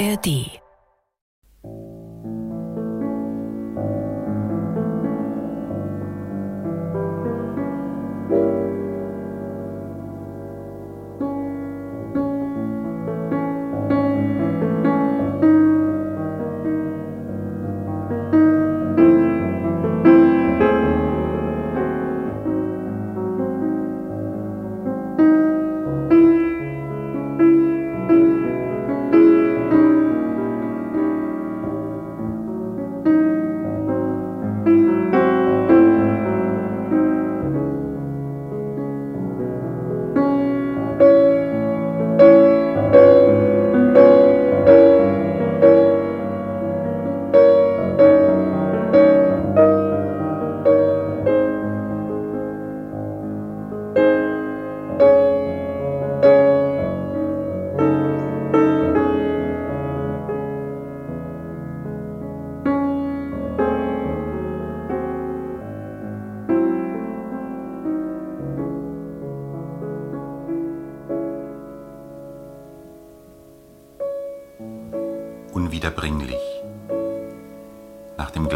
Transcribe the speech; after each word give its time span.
ARD 0.00 0.59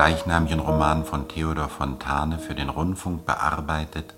gleichnamigen 0.05 0.61
Roman 0.61 1.03
von 1.03 1.29
Theodor 1.29 1.71
Fontane 1.71 2.39
für 2.39 2.55
den 2.55 2.69
Rundfunk 2.69 3.25
bearbeitet 3.25 4.13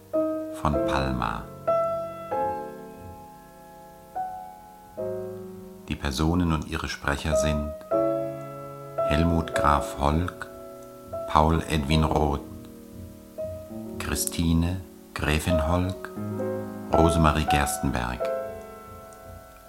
von 0.61 0.73
Palma. 0.85 1.45
Die 5.89 5.95
Personen 5.95 6.53
und 6.53 6.67
ihre 6.67 6.89
Sprecher 6.89 7.37
sind 7.37 7.71
Helmut 9.07 9.55
Graf 9.55 10.01
Holk, 10.01 10.49
Paul 11.29 11.63
Edwin 11.69 12.03
Roth, 12.03 12.41
Christine 14.01 14.81
Gräfin 15.15 15.69
Holk, 15.69 16.11
Rosemarie 16.93 17.47
Gerstenberg, 17.49 18.29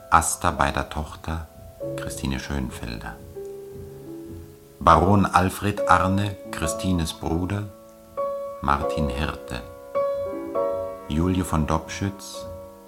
Asta 0.10 0.50
beider 0.50 0.90
Tochter 0.90 1.46
Christine 1.96 2.40
Schönfelder. 2.40 3.18
Baron 4.80 5.26
Alfred 5.26 5.90
Arne, 5.90 6.36
Christines 6.52 7.12
Bruder, 7.12 7.64
Martin 8.62 9.10
Hirte. 9.10 9.64
Julie 11.10 11.44
von 11.44 11.66
Dobschütz, 11.66 12.46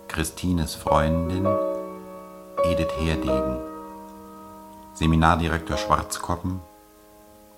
Christines 0.07 0.75
Freundin, 0.75 1.47
Edith 2.63 2.91
Herdegen. 2.99 3.57
Seminardirektor 4.93 5.77
Schwarzkoppen, 5.77 6.61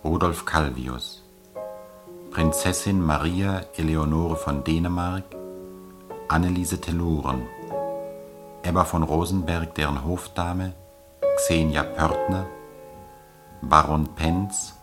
Rudolf 0.06 0.46
Calvius. 0.46 1.24
Prinzessin 2.32 3.06
Maria 3.06 3.66
Eleonore 3.76 4.38
von 4.38 4.64
Dänemark, 4.64 5.26
Anneliese 6.30 6.80
Telluren. 6.80 7.48
Ebba 8.64 8.86
von 8.86 9.04
Rosenberg, 9.04 9.76
deren 9.76 10.06
Hofdame, 10.06 10.72
Xenia 11.36 11.84
Pörtner, 11.84 12.46
Baron 13.62 14.08
Penz, 14.16 14.74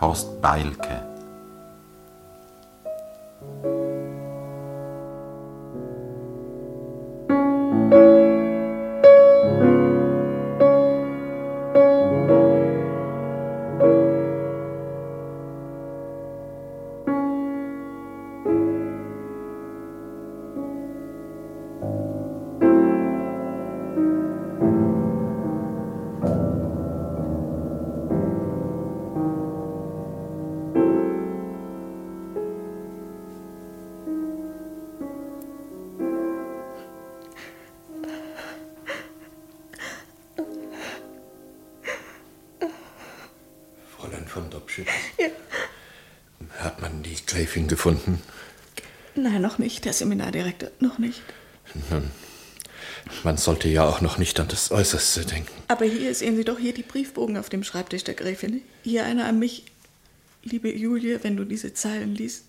Horst 0.00 0.40
Beilke. 0.40 1.02
Gefunden? 47.84 48.22
Nein, 49.14 49.42
noch 49.42 49.58
nicht, 49.58 49.84
der 49.84 49.92
Seminardirektor, 49.92 50.70
noch 50.80 50.98
nicht. 50.98 51.20
Nun, 51.90 52.10
man 53.22 53.36
sollte 53.36 53.68
ja 53.68 53.86
auch 53.86 54.00
noch 54.00 54.16
nicht 54.16 54.40
an 54.40 54.48
das 54.48 54.70
Äußerste 54.70 55.26
denken. 55.26 55.52
Aber 55.68 55.84
hier 55.84 56.14
sehen 56.14 56.36
Sie 56.36 56.44
doch 56.44 56.58
hier 56.58 56.72
die 56.72 56.82
Briefbogen 56.82 57.36
auf 57.36 57.50
dem 57.50 57.62
Schreibtisch 57.62 58.04
der 58.04 58.14
Gräfin. 58.14 58.62
Hier 58.82 59.04
einer 59.04 59.26
an 59.26 59.38
mich. 59.38 59.64
Liebe 60.42 60.74
Julie, 60.74 61.22
wenn 61.22 61.36
du 61.36 61.44
diese 61.44 61.74
Zeilen 61.74 62.14
liest, 62.14 62.44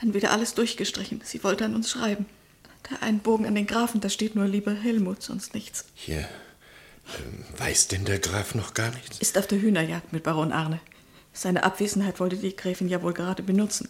dann 0.00 0.14
wieder 0.14 0.30
alles 0.30 0.54
durchgestrichen. 0.54 1.20
Sie 1.24 1.42
wollte 1.42 1.64
an 1.64 1.74
uns 1.74 1.90
schreiben. 1.90 2.26
Da 2.84 2.96
ein 3.00 3.18
Bogen 3.20 3.46
an 3.46 3.54
den 3.54 3.66
Grafen, 3.66 4.00
da 4.00 4.08
steht 4.08 4.34
nur 4.34 4.46
lieber 4.46 4.72
Helmut, 4.72 5.22
sonst 5.22 5.54
nichts. 5.54 5.86
Hier. 5.94 6.28
Ähm, 7.18 7.44
weiß 7.56 7.88
denn 7.88 8.04
der 8.04 8.18
Graf 8.18 8.54
noch 8.54 8.74
gar 8.74 8.90
nichts? 8.92 9.18
Ist 9.18 9.38
auf 9.38 9.46
der 9.46 9.60
Hühnerjagd 9.60 10.12
mit 10.12 10.22
Baron 10.22 10.52
Arne. 10.52 10.80
Seine 11.32 11.64
Abwesenheit 11.64 12.20
wollte 12.20 12.36
die 12.36 12.56
Gräfin 12.56 12.88
ja 12.88 13.02
wohl 13.02 13.12
gerade 13.12 13.42
benutzen. 13.42 13.88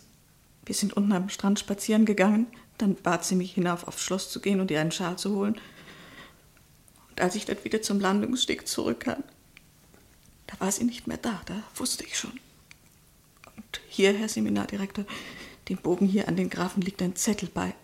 Wir 0.67 0.75
sind 0.75 0.95
unten 0.95 1.13
am 1.13 1.29
Strand 1.29 1.61
spazieren 1.61 2.05
gegangen. 2.05 2.49
Dann 2.77 2.97
bat 2.97 3.25
sie 3.25 3.37
mich 3.37 3.55
hinauf 3.55 3.87
aufs 3.89 4.03
Schloss 4.03 4.29
zu 4.31 4.41
gehen 4.41 4.61
und 4.61 4.71
ihr 4.71 4.81
einen 4.81 4.93
Schal 4.93 5.17
zu 5.17 5.35
holen. 5.35 5.59
Und 7.09 7.21
als 7.21 7.37
ich 7.37 7.47
dann 7.47 7.65
wieder 7.65 7.81
zum 7.81 8.01
Landungssteg 8.01 8.69
zurückkam, 8.69 9.23
da 10.49 10.61
war 10.61 10.71
sie 10.71 10.85
nicht 10.85 11.07
mehr 11.07 11.17
da. 11.17 11.41
Da 11.47 11.63
wusste 11.77 12.05
ich 12.05 12.19
schon. 12.19 12.39
Und 13.57 13.81
hier, 13.89 14.13
Herr 14.13 14.29
Seminardirektor, 14.29 15.07
dem 15.69 15.79
Bogen 15.79 16.07
hier 16.07 16.29
an 16.29 16.37
den 16.37 16.51
Grafen 16.51 16.83
liegt 16.83 17.01
ein 17.01 17.17
Zettel 17.17 17.49
bei. 17.49 17.75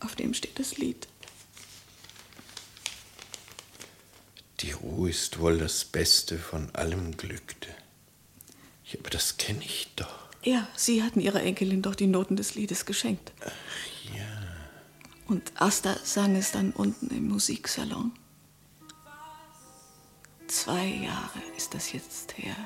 Auf 0.00 0.16
dem 0.16 0.34
steht 0.34 0.58
das 0.58 0.76
Lied. 0.76 1.08
Die 4.60 4.72
Ruhe 4.72 5.08
ist 5.08 5.38
wohl 5.38 5.56
das 5.58 5.84
Beste 5.86 6.38
von 6.38 6.74
allem 6.74 7.16
Glück. 7.16 7.54
Ja, 8.84 8.98
aber 9.00 9.10
das 9.10 9.36
kenne 9.38 9.64
ich 9.64 9.88
doch. 9.96 10.29
Ja, 10.42 10.66
Sie 10.74 11.02
hatten 11.02 11.20
Ihrer 11.20 11.42
Enkelin 11.42 11.82
doch 11.82 11.94
die 11.94 12.06
Noten 12.06 12.36
des 12.36 12.54
Liedes 12.54 12.86
geschenkt. 12.86 13.32
Ach 13.44 13.52
ja. 14.14 14.24
Und 15.26 15.52
Asta 15.54 15.96
sang 16.02 16.34
es 16.34 16.50
dann 16.52 16.72
unten 16.72 17.08
im 17.08 17.28
Musiksalon. 17.28 18.12
Zwei 20.46 20.86
Jahre 20.86 21.40
ist 21.56 21.74
das 21.74 21.92
jetzt 21.92 22.36
her. 22.38 22.56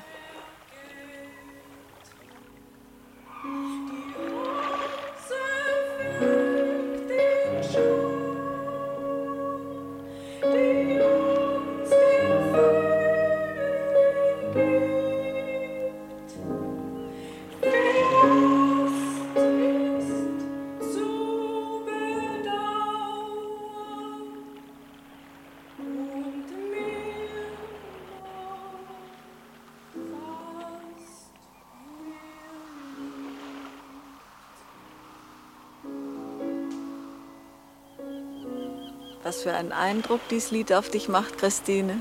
Was 39.35 39.43
für 39.43 39.53
einen 39.53 39.73
Eindruck 39.73 40.21
dieses 40.29 40.51
Lied 40.51 40.71
auf 40.71 40.89
dich 40.89 41.09
macht, 41.09 41.37
Christine. 41.37 41.99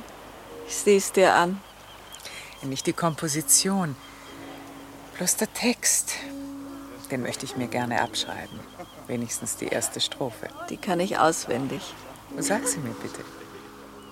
Ich 0.69 0.77
sieh's 0.77 1.11
dir 1.11 1.35
an. 1.35 1.61
Nicht 2.63 2.87
die 2.87 2.93
Komposition, 2.93 3.97
bloß 5.17 5.39
der 5.39 5.53
Text. 5.53 6.13
Den 7.11 7.23
möchte 7.23 7.45
ich 7.45 7.57
mir 7.57 7.67
gerne 7.67 8.03
abschreiben. 8.03 8.61
Wenigstens 9.09 9.57
die 9.57 9.67
erste 9.67 10.01
Strophe. 10.01 10.49
Die 10.71 10.77
kann 10.77 11.01
ich 11.01 11.19
auswendig. 11.19 11.83
Sag 12.39 12.69
sie 12.69 12.79
mir 12.79 12.95
bitte. 13.03 13.25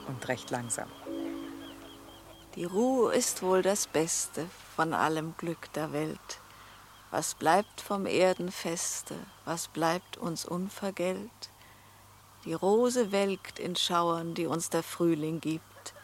Und 0.08 0.26
recht 0.26 0.50
langsam. 0.50 0.88
Die 2.56 2.64
Ruhe 2.64 3.14
ist 3.14 3.44
wohl 3.44 3.62
das 3.62 3.86
Beste 3.86 4.46
von 4.75 4.94
allem 4.94 5.34
Glück 5.38 5.72
der 5.75 5.92
Welt. 5.92 6.40
Was 7.12 7.36
bleibt 7.36 7.82
vom 7.82 8.06
Erdenfeste, 8.06 9.14
was 9.44 9.68
bleibt 9.68 10.16
uns 10.16 10.44
unvergelt? 10.44 11.51
Die 12.44 12.54
Rose 12.54 13.12
welkt 13.12 13.58
in 13.60 13.76
Schauern, 13.76 14.34
die 14.34 14.46
uns 14.46 14.68
der 14.68 14.82
Frühling 14.82 15.40
gibt. 15.40 15.94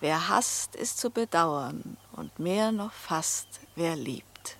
Wer 0.00 0.28
hasst, 0.28 0.76
ist 0.76 0.98
zu 0.98 1.10
bedauern, 1.10 1.96
und 2.12 2.38
mehr 2.38 2.72
noch 2.72 2.92
fast, 2.92 3.60
wer 3.74 3.96
liebt. 3.96 4.58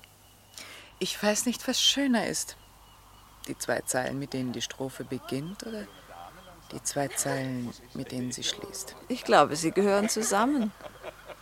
Ich 0.98 1.20
weiß 1.20 1.46
nicht, 1.46 1.66
was 1.68 1.82
schöner 1.82 2.26
ist. 2.26 2.56
Die 3.48 3.58
zwei 3.58 3.80
Zeilen, 3.80 4.18
mit 4.18 4.32
denen 4.32 4.52
die 4.52 4.62
Strophe 4.62 5.04
beginnt, 5.04 5.66
oder 5.66 5.86
die 6.70 6.82
zwei 6.82 7.08
Zeilen, 7.08 7.74
mit 7.92 8.12
denen 8.12 8.32
sie 8.32 8.44
schließt? 8.44 8.94
Ich 9.08 9.24
glaube, 9.24 9.56
sie 9.56 9.72
gehören 9.72 10.08
zusammen. 10.08 10.72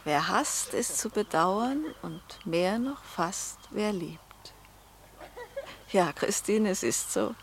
Wer 0.04 0.28
hasst, 0.28 0.74
ist 0.74 0.98
zu 0.98 1.10
bedauern, 1.10 1.84
und 2.02 2.22
mehr 2.44 2.78
noch 2.78 3.04
fast, 3.04 3.58
wer 3.70 3.92
liebt. 3.92 4.20
Ja, 5.92 6.12
Christine, 6.12 6.70
es 6.70 6.82
ist 6.82 7.12
so. 7.12 7.34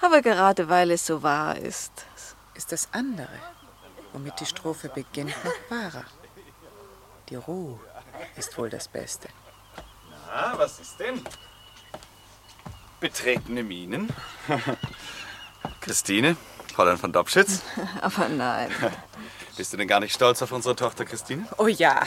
Aber 0.00 0.22
gerade 0.22 0.68
weil 0.68 0.90
es 0.90 1.06
so 1.06 1.22
wahr 1.22 1.56
ist. 1.56 2.06
Ist 2.54 2.72
das 2.72 2.88
andere, 2.92 3.28
womit 4.12 4.40
die 4.40 4.46
Strophe 4.46 4.88
beginnt, 4.88 5.34
noch 5.44 5.70
wahrer. 5.70 6.04
Die 7.28 7.34
Ruhe 7.34 7.78
ist 8.36 8.56
wohl 8.56 8.70
das 8.70 8.88
Beste. 8.88 9.28
Na, 10.28 10.56
was 10.56 10.80
ist 10.80 10.98
denn? 10.98 11.22
Betretene 13.00 13.62
Minen. 13.62 14.08
Christine, 15.80 16.36
Fräulein 16.74 16.98
von 16.98 17.12
Dobschitz. 17.12 17.62
Aber 18.00 18.28
nein. 18.28 18.70
Bist 19.56 19.72
du 19.72 19.78
denn 19.78 19.88
gar 19.88 20.00
nicht 20.00 20.14
stolz 20.14 20.42
auf 20.42 20.52
unsere 20.52 20.76
Tochter 20.76 21.06
Christine? 21.06 21.46
Oh 21.56 21.66
ja, 21.66 22.02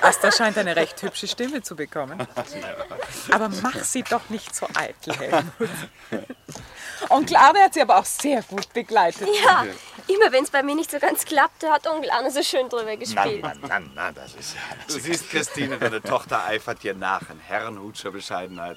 Asta 0.00 0.32
scheint 0.32 0.56
eine 0.56 0.74
recht 0.74 1.02
hübsche 1.02 1.28
Stimme 1.28 1.62
zu 1.62 1.76
bekommen. 1.76 2.26
Aber 3.30 3.50
mach 3.62 3.84
sie 3.84 4.02
doch 4.02 4.30
nicht 4.30 4.54
so 4.54 4.66
eitel, 4.74 5.14
Helmut. 5.14 5.52
Onkel 7.10 7.36
Arne 7.36 7.60
hat 7.60 7.74
sie 7.74 7.82
aber 7.82 7.98
auch 7.98 8.04
sehr 8.04 8.42
gut 8.42 8.72
begleitet. 8.72 9.28
Ja, 9.44 9.64
immer 10.06 10.32
wenn 10.32 10.44
es 10.44 10.50
bei 10.50 10.62
mir 10.62 10.74
nicht 10.74 10.90
so 10.90 10.98
ganz 10.98 11.24
klappte, 11.24 11.70
hat 11.70 11.86
Onkel 11.86 12.10
Arne 12.10 12.30
so 12.30 12.42
schön 12.42 12.68
drüber 12.68 12.96
gespielt. 12.96 13.42
Na, 13.42 13.54
na, 13.66 13.80
na, 13.94 14.12
das 14.12 14.34
ist 14.34 14.54
ja... 14.54 14.60
Du 14.86 14.98
siehst, 14.98 15.30
Christine, 15.30 15.78
deine 15.78 16.02
Tochter 16.02 16.44
eifert 16.44 16.82
dir 16.82 16.94
nach 16.94 17.30
in 17.30 17.40
Herrenhutscher 17.40 18.10
Bescheidenheit. 18.10 18.76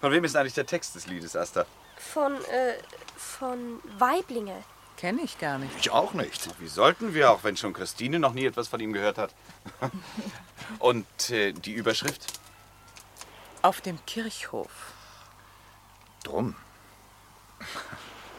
Von 0.00 0.12
wem 0.12 0.24
ist 0.24 0.36
eigentlich 0.36 0.54
der 0.54 0.66
Text 0.66 0.94
des 0.94 1.06
Liedes, 1.06 1.36
Asta? 1.36 1.66
Von, 1.96 2.34
äh, 2.46 2.74
von 3.16 3.80
Weiblinge. 3.98 4.62
Kenne 4.96 5.22
ich 5.22 5.38
gar 5.38 5.58
nicht. 5.58 5.72
Ich 5.80 5.90
auch 5.90 6.12
nicht. 6.12 6.48
Wie 6.60 6.68
sollten 6.68 7.12
wir 7.12 7.32
auch, 7.32 7.42
wenn 7.42 7.56
schon 7.56 7.72
Christine 7.72 8.20
noch 8.20 8.34
nie 8.34 8.46
etwas 8.46 8.68
von 8.68 8.78
ihm 8.78 8.92
gehört 8.92 9.18
hat? 9.18 9.34
Und 10.78 11.30
äh, 11.30 11.52
die 11.52 11.72
Überschrift? 11.72 12.26
Auf 13.62 13.80
dem 13.80 13.98
Kirchhof. 14.06 14.70
Drum. 16.22 16.54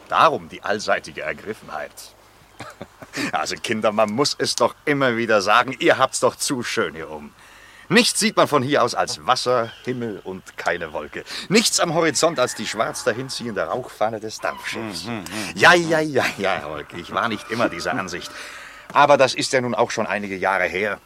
Darum 0.08 0.48
die 0.48 0.62
allseitige 0.62 1.22
Ergriffenheit. 1.22 2.14
Also 3.32 3.56
Kinder, 3.56 3.92
man 3.92 4.10
muss 4.10 4.34
es 4.38 4.54
doch 4.54 4.74
immer 4.84 5.16
wieder 5.16 5.40
sagen, 5.40 5.76
ihr 5.78 5.98
habt's 5.98 6.20
doch 6.20 6.36
zu 6.36 6.62
schön 6.62 6.94
hier 6.94 7.10
oben. 7.10 7.34
Nichts 7.88 8.18
sieht 8.18 8.36
man 8.36 8.48
von 8.48 8.62
hier 8.62 8.82
aus 8.82 8.94
als 8.94 9.26
Wasser, 9.26 9.70
Himmel 9.84 10.20
und 10.24 10.56
keine 10.56 10.92
Wolke. 10.92 11.24
Nichts 11.48 11.80
am 11.80 11.94
Horizont 11.94 12.38
als 12.38 12.54
die 12.54 12.66
schwarz 12.66 13.04
dahinziehende 13.04 13.62
Rauchfahne 13.62 14.20
des 14.20 14.40
Dampfschiffs. 14.40 15.06
Ja, 15.54 15.74
ja, 15.74 16.00
ja, 16.00 16.24
ja, 16.38 16.62
Holk, 16.64 16.94
ich 16.94 17.12
war 17.12 17.28
nicht 17.28 17.50
immer 17.50 17.68
dieser 17.68 17.92
Ansicht. 17.92 18.30
Aber 18.92 19.16
das 19.16 19.34
ist 19.34 19.52
ja 19.52 19.60
nun 19.60 19.74
auch 19.74 19.90
schon 19.90 20.06
einige 20.06 20.36
Jahre 20.36 20.64
her. 20.64 20.98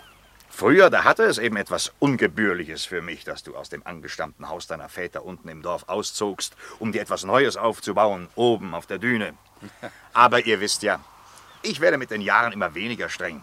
Früher, 0.50 0.90
da 0.90 1.04
hatte 1.04 1.24
es 1.24 1.38
eben 1.38 1.56
etwas 1.56 1.92
Ungebührliches 1.98 2.84
für 2.84 3.00
mich, 3.00 3.24
dass 3.24 3.42
du 3.42 3.56
aus 3.56 3.68
dem 3.68 3.86
angestammten 3.86 4.48
Haus 4.48 4.66
deiner 4.66 4.88
Väter 4.88 5.24
unten 5.24 5.48
im 5.48 5.62
Dorf 5.62 5.84
auszogst, 5.88 6.56
um 6.78 6.90
dir 6.90 7.00
etwas 7.00 7.24
Neues 7.24 7.56
aufzubauen, 7.56 8.28
oben 8.34 8.74
auf 8.74 8.86
der 8.86 8.98
Düne. 8.98 9.34
Aber 10.12 10.44
ihr 10.44 10.60
wisst 10.60 10.82
ja, 10.82 11.00
ich 11.62 11.80
werde 11.80 11.98
mit 11.98 12.10
den 12.10 12.20
Jahren 12.20 12.52
immer 12.52 12.74
weniger 12.74 13.08
streng. 13.08 13.42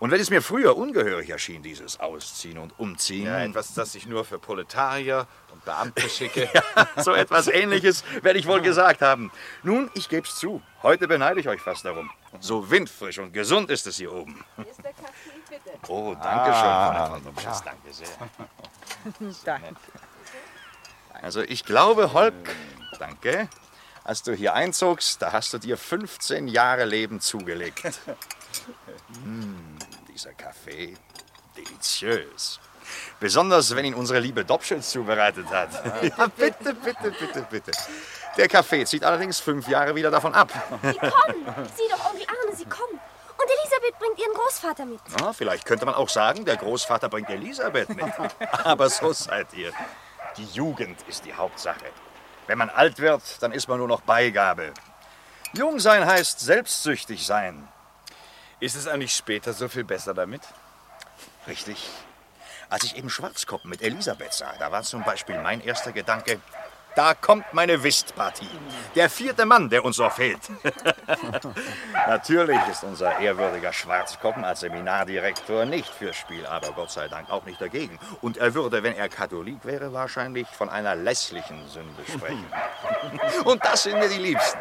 Und 0.00 0.12
wenn 0.12 0.20
es 0.20 0.30
mir 0.30 0.42
früher 0.42 0.76
ungehörig 0.76 1.28
erschien, 1.28 1.62
dieses 1.62 1.98
Ausziehen 1.98 2.58
und 2.58 2.78
Umziehen. 2.78 3.26
Ja, 3.26 3.40
etwas, 3.40 3.74
das 3.74 3.96
ich 3.96 4.06
nur 4.06 4.24
für 4.24 4.38
Proletarier 4.38 5.26
und 5.52 5.64
Beamte 5.64 6.08
schicke. 6.08 6.48
so 6.96 7.12
etwas 7.12 7.48
Ähnliches 7.48 8.04
werde 8.22 8.38
ich 8.38 8.46
wohl 8.46 8.60
gesagt 8.60 9.02
haben. 9.02 9.32
Nun, 9.64 9.90
ich 9.94 10.08
geb's 10.08 10.36
zu. 10.36 10.62
Heute 10.84 11.08
beneide 11.08 11.40
ich 11.40 11.48
euch 11.48 11.60
fast 11.60 11.84
darum. 11.84 12.10
So 12.38 12.70
windfrisch 12.70 13.18
und 13.18 13.32
gesund 13.32 13.70
ist 13.70 13.88
es 13.88 13.96
hier 13.96 14.12
oben. 14.12 14.44
Oh, 15.88 16.14
danke 16.22 16.52
schön, 16.52 16.62
Frau 16.62 17.06
von 17.10 17.24
Dobschitz. 17.24 17.62
Danke 17.62 17.92
sehr. 17.92 18.08
Danke. 19.44 19.76
Also 21.22 21.40
ich 21.42 21.64
glaube, 21.64 22.12
Holk, 22.12 22.34
danke, 22.98 23.48
als 24.04 24.22
du 24.22 24.32
hier 24.32 24.54
einzogst, 24.54 25.20
da 25.20 25.32
hast 25.32 25.52
du 25.52 25.58
dir 25.58 25.76
15 25.76 26.48
Jahre 26.48 26.84
Leben 26.84 27.20
zugelegt. 27.20 27.82
Hm, 29.22 29.78
dieser 30.12 30.32
Kaffee, 30.32 30.94
deliziös. 31.56 32.60
Besonders, 33.20 33.74
wenn 33.74 33.84
ihn 33.84 33.94
unsere 33.94 34.20
liebe 34.20 34.44
Dobschitz 34.44 34.90
zubereitet 34.90 35.46
hat. 35.50 35.70
Ja, 36.02 36.26
bitte, 36.26 36.74
bitte, 36.74 37.10
bitte, 37.10 37.46
bitte. 37.50 37.70
Der 38.36 38.48
Kaffee 38.48 38.84
zieht 38.84 39.04
allerdings 39.04 39.40
fünf 39.40 39.68
Jahre 39.68 39.94
wieder 39.94 40.10
davon 40.10 40.34
ab. 40.34 40.50
Sie 40.82 40.98
kommen. 40.98 41.68
Sieh 41.76 41.88
doch, 41.90 42.10
Onkel 42.10 42.26
Arne, 42.26 42.56
sie 42.56 42.64
kommen. 42.66 43.00
Und 43.38 43.48
Elisabeth 43.88 43.98
bringt 43.98 44.18
ihren 44.18 44.34
Großvater 44.34 44.84
mit. 44.84 45.00
Na, 45.18 45.32
vielleicht 45.32 45.64
könnte 45.64 45.86
man 45.86 45.94
auch 45.94 46.08
sagen, 46.08 46.44
der 46.44 46.56
Großvater 46.56 47.08
bringt 47.08 47.30
Elisabeth 47.30 47.88
mit. 47.90 48.04
Aber 48.64 48.90
so 48.90 49.12
seid 49.12 49.52
ihr. 49.54 49.72
Die 50.36 50.44
Jugend 50.46 51.00
ist 51.08 51.24
die 51.24 51.34
Hauptsache. 51.34 51.86
Wenn 52.46 52.58
man 52.58 52.70
alt 52.70 52.98
wird, 52.98 53.22
dann 53.40 53.52
ist 53.52 53.68
man 53.68 53.78
nur 53.78 53.88
noch 53.88 54.00
Beigabe. 54.02 54.72
Jung 55.52 55.80
sein 55.80 56.04
heißt 56.04 56.40
selbstsüchtig 56.40 57.26
sein. 57.26 57.68
Ist 58.60 58.76
es 58.76 58.86
eigentlich 58.86 59.14
später 59.14 59.52
so 59.52 59.68
viel 59.68 59.84
besser 59.84 60.14
damit? 60.14 60.42
Richtig. 61.46 61.88
Als 62.68 62.84
ich 62.84 62.96
eben 62.96 63.08
Schwarzkoppen 63.08 63.70
mit 63.70 63.80
Elisabeth 63.80 64.34
sah, 64.34 64.52
da 64.58 64.70
war 64.70 64.82
zum 64.82 65.02
Beispiel 65.04 65.40
mein 65.40 65.62
erster 65.62 65.92
Gedanke, 65.92 66.40
da 66.98 67.14
kommt 67.14 67.54
meine 67.54 67.80
Whistpartie. 67.84 68.50
Der 68.96 69.08
vierte 69.08 69.46
Mann, 69.46 69.70
der 69.70 69.84
uns 69.84 69.98
noch 69.98 70.10
fehlt. 70.10 70.40
Natürlich 72.08 72.58
ist 72.68 72.82
unser 72.82 73.20
ehrwürdiger 73.20 73.72
Schwarzkoppen 73.72 74.44
als 74.44 74.60
Seminardirektor 74.60 75.64
nicht 75.64 75.88
fürs 75.88 76.16
Spiel, 76.16 76.44
aber 76.44 76.72
Gott 76.72 76.90
sei 76.90 77.06
Dank 77.06 77.30
auch 77.30 77.44
nicht 77.44 77.60
dagegen. 77.60 78.00
Und 78.20 78.38
er 78.38 78.52
würde, 78.52 78.82
wenn 78.82 78.96
er 78.96 79.08
Katholik 79.08 79.64
wäre, 79.64 79.92
wahrscheinlich 79.92 80.48
von 80.48 80.68
einer 80.68 80.96
lässlichen 80.96 81.68
Sünde 81.68 82.02
sprechen. 82.04 82.46
Und 83.44 83.64
das 83.64 83.84
sind 83.84 84.00
mir 84.00 84.08
die 84.08 84.18
Liebsten. 84.18 84.58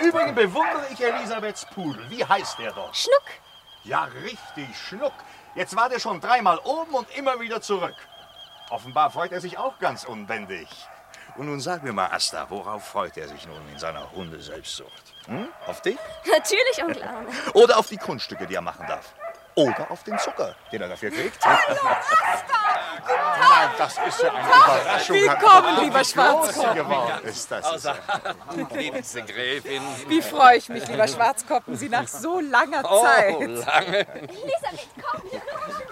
Im 0.00 0.08
Übrigen 0.08 0.34
bewundere 0.34 0.86
ich 0.92 1.00
Elisabeths 1.00 1.66
Pudel. 1.66 2.04
Wie 2.10 2.24
heißt 2.24 2.58
der 2.58 2.72
doch? 2.72 2.92
Schnuck. 2.92 3.22
Ja, 3.84 4.08
richtig, 4.24 4.76
Schnuck. 4.76 5.12
Jetzt 5.54 5.76
war 5.76 5.88
der 5.88 6.00
schon 6.00 6.20
dreimal 6.20 6.58
oben 6.64 6.94
und 6.94 7.16
immer 7.16 7.38
wieder 7.38 7.60
zurück. 7.60 7.94
Offenbar 8.74 9.08
freut 9.12 9.30
er 9.30 9.40
sich 9.40 9.56
auch 9.56 9.78
ganz 9.78 10.02
unbändig. 10.02 10.66
Und 11.36 11.46
nun 11.46 11.60
sag 11.60 11.84
mir 11.84 11.92
mal, 11.92 12.08
Asta, 12.08 12.46
worauf 12.48 12.84
freut 12.84 13.16
er 13.16 13.28
sich 13.28 13.46
nun 13.46 13.60
in 13.72 13.78
seiner 13.78 14.10
Hundeselbstsucht? 14.10 15.14
Hm? 15.26 15.46
Auf 15.68 15.80
dich? 15.82 15.96
Natürlich, 16.24 16.82
Onkel 16.82 17.04
Arne. 17.04 17.28
Oder 17.54 17.78
auf 17.78 17.86
die 17.86 17.98
Kunststücke, 17.98 18.48
die 18.48 18.56
er 18.56 18.62
machen 18.62 18.84
darf? 18.88 19.12
Oder 19.54 19.88
auf 19.92 20.02
den 20.02 20.18
Zucker, 20.18 20.56
den 20.72 20.82
er 20.82 20.88
dafür 20.88 21.12
kriegt? 21.12 21.38
Hallo, 21.46 21.78
Asta! 21.88 22.74
Das 23.78 23.96
ist 24.08 24.22
ja 24.22 24.32
eine 24.32 24.40
Überraschung. 24.48 25.16
Willkommen, 25.16 25.84
lieber 25.84 26.04
Schwarzkopf. 26.04 26.74
geworden 26.74 27.24
ist. 27.24 27.50
Das 27.52 27.76
ist 27.76 27.84
ja 27.84 27.94
Liebste 28.74 29.22
Gräfin. 29.22 29.82
Wie 30.08 30.20
freue 30.22 30.56
ich 30.56 30.68
mich, 30.68 30.86
lieber 30.88 31.06
Schwarzkoppen, 31.06 31.76
Sie 31.76 31.88
nach 31.88 32.08
so 32.08 32.40
langer 32.40 32.82
Oh, 32.84 33.04
Zeit. 33.04 33.38
lange. 33.40 33.98
Elisabeth, 34.08 34.88
komm. 35.00 35.22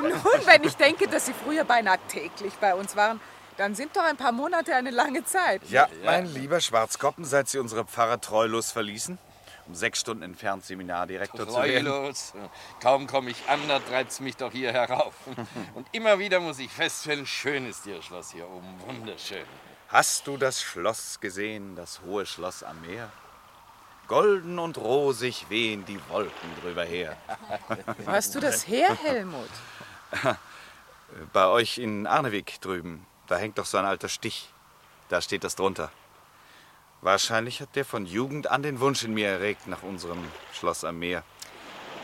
Nun, 0.02 0.47
wenn 0.47 0.64
ich 0.64 0.76
denke, 0.76 1.09
dass 1.09 1.26
Sie 1.26 1.35
früher 1.35 1.64
beinahe 1.64 1.99
täglich 2.09 2.54
bei 2.54 2.75
uns 2.75 2.97
waren, 2.97 3.21
dann 3.56 3.75
sind 3.75 3.97
doch 3.97 4.02
ein 4.02 4.16
paar 4.16 4.32
Monate 4.32 4.75
eine 4.75 4.90
lange 4.90 5.25
Zeit. 5.25 5.62
Ja, 5.68 5.88
mein 6.04 6.26
lieber 6.26 6.61
Schwarzkoppen, 6.61 7.25
seit 7.25 7.49
Sie 7.49 7.59
unsere 7.59 7.85
Pfarrer 7.85 8.21
treulos 8.21 8.73
verließen, 8.73 9.18
um 9.66 9.75
sechs 9.75 10.00
Stunden 10.00 10.23
entfernt 10.23 10.64
Seminardirektor 10.64 11.47
zu 11.49 11.62
werden. 11.62 11.87
Treulos. 11.87 12.32
Kaum 12.80 13.06
komme 13.06 13.30
ich 13.30 13.49
an, 13.49 13.61
da 13.68 13.78
treibt's 13.78 14.21
mich 14.21 14.37
doch 14.37 14.52
hier 14.52 14.73
herauf. 14.73 15.14
Und 15.75 15.87
immer 15.92 16.18
wieder 16.18 16.40
muss 16.40 16.59
ich 16.59 16.71
feststellen, 16.71 17.26
schön 17.26 17.68
ist 17.68 17.87
Ihr 17.87 18.02
Schloss 18.02 18.32
hier 18.32 18.49
oben. 18.49 18.80
Wunderschön. 18.87 19.44
Hast 19.88 20.26
du 20.26 20.38
das 20.38 20.62
Schloss 20.62 21.21
gesehen, 21.21 21.76
das 21.76 22.00
hohe 22.00 22.25
Schloss 22.25 22.62
am 22.62 22.80
Meer? 22.80 23.11
Golden 24.09 24.59
und 24.59 24.78
rosig 24.78 25.47
wehen 25.49 25.85
die 25.85 26.00
Wolken 26.09 26.50
drüber 26.61 26.85
her. 26.85 27.16
Wo 27.99 28.12
hast 28.12 28.35
du 28.35 28.40
das 28.40 28.66
her, 28.66 28.97
Helmut? 29.02 29.49
Bei 31.33 31.47
euch 31.47 31.78
in 31.78 32.07
Arnewig 32.07 32.61
drüben, 32.61 33.07
da 33.26 33.37
hängt 33.37 33.59
doch 33.59 33.66
so 33.66 33.78
ein 33.78 33.85
alter 33.85 34.09
Stich. 34.09 34.52
Da 35.09 35.21
steht 35.21 35.45
das 35.45 35.57
drunter. 35.57 35.90
Wahrscheinlich 37.02 37.61
hat 37.61 37.75
der 37.75 37.85
von 37.85 38.07
Jugend 38.07 38.50
an 38.50 38.62
den 38.62 38.81
Wunsch 38.81 39.02
in 39.02 39.12
mir 39.12 39.28
erregt 39.28 39.66
nach 39.66 39.83
unserem 39.83 40.23
Schloss 40.52 40.85
am 40.85 40.99
Meer. 40.99 41.25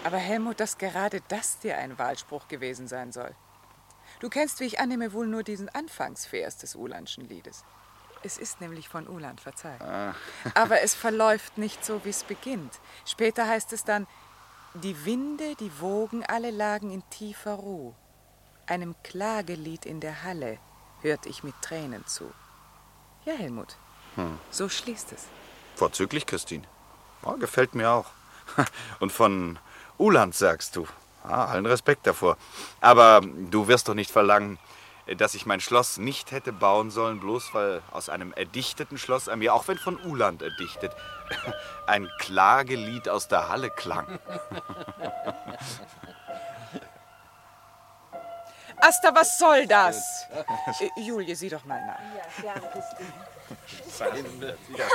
Aber 0.05 0.19
Helmut, 0.19 0.61
dass 0.61 0.79
gerade 0.79 1.23
das 1.29 1.59
dir 1.59 1.79
ein 1.79 1.99
Wahlspruch 1.99 2.49
gewesen 2.49 2.89
sein 2.89 3.13
soll. 3.13 3.35
Du 4.21 4.29
kennst, 4.29 4.61
wie 4.61 4.65
ich 4.65 4.81
annehme, 4.81 5.13
wohl 5.13 5.27
nur 5.27 5.43
diesen 5.43 5.69
Anfangsvers 5.69 6.57
des 6.59 6.75
Ulandschen 6.75 7.29
Liedes. 7.29 7.65
Es 8.23 8.37
ist 8.37 8.61
nämlich 8.61 8.89
von 8.89 9.09
Uland, 9.09 9.41
verzeih. 9.41 9.79
Aber 10.55 10.83
es 10.83 10.95
verläuft 10.95 11.57
nicht 11.57 11.85
so, 11.85 12.05
wie 12.05 12.11
es 12.11 12.25
beginnt. 12.25 12.73
Später 13.05 13.47
heißt 13.47 13.73
es 13.73 13.85
dann, 13.85 14.09
die 14.81 15.05
Winde, 15.05 15.55
die 15.57 15.81
Wogen, 15.81 16.25
alle 16.25 16.51
lagen 16.51 16.91
in 16.91 17.03
tiefer 17.11 17.55
Ruh. 17.55 17.95
Einem 18.67 18.95
Klagelied 19.03 19.87
in 19.87 20.01
der 20.01 20.23
Halle 20.23 20.59
hört 21.03 21.27
ich 21.27 21.43
mit 21.43 21.55
Tränen 21.63 22.07
zu. 22.07 22.31
Ja, 23.25 23.35
Helmut, 23.35 23.77
so 24.51 24.69
schließt 24.69 25.13
es. 25.13 25.27
Vorzüglich, 25.77 26.27
Christine. 26.27 26.65
Ja, 27.25 27.35
gefällt 27.35 27.75
mir 27.75 27.91
auch. 27.91 28.07
Und 29.01 29.13
von 29.13 29.59
Uland 29.99 30.35
sagst 30.35 30.77
du. 30.77 30.87
Ah, 31.23 31.47
allen 31.47 31.67
Respekt 31.67 32.07
davor. 32.07 32.37
Aber 32.81 33.21
du 33.21 33.69
wirst 33.69 33.89
doch 33.89 33.95
nicht 33.95 34.11
verlangen, 34.11 34.59
dass 35.17 35.35
ich 35.35 35.47
mein 35.47 35.61
Schloss 35.61 35.99
nicht 35.99 36.33
hätte 36.33 36.53
bauen 36.53 36.91
sollen, 36.91 37.21
bloß 37.21 37.55
weil 37.55 37.83
aus 37.91 38.09
einem 38.09 38.33
erdichteten 38.33 38.99
Schloss 38.99 39.29
an 39.29 39.39
mir, 39.39 39.55
auch 39.55 39.69
wenn 39.69 39.79
von 39.79 39.99
Uland 40.05 40.43
erdichtet, 40.43 40.93
ein 41.87 42.11
Klagelied 42.19 43.09
aus 43.09 43.29
der 43.29 43.49
Halle 43.49 43.71
klang. 43.71 44.19
Asta, 48.81 49.13
was 49.15 49.39
soll 49.39 49.67
das? 49.67 50.27
Äh, 50.81 51.01
Julie, 51.01 51.35
sieh 51.35 51.49
doch 51.49 51.65
mal 51.65 51.85
nach. 51.85 51.99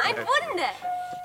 Ein 0.05 0.15
Wunder! 0.17 0.69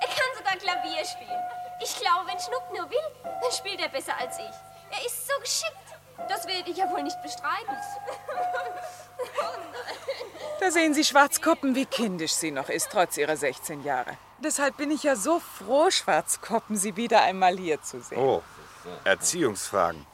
Er 0.00 0.08
kann 0.08 0.36
sogar 0.36 0.56
Klavier 0.56 1.04
spielen. 1.04 1.40
Ich 1.80 1.94
glaube, 2.00 2.26
wenn 2.26 2.38
Schnuck 2.40 2.72
nur 2.74 2.90
will, 2.90 2.98
dann 3.22 3.52
spielt 3.52 3.80
er 3.80 3.88
besser 3.88 4.16
als 4.18 4.38
ich. 4.38 4.54
Er 4.90 5.06
ist 5.06 5.26
so 5.28 5.38
geschickt. 5.40 5.97
Das 6.28 6.46
werde 6.46 6.70
ich 6.70 6.76
ja 6.76 6.90
wohl 6.90 7.02
nicht 7.02 7.20
bestreiten. 7.22 7.76
Da 10.60 10.70
sehen 10.70 10.94
Sie 10.94 11.04
Schwarzkoppen, 11.04 11.74
wie 11.74 11.86
kindisch 11.86 12.32
sie 12.32 12.50
noch 12.50 12.68
ist, 12.68 12.88
trotz 12.90 13.16
ihrer 13.16 13.36
16 13.36 13.84
Jahre. 13.84 14.16
Deshalb 14.42 14.76
bin 14.76 14.90
ich 14.90 15.04
ja 15.04 15.14
so 15.16 15.40
froh, 15.40 15.90
Schwarzkoppen, 15.90 16.76
Sie 16.76 16.96
wieder 16.96 17.22
einmal 17.22 17.56
hier 17.56 17.80
zu 17.82 18.00
sehen. 18.00 18.18
Oh, 18.18 18.42
Erziehungsfragen. 19.04 20.04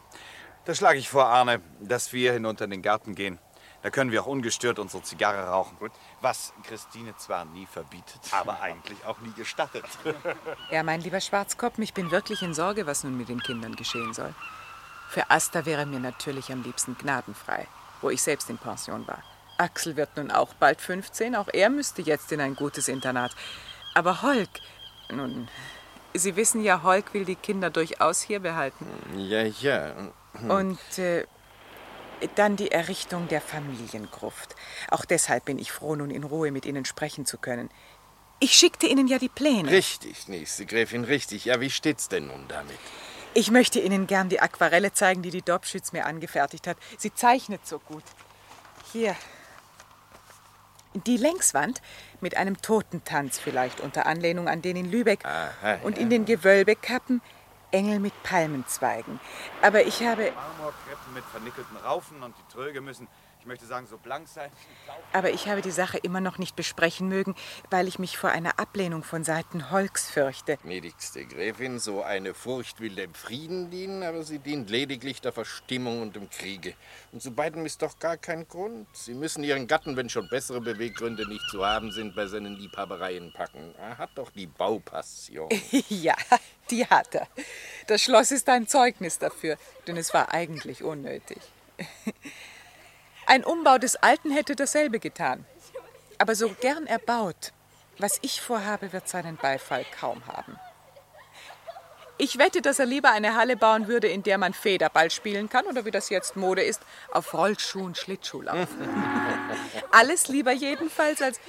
Da 0.64 0.74
schlage 0.74 0.98
ich 0.98 1.08
vor, 1.08 1.26
Arne, 1.26 1.60
dass 1.80 2.12
wir 2.12 2.32
hinunter 2.32 2.64
in 2.64 2.70
den 2.70 2.82
Garten 2.82 3.14
gehen. 3.14 3.38
Da 3.82 3.90
können 3.90 4.10
wir 4.10 4.22
auch 4.22 4.26
ungestört 4.26 4.78
unsere 4.78 5.02
Zigarre 5.02 5.46
rauchen. 5.46 5.76
Was 6.22 6.54
Christine 6.62 7.14
zwar 7.18 7.44
nie 7.44 7.66
verbietet. 7.66 8.20
Aber 8.30 8.62
eigentlich 8.62 9.04
auch 9.04 9.18
nie 9.20 9.32
gestattet. 9.32 9.84
Ja, 10.70 10.82
mein 10.82 11.02
lieber 11.02 11.20
Schwarzkopf, 11.20 11.78
ich 11.78 11.92
bin 11.92 12.10
wirklich 12.10 12.40
in 12.40 12.54
Sorge, 12.54 12.86
was 12.86 13.04
nun 13.04 13.18
mit 13.18 13.28
den 13.28 13.42
Kindern 13.42 13.76
geschehen 13.76 14.14
soll. 14.14 14.34
Für 15.14 15.30
Asta 15.30 15.64
wäre 15.64 15.86
mir 15.86 16.00
natürlich 16.00 16.50
am 16.50 16.64
liebsten 16.64 16.98
gnadenfrei, 16.98 17.68
wo 18.00 18.10
ich 18.10 18.20
selbst 18.20 18.50
in 18.50 18.58
Pension 18.58 19.06
war. 19.06 19.22
Axel 19.58 19.94
wird 19.94 20.16
nun 20.16 20.32
auch 20.32 20.54
bald 20.54 20.80
15, 20.80 21.36
auch 21.36 21.46
er 21.52 21.70
müsste 21.70 22.02
jetzt 22.02 22.32
in 22.32 22.40
ein 22.40 22.56
gutes 22.56 22.88
Internat. 22.88 23.30
Aber 23.94 24.22
Holk, 24.22 24.48
nun, 25.12 25.48
Sie 26.14 26.34
wissen 26.34 26.64
ja, 26.64 26.82
Holk 26.82 27.14
will 27.14 27.24
die 27.24 27.36
Kinder 27.36 27.70
durchaus 27.70 28.22
hier 28.22 28.40
behalten. 28.40 28.88
Ja, 29.16 29.44
ja. 29.44 29.92
Und 30.48 30.98
äh, 30.98 31.26
dann 32.34 32.56
die 32.56 32.72
Errichtung 32.72 33.28
der 33.28 33.40
Familiengruft. 33.40 34.56
Auch 34.90 35.04
deshalb 35.04 35.44
bin 35.44 35.60
ich 35.60 35.70
froh, 35.70 35.94
nun 35.94 36.10
in 36.10 36.24
Ruhe 36.24 36.50
mit 36.50 36.66
Ihnen 36.66 36.84
sprechen 36.84 37.24
zu 37.24 37.38
können. 37.38 37.70
Ich 38.40 38.54
schickte 38.54 38.88
Ihnen 38.88 39.06
ja 39.06 39.20
die 39.20 39.28
Pläne. 39.28 39.70
Richtig, 39.70 40.26
nächste 40.26 40.66
Gräfin, 40.66 41.04
richtig. 41.04 41.44
Ja, 41.44 41.60
wie 41.60 41.70
steht's 41.70 42.08
denn 42.08 42.26
nun 42.26 42.46
damit? 42.48 42.80
Ich 43.36 43.50
möchte 43.50 43.80
Ihnen 43.80 44.06
gern 44.06 44.28
die 44.28 44.40
Aquarelle 44.40 44.92
zeigen, 44.92 45.22
die 45.22 45.30
die 45.30 45.42
Dobschütz 45.42 45.92
mir 45.92 46.06
angefertigt 46.06 46.68
hat. 46.68 46.76
Sie 46.96 47.12
zeichnet 47.12 47.66
so 47.66 47.80
gut. 47.80 48.04
Hier. 48.92 49.16
Die 50.94 51.16
Längswand 51.16 51.82
mit 52.20 52.36
einem 52.36 52.62
Totentanz 52.62 53.40
vielleicht 53.40 53.80
unter 53.80 54.06
Anlehnung 54.06 54.48
an 54.48 54.62
den 54.62 54.76
in 54.76 54.88
Lübeck. 54.88 55.24
Aha, 55.24 55.78
Und 55.82 55.98
in 55.98 56.10
den 56.10 56.24
Gewölbekappen 56.24 57.20
Engel 57.72 57.98
mit 57.98 58.12
Palmenzweigen. 58.22 59.18
Aber 59.60 59.84
ich 59.84 60.00
habe, 60.04 60.30
Marmorkreppen 60.30 61.12
mit 61.12 61.24
vernickelten 61.24 61.76
Raufen 61.78 62.22
und 62.22 62.36
die 62.38 62.52
Tröge 62.52 62.80
müssen, 62.80 63.08
ich 63.44 63.46
möchte 63.46 63.66
sagen, 63.66 63.86
so 63.86 63.98
blank 63.98 64.26
sein. 64.26 64.50
aber 65.12 65.28
ich 65.28 65.48
habe 65.48 65.60
die 65.60 65.70
Sache 65.70 65.98
immer 65.98 66.22
noch 66.22 66.38
nicht 66.38 66.56
besprechen 66.56 67.08
mögen, 67.08 67.34
weil 67.68 67.88
ich 67.88 67.98
mich 67.98 68.16
vor 68.16 68.30
einer 68.30 68.58
Ablehnung 68.58 69.04
von 69.04 69.22
Seiten 69.22 69.70
Holks 69.70 70.10
fürchte. 70.10 70.56
Gnädigste 70.62 71.26
Gräfin, 71.26 71.78
so 71.78 72.02
eine 72.02 72.32
Furcht 72.32 72.80
will 72.80 72.94
dem 72.94 73.12
Frieden 73.12 73.70
dienen, 73.70 74.02
aber 74.02 74.22
sie 74.22 74.38
dient 74.38 74.70
lediglich 74.70 75.20
der 75.20 75.32
Verstimmung 75.32 76.00
und 76.00 76.16
dem 76.16 76.30
Kriege. 76.30 76.72
Und 77.12 77.20
zu 77.20 77.32
beidem 77.32 77.66
ist 77.66 77.82
doch 77.82 77.98
gar 77.98 78.16
kein 78.16 78.48
Grund. 78.48 78.88
Sie 78.94 79.12
müssen 79.12 79.44
ihren 79.44 79.66
Gatten, 79.66 79.94
wenn 79.98 80.08
schon 80.08 80.26
bessere 80.30 80.62
Beweggründe 80.62 81.28
nicht 81.28 81.44
zu 81.50 81.66
haben 81.66 81.92
sind, 81.92 82.16
bei 82.16 82.26
seinen 82.26 82.56
Liebhabereien 82.56 83.34
packen. 83.34 83.74
Er 83.78 83.98
hat 83.98 84.12
doch 84.14 84.30
die 84.30 84.46
Baupassion. 84.46 85.50
Ja, 85.90 86.16
die 86.70 86.86
hat 86.86 87.14
er. 87.14 87.28
Das 87.88 88.00
Schloss 88.02 88.30
ist 88.30 88.48
ein 88.48 88.66
Zeugnis 88.66 89.18
dafür, 89.18 89.58
denn 89.86 89.98
es 89.98 90.14
war 90.14 90.32
eigentlich 90.32 90.82
unnötig. 90.82 91.38
Ein 93.26 93.44
Umbau 93.44 93.78
des 93.78 93.96
Alten 93.96 94.30
hätte 94.30 94.56
dasselbe 94.56 94.98
getan. 94.98 95.44
Aber 96.18 96.34
so 96.34 96.48
gern 96.60 96.86
erbaut, 96.86 97.52
was 97.98 98.18
ich 98.22 98.40
vorhabe, 98.40 98.92
wird 98.92 99.08
seinen 99.08 99.36
Beifall 99.36 99.84
kaum 99.98 100.26
haben. 100.26 100.58
Ich 102.16 102.38
wette, 102.38 102.62
dass 102.62 102.78
er 102.78 102.86
lieber 102.86 103.10
eine 103.10 103.34
Halle 103.34 103.56
bauen 103.56 103.88
würde, 103.88 104.06
in 104.06 104.22
der 104.22 104.38
man 104.38 104.54
Federball 104.54 105.10
spielen 105.10 105.48
kann 105.48 105.66
oder 105.66 105.84
wie 105.84 105.90
das 105.90 106.10
jetzt 106.10 106.36
Mode 106.36 106.62
ist, 106.62 106.80
auf 107.12 107.34
Rollschuhen 107.34 107.96
Schlittschuh 107.96 108.42
laufen. 108.42 108.88
Alles 109.90 110.28
lieber 110.28 110.52
jedenfalls 110.52 111.20
als. 111.20 111.40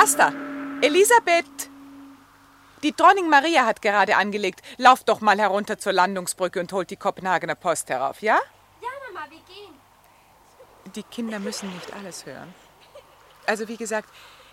Asta, 0.00 0.32
Elisabeth! 0.80 1.68
Die 2.82 2.94
Dronning 2.94 3.28
Maria 3.28 3.66
hat 3.66 3.82
gerade 3.82 4.16
angelegt. 4.16 4.60
Lauf 4.76 5.04
doch 5.04 5.20
mal 5.20 5.38
herunter 5.38 5.78
zur 5.78 5.92
Landungsbrücke 5.92 6.60
und 6.60 6.72
holt 6.72 6.90
die 6.90 6.96
Kopenhagener 6.96 7.54
Post 7.54 7.88
herauf, 7.90 8.20
ja? 8.22 8.38
Ja, 9.34 9.48
wir 9.48 9.54
gehen. 9.54 9.74
Die 10.94 11.02
Kinder 11.02 11.38
müssen 11.38 11.72
nicht 11.74 11.92
alles 11.92 12.26
hören. 12.26 12.54
Also 13.46 13.68
wie 13.68 13.76
gesagt, 13.76 14.08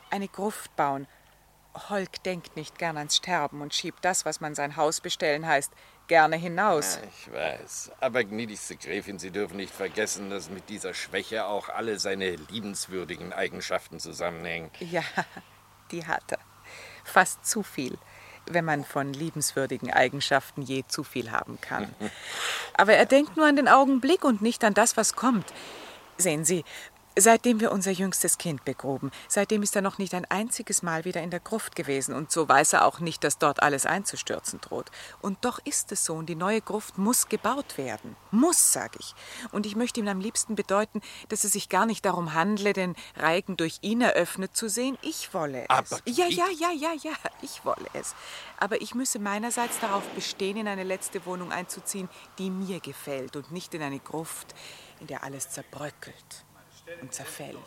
eine 0.10 0.28
Gruft 0.28 0.76
bauen. 0.76 1.08
Holk 1.90 2.24
denkt 2.24 2.58
nicht 2.58 2.78
gern 2.78 2.98
ans 2.98 3.18
Sterben 3.18 3.62
und 3.62 3.74
schiebt 3.74 4.04
das, 4.04 4.26
was 4.26 4.42
man 4.42 4.56
sein 4.56 4.76
Haus 4.76 5.00
bestellen 5.00 5.48
heißt, 5.48 5.72
gerne 6.08 6.36
hinaus. 6.36 7.00
Ich 7.08 7.32
weiß. 7.32 7.92
Aber 8.02 8.26
gnädigste 8.26 8.76
Gräfin, 8.76 9.20
Sie 9.20 9.32
dürfen 9.32 9.56
nicht 9.56 9.74
vergessen, 9.74 10.30
dass 10.30 10.50
mit 10.50 10.68
dieser 10.68 10.94
Schwäche 10.94 11.46
auch 11.46 11.70
alle 11.70 11.98
seine 12.00 12.36
liebenswürdigen 12.36 13.32
Eigenschaften 13.32 14.00
zusammenhängen. 14.00 14.70
Ja, 14.80 15.04
die 15.92 16.06
hat 16.06 16.34
er. 16.34 16.40
Fast 17.06 17.46
zu 17.46 17.64
viel, 17.64 17.98
wenn 18.46 18.66
man 18.66 18.84
von 18.84 19.14
liebenswürdigen 19.14 19.92
Eigenschaften 19.92 20.62
je 20.62 20.84
zu 20.88 21.04
viel 21.04 21.32
haben 21.32 21.60
kann. 21.62 21.88
Aber 22.74 22.94
er 22.94 23.06
denkt 23.06 23.38
nur 23.38 23.46
an 23.46 23.56
den 23.56 23.68
Augenblick 23.68 24.24
und 24.24 24.42
nicht 24.42 24.64
an 24.64 24.74
das, 24.74 24.98
was 24.98 25.16
kommt. 25.16 25.46
Sehen 26.18 26.46
Sie, 26.46 26.64
seitdem 27.18 27.60
wir 27.60 27.72
unser 27.72 27.92
jüngstes 27.92 28.38
Kind 28.38 28.64
begruben, 28.66 29.12
seitdem 29.28 29.64
ist 29.64 29.76
er 29.76 29.82
noch 29.82 29.98
nicht 29.98 30.14
ein 30.14 30.26
einziges 30.26 30.82
Mal 30.82 31.06
wieder 31.06 31.22
in 31.22 31.30
der 31.30 31.40
Gruft 31.40 31.76
gewesen 31.76 32.16
und 32.16 32.32
so 32.32 32.48
weiß 32.48 32.74
er 32.74 32.86
auch 32.86 33.00
nicht, 33.00 33.24
dass 33.24 33.38
dort 33.38 33.62
alles 33.62 33.86
einzustürzen 33.86 34.62
droht. 34.62 34.92
Und 35.22 35.44
doch 35.44 35.60
ist 35.66 35.92
es 35.92 36.06
so 36.06 36.16
und 36.16 36.28
die 36.28 36.36
neue 36.36 36.62
Gruft 36.62 36.98
muss 36.98 37.28
gebaut 37.28 37.78
werden. 37.78 38.16
Muss, 38.32 38.72
sag 38.72 38.96
ich. 39.00 39.14
Und 39.52 39.66
ich 39.66 39.76
möchte 39.76 40.00
ihm 40.00 40.08
am 40.08 40.20
liebsten 40.20 40.56
bedeuten, 40.56 41.02
dass 41.30 41.44
es 41.44 41.52
sich 41.52 41.70
gar 41.70 41.86
nicht 41.86 42.06
darum 42.06 42.34
handle, 42.34 42.74
den 42.74 42.96
Reigen 43.18 43.58
durch 43.58 43.80
ihn 43.82 44.02
eröffnet 44.02 44.56
zu 44.56 44.70
sehen. 44.70 44.98
Ich 45.02 45.34
wolle 45.34 45.64
es. 45.64 45.70
Aber 45.70 46.00
ja, 46.06 46.28
ja, 46.28 46.46
ja, 46.58 46.72
ja, 46.72 46.94
ja, 47.02 47.14
ich 47.42 47.66
wolle 47.66 47.88
es. 47.94 48.16
Aber 48.58 48.82
ich 48.82 48.96
müsse 48.96 49.20
meinerseits 49.20 49.80
darauf 49.80 50.08
bestehen, 50.10 50.58
in 50.58 50.68
eine 50.68 50.84
letzte 50.84 51.26
Wohnung 51.26 51.52
einzuziehen, 51.52 52.10
die 52.38 52.50
mir 52.50 52.80
gefällt 52.80 53.36
und 53.36 53.52
nicht 53.52 53.74
in 53.74 53.82
eine 53.82 54.00
Gruft, 54.00 54.56
in 55.00 55.08
der 55.08 55.24
alles 55.24 55.50
zerbröckelt 55.50 56.46
und 57.02 57.14
zerfällt. 57.14 57.58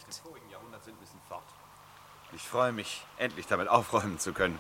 Ich 2.32 2.42
freue 2.42 2.72
mich, 2.72 3.04
endlich 3.18 3.46
damit 3.46 3.68
aufräumen 3.68 4.18
zu 4.18 4.32
können. 4.32 4.58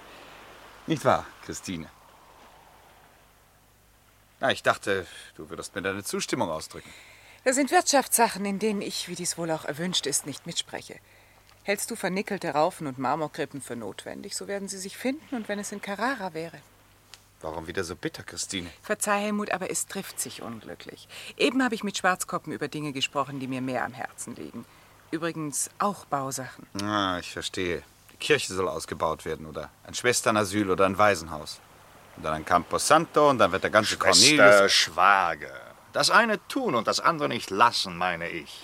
Nicht 0.86 1.04
wahr, 1.04 1.26
Christine? 1.44 1.88
Na, 4.40 4.50
ich 4.50 4.62
dachte, 4.62 5.06
du 5.36 5.48
würdest 5.50 5.74
mir 5.74 5.82
deine 5.82 6.04
Zustimmung 6.04 6.50
ausdrücken. 6.50 6.92
Das 7.44 7.56
sind 7.56 7.70
Wirtschaftssachen, 7.70 8.44
in 8.44 8.58
denen 8.58 8.82
ich, 8.82 9.08
wie 9.08 9.14
dies 9.14 9.36
wohl 9.38 9.50
auch 9.50 9.64
erwünscht 9.64 10.06
ist, 10.06 10.26
nicht 10.26 10.46
mitspreche. 10.46 10.98
Hältst 11.62 11.90
du 11.90 11.96
vernickelte 11.96 12.50
Raufen 12.50 12.86
und 12.86 12.98
Marmorkrippen 12.98 13.62
für 13.62 13.76
notwendig, 13.76 14.36
so 14.36 14.46
werden 14.46 14.68
sie 14.68 14.78
sich 14.78 14.96
finden 14.96 15.34
und 15.34 15.48
wenn 15.48 15.58
es 15.58 15.72
in 15.72 15.80
Carrara 15.80 16.34
wäre. 16.34 16.60
Warum 17.44 17.66
wieder 17.66 17.84
so 17.84 17.94
bitter, 17.94 18.22
Christine? 18.22 18.70
Verzeih, 18.80 19.20
Helmut, 19.20 19.50
aber 19.50 19.70
es 19.70 19.86
trifft 19.86 20.18
sich 20.18 20.40
unglücklich. 20.40 21.08
Eben 21.36 21.62
habe 21.62 21.74
ich 21.74 21.84
mit 21.84 21.98
Schwarzkoppen 21.98 22.54
über 22.54 22.68
Dinge 22.68 22.92
gesprochen, 22.92 23.38
die 23.38 23.46
mir 23.46 23.60
mehr 23.60 23.84
am 23.84 23.92
Herzen 23.92 24.34
liegen. 24.34 24.64
Übrigens 25.10 25.68
auch 25.78 26.06
Bausachen. 26.06 26.66
Ah, 26.82 27.18
ich 27.18 27.30
verstehe. 27.30 27.82
Die 28.12 28.16
Kirche 28.16 28.54
soll 28.54 28.66
ausgebaut 28.66 29.26
werden 29.26 29.44
oder 29.44 29.68
ein 29.86 29.92
Schwesternasyl 29.92 30.70
oder 30.70 30.86
ein 30.86 30.96
Waisenhaus. 30.96 31.60
Und 32.16 32.24
dann 32.24 32.32
ein 32.32 32.46
Campo 32.46 32.78
Santo 32.78 33.28
und 33.28 33.36
dann 33.36 33.52
wird 33.52 33.62
der 33.62 33.70
ganze 33.70 33.96
Schwester, 33.96 34.36
Cornelius... 34.36 34.72
Schwager. 34.72 35.60
Das 35.92 36.08
eine 36.08 36.40
tun 36.48 36.74
und 36.74 36.86
das 36.86 36.98
andere 36.98 37.28
nicht 37.28 37.50
lassen, 37.50 37.98
meine 37.98 38.30
ich. 38.30 38.62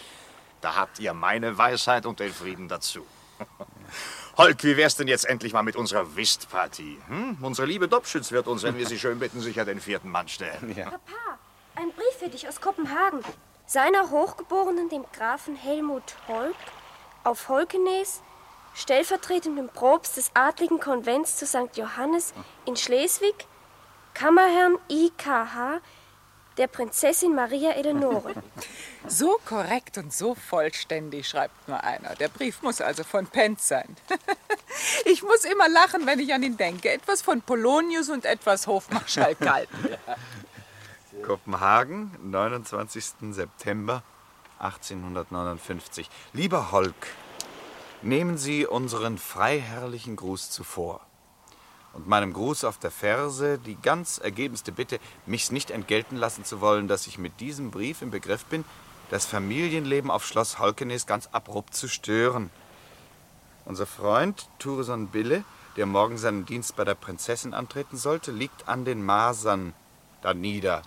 Da 0.62 0.76
habt 0.76 0.98
ihr 1.00 1.12
meine 1.12 1.58
Weisheit 1.58 2.06
und 2.06 2.18
den 2.18 2.32
Frieden 2.32 2.66
dazu. 2.68 3.04
Holk, 4.40 4.64
wie 4.64 4.74
wär's 4.78 4.96
denn 4.96 5.06
jetzt 5.06 5.28
endlich 5.28 5.52
mal 5.52 5.62
mit 5.62 5.76
unserer 5.76 6.16
Whistpartie? 6.16 6.98
Hm? 7.08 7.36
Unsere 7.42 7.66
liebe 7.66 7.88
Dobschütz 7.88 8.32
wird 8.32 8.46
uns, 8.46 8.62
wenn 8.62 8.78
wir 8.78 8.86
sie 8.86 8.98
schön 8.98 9.18
bitten, 9.18 9.40
sicher 9.40 9.66
den 9.66 9.82
vierten 9.82 10.08
Mann 10.08 10.28
stellen. 10.28 10.74
Papa, 10.74 11.38
ein 11.76 11.92
Brief 11.92 12.14
für 12.18 12.30
dich 12.30 12.48
aus 12.48 12.58
Kopenhagen. 12.58 13.20
Seiner 13.66 14.10
Hochgeborenen, 14.10 14.88
dem 14.88 15.04
Grafen 15.12 15.56
Helmut 15.56 16.16
Holk, 16.26 16.56
auf 17.22 17.50
Holkenes, 17.50 18.22
stellvertretendem 18.72 19.68
Propst 19.68 20.16
des 20.16 20.30
adligen 20.32 20.80
Konvents 20.80 21.36
zu 21.36 21.46
St. 21.46 21.76
Johannes 21.76 22.32
in 22.64 22.76
Schleswig, 22.76 23.46
Kammerherrn 24.14 24.78
IKH, 24.88 25.82
der 26.60 26.68
Prinzessin 26.68 27.34
Maria 27.34 27.72
Eleonore. 27.72 28.34
So 29.08 29.38
korrekt 29.46 29.96
und 29.96 30.12
so 30.12 30.34
vollständig 30.34 31.26
schreibt 31.26 31.66
nur 31.66 31.82
einer. 31.82 32.14
Der 32.16 32.28
Brief 32.28 32.60
muss 32.60 32.82
also 32.82 33.02
von 33.02 33.26
Penz 33.26 33.66
sein. 33.66 33.96
Ich 35.04 35.22
muss 35.22 35.44
immer 35.44 35.68
lachen, 35.68 36.06
wenn 36.06 36.20
ich 36.20 36.32
an 36.32 36.42
ihn 36.42 36.56
denke. 36.56 36.90
Etwas 36.90 37.22
von 37.22 37.42
Polonius 37.42 38.08
und 38.08 38.24
etwas 38.24 38.66
Hofmarschall 38.66 39.34
Galten. 39.34 39.96
Kopenhagen, 41.26 42.12
29. 42.22 43.04
September 43.30 44.02
1859. 44.58 46.08
Lieber 46.34 46.70
Holk, 46.70 47.08
nehmen 48.02 48.38
Sie 48.38 48.66
unseren 48.66 49.18
freiherrlichen 49.18 50.14
Gruß 50.16 50.50
zuvor. 50.50 51.00
Und 51.92 52.06
meinem 52.06 52.32
Gruß 52.32 52.64
auf 52.64 52.78
der 52.78 52.90
Verse 52.90 53.58
die 53.58 53.76
ganz 53.80 54.18
ergebenste 54.18 54.72
Bitte, 54.72 55.00
mich's 55.26 55.50
nicht 55.50 55.70
entgelten 55.70 56.16
lassen 56.16 56.44
zu 56.44 56.60
wollen, 56.60 56.86
dass 56.86 57.06
ich 57.06 57.18
mit 57.18 57.40
diesem 57.40 57.70
Brief 57.70 58.02
im 58.02 58.10
Begriff 58.10 58.44
bin, 58.44 58.64
das 59.10 59.26
Familienleben 59.26 60.10
auf 60.10 60.24
Schloss 60.24 60.60
Holkenes 60.60 61.06
ganz 61.06 61.28
abrupt 61.32 61.74
zu 61.74 61.88
stören. 61.88 62.50
Unser 63.64 63.86
Freund 63.86 64.48
Thureson 64.58 65.08
Bille, 65.08 65.44
der 65.76 65.86
morgen 65.86 66.16
seinen 66.16 66.46
Dienst 66.46 66.76
bei 66.76 66.84
der 66.84 66.94
Prinzessin 66.94 67.54
antreten 67.54 67.96
sollte, 67.96 68.30
liegt 68.30 68.68
an 68.68 68.84
den 68.84 69.04
Masern 69.04 69.74
da 70.22 70.32
nieder. 70.32 70.82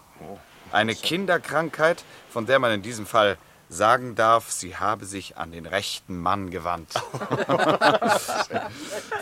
Eine 0.71 0.95
Kinderkrankheit, 0.95 2.03
von 2.29 2.45
der 2.45 2.59
man 2.59 2.71
in 2.71 2.81
diesem 2.81 3.05
Fall 3.05 3.37
sagen 3.69 4.15
darf, 4.15 4.51
sie 4.51 4.77
habe 4.77 5.05
sich 5.05 5.37
an 5.37 5.51
den 5.51 5.65
rechten 5.65 6.19
Mann 6.19 6.49
gewandt. 6.49 6.89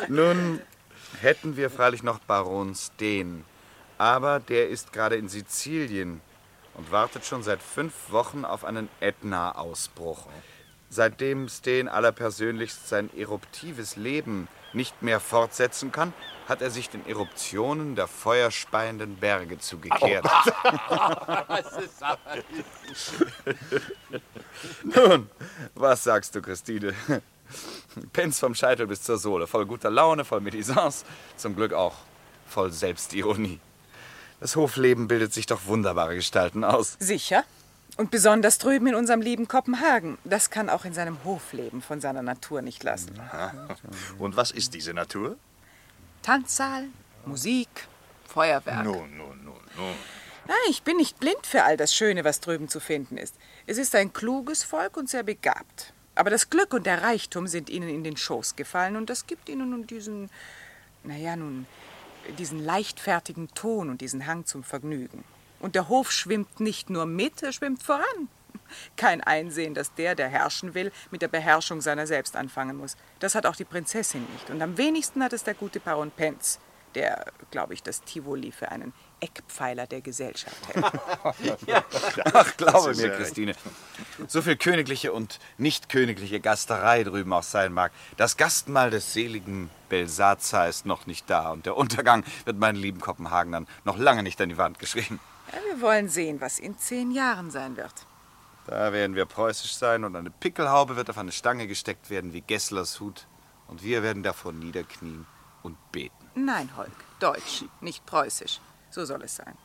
Nun 0.07 0.61
hätten 1.21 1.55
wir 1.55 1.69
freilich 1.69 2.03
noch 2.03 2.19
Baron 2.19 2.75
Steen, 2.75 3.45
aber 3.97 4.39
der 4.39 4.69
ist 4.69 4.91
gerade 4.93 5.15
in 5.15 5.29
Sizilien 5.29 6.21
und 6.73 6.91
wartet 6.91 7.25
schon 7.25 7.43
seit 7.43 7.61
fünf 7.61 7.93
Wochen 8.09 8.45
auf 8.45 8.65
einen 8.65 8.89
Ätna-Ausbruch. 8.99 10.25
Seitdem 10.89 11.47
Steen 11.47 11.87
allerpersönlichst 11.87 12.89
sein 12.89 13.09
eruptives 13.15 13.95
Leben 13.95 14.47
nicht 14.73 15.01
mehr 15.01 15.19
fortsetzen 15.19 15.91
kann, 15.91 16.13
hat 16.47 16.61
er 16.61 16.69
sich 16.69 16.89
den 16.89 17.05
Eruptionen 17.05 17.95
der 17.95 18.07
feuerspeienden 18.07 19.17
Berge 19.17 19.59
zugekehrt. 19.59 20.25
Nun, 24.83 25.29
was 25.75 26.03
sagst 26.03 26.35
du, 26.35 26.41
Christine? 26.41 26.93
Pens 28.13 28.39
vom 28.39 28.55
Scheitel 28.55 28.87
bis 28.87 29.01
zur 29.01 29.17
Sohle, 29.17 29.47
voll 29.47 29.65
guter 29.65 29.89
Laune, 29.89 30.25
voll 30.25 30.41
Medisance, 30.41 31.05
zum 31.37 31.55
Glück 31.55 31.73
auch 31.73 31.95
voll 32.47 32.71
Selbstironie. 32.71 33.59
Das 34.39 34.55
Hofleben 34.55 35.07
bildet 35.07 35.33
sich 35.33 35.45
doch 35.45 35.65
wunderbare 35.65 36.15
Gestalten 36.15 36.63
aus. 36.63 36.97
Sicher. 36.99 37.43
Und 37.97 38.09
besonders 38.09 38.57
drüben 38.57 38.87
in 38.87 38.95
unserem 38.95 39.21
lieben 39.21 39.47
Kopenhagen. 39.47 40.17
Das 40.23 40.49
kann 40.49 40.69
auch 40.69 40.85
in 40.85 40.93
seinem 40.93 41.23
Hofleben 41.23 41.81
von 41.81 42.01
seiner 42.01 42.23
Natur 42.23 42.61
nicht 42.61 42.83
lassen. 42.83 43.19
Und 44.17 44.37
was 44.37 44.51
ist 44.51 44.73
diese 44.73 44.93
Natur? 44.93 45.37
Tanzsaal, 46.23 46.85
Musik, 47.25 47.69
Feuerwerk. 48.27 48.83
Nun, 48.85 49.17
nun, 49.17 49.43
nun, 49.43 49.59
nun. 49.75 49.93
Nein, 50.47 50.57
ich 50.69 50.83
bin 50.83 50.97
nicht 50.97 51.19
blind 51.19 51.45
für 51.45 51.63
all 51.63 51.77
das 51.77 51.93
Schöne, 51.93 52.23
was 52.23 52.39
drüben 52.39 52.67
zu 52.67 52.79
finden 52.79 53.17
ist. 53.17 53.35
Es 53.67 53.77
ist 53.77 53.93
ein 53.95 54.11
kluges 54.11 54.63
Volk 54.63 54.97
und 54.97 55.09
sehr 55.09 55.23
begabt. 55.23 55.93
Aber 56.21 56.29
das 56.29 56.51
Glück 56.51 56.75
und 56.75 56.85
der 56.85 57.01
Reichtum 57.01 57.47
sind 57.47 57.67
ihnen 57.67 57.89
in 57.89 58.03
den 58.03 58.15
Schoß 58.15 58.55
gefallen 58.55 58.95
und 58.95 59.09
das 59.09 59.25
gibt 59.25 59.49
ihnen 59.49 59.71
nun 59.71 59.87
diesen, 59.87 60.29
naja, 61.03 61.35
nun, 61.35 61.65
diesen 62.37 62.63
leichtfertigen 62.63 63.47
Ton 63.55 63.89
und 63.89 64.01
diesen 64.01 64.27
Hang 64.27 64.45
zum 64.45 64.63
Vergnügen. 64.63 65.23
Und 65.59 65.73
der 65.73 65.89
Hof 65.89 66.11
schwimmt 66.11 66.59
nicht 66.59 66.91
nur 66.91 67.07
mit, 67.07 67.41
er 67.41 67.51
schwimmt 67.51 67.81
voran. 67.81 68.29
Kein 68.97 69.21
Einsehen, 69.21 69.73
dass 69.73 69.95
der, 69.95 70.13
der 70.13 70.29
herrschen 70.29 70.75
will, 70.75 70.91
mit 71.09 71.23
der 71.23 71.27
Beherrschung 71.27 71.81
seiner 71.81 72.05
selbst 72.05 72.35
anfangen 72.35 72.77
muss. 72.77 72.97
Das 73.17 73.33
hat 73.33 73.47
auch 73.47 73.55
die 73.55 73.65
Prinzessin 73.65 74.23
nicht. 74.31 74.51
Und 74.51 74.61
am 74.61 74.77
wenigsten 74.77 75.23
hat 75.23 75.33
es 75.33 75.43
der 75.43 75.55
gute 75.55 75.79
Baron 75.79 76.11
Penz, 76.11 76.59
der, 76.93 77.25
glaube 77.49 77.73
ich, 77.73 77.81
das 77.81 78.03
Tivoli 78.03 78.51
für 78.51 78.69
einen 78.69 78.93
Eckpfeiler 79.21 79.87
der 79.87 80.01
Gesellschaft 80.01 80.55
hält. 80.67 80.85
Ach, 82.33 82.57
glaube 82.57 82.95
mir, 82.95 83.07
ja- 83.07 83.15
Christine. 83.15 83.53
So 84.27 84.41
viel 84.41 84.57
königliche 84.57 85.13
und 85.13 85.39
nicht 85.57 85.87
königliche 85.89 86.39
Gasterei 86.39 87.03
drüben 87.03 87.31
auch 87.33 87.43
sein 87.43 87.71
mag. 87.71 87.91
Das 88.17 88.35
Gastmahl 88.35 88.89
des 88.89 89.13
seligen 89.13 89.69
Belsazar 89.89 90.67
ist 90.67 90.85
noch 90.85 91.05
nicht 91.05 91.29
da 91.29 91.51
und 91.51 91.65
der 91.65 91.77
Untergang 91.77 92.23
wird 92.45 92.57
meinen 92.57 92.75
lieben 92.77 92.99
Kopenhagenern 92.99 93.67
noch 93.85 93.97
lange 93.97 94.23
nicht 94.23 94.41
an 94.41 94.49
die 94.49 94.57
Wand 94.57 94.79
geschrieben. 94.79 95.19
Ja, 95.51 95.59
wir 95.75 95.81
wollen 95.81 96.09
sehen, 96.09 96.41
was 96.41 96.59
in 96.59 96.77
zehn 96.77 97.11
Jahren 97.11 97.51
sein 97.51 97.77
wird. 97.77 97.93
Da 98.67 98.93
werden 98.93 99.15
wir 99.15 99.25
preußisch 99.25 99.73
sein 99.75 100.03
und 100.03 100.15
eine 100.15 100.29
Pickelhaube 100.29 100.95
wird 100.95 101.09
auf 101.09 101.17
eine 101.17 101.31
Stange 101.31 101.67
gesteckt 101.67 102.09
werden 102.09 102.33
wie 102.33 102.41
Gesslers 102.41 102.99
Hut. 102.99 103.27
Und 103.67 103.83
wir 103.83 104.03
werden 104.03 104.21
davor 104.23 104.51
niederknien 104.51 105.25
und 105.63 105.77
beten. 105.91 106.13
Nein, 106.35 106.69
Holk, 106.75 106.91
deutsch, 107.19 107.63
nicht 107.81 108.05
preußisch. 108.05 108.59
So 108.91 109.05
soll 109.05 109.23
es 109.23 109.35
sein. 109.37 109.57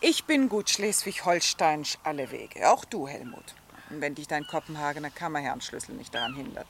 Ich 0.00 0.24
bin 0.24 0.48
gut 0.48 0.68
schleswig-holsteinsch 0.68 1.98
alle 2.04 2.30
Wege, 2.30 2.70
auch 2.70 2.84
du, 2.84 3.08
Helmut. 3.08 3.54
Wenn 3.88 4.14
dich 4.14 4.28
dein 4.28 4.46
Kopenhagener 4.46 5.10
Kammerherrnschlüssel 5.10 5.94
nicht 5.94 6.14
daran 6.14 6.34
hindert. 6.34 6.66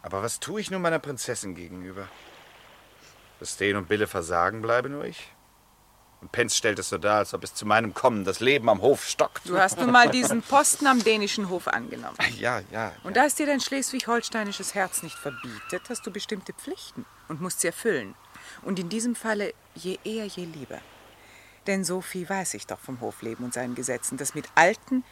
Aber 0.00 0.22
was 0.22 0.40
tue 0.40 0.60
ich 0.60 0.70
nun 0.70 0.80
meiner 0.80 0.98
Prinzessin 0.98 1.54
gegenüber? 1.54 2.08
Dass 3.40 3.54
Steen 3.54 3.76
und 3.76 3.88
Bille 3.88 4.06
versagen, 4.06 4.62
bleibe 4.62 4.88
nur 4.88 5.04
ich. 5.04 5.28
Und 6.22 6.32
Penz 6.32 6.56
stellt 6.56 6.78
es 6.78 6.88
so 6.88 6.96
dar, 6.96 7.18
als 7.18 7.34
ob 7.34 7.44
es 7.44 7.54
zu 7.54 7.66
meinem 7.66 7.92
Kommen 7.92 8.24
das 8.24 8.40
Leben 8.40 8.70
am 8.70 8.80
Hof 8.80 9.04
stockt. 9.06 9.46
Du 9.46 9.58
hast 9.58 9.78
nun 9.78 9.90
mal 9.90 10.08
diesen 10.08 10.40
Posten 10.40 10.86
am 10.86 11.04
dänischen 11.04 11.50
Hof 11.50 11.68
angenommen. 11.68 12.16
Ja, 12.38 12.62
ja. 12.70 12.92
Und 13.02 13.18
da 13.18 13.26
es 13.26 13.34
dir 13.34 13.44
dein 13.44 13.60
schleswig-holsteinisches 13.60 14.74
Herz 14.74 15.02
nicht 15.02 15.18
verbietet, 15.18 15.82
hast 15.90 16.06
du 16.06 16.10
bestimmte 16.10 16.54
Pflichten 16.54 17.04
und 17.28 17.42
musst 17.42 17.60
sie 17.60 17.66
erfüllen. 17.66 18.14
Und 18.62 18.78
in 18.78 18.88
diesem 18.88 19.14
Falle 19.14 19.52
je 19.74 19.98
eher, 20.04 20.26
je 20.26 20.44
lieber. 20.44 20.80
Denn 21.66 21.84
so 21.84 22.00
viel 22.00 22.28
weiß 22.28 22.54
ich 22.54 22.66
doch 22.66 22.78
vom 22.78 23.00
Hofleben 23.00 23.44
und 23.44 23.54
seinen 23.54 23.74
Gesetzen, 23.74 24.16
dass 24.16 24.34
mit 24.34 24.46
alten 24.54 25.04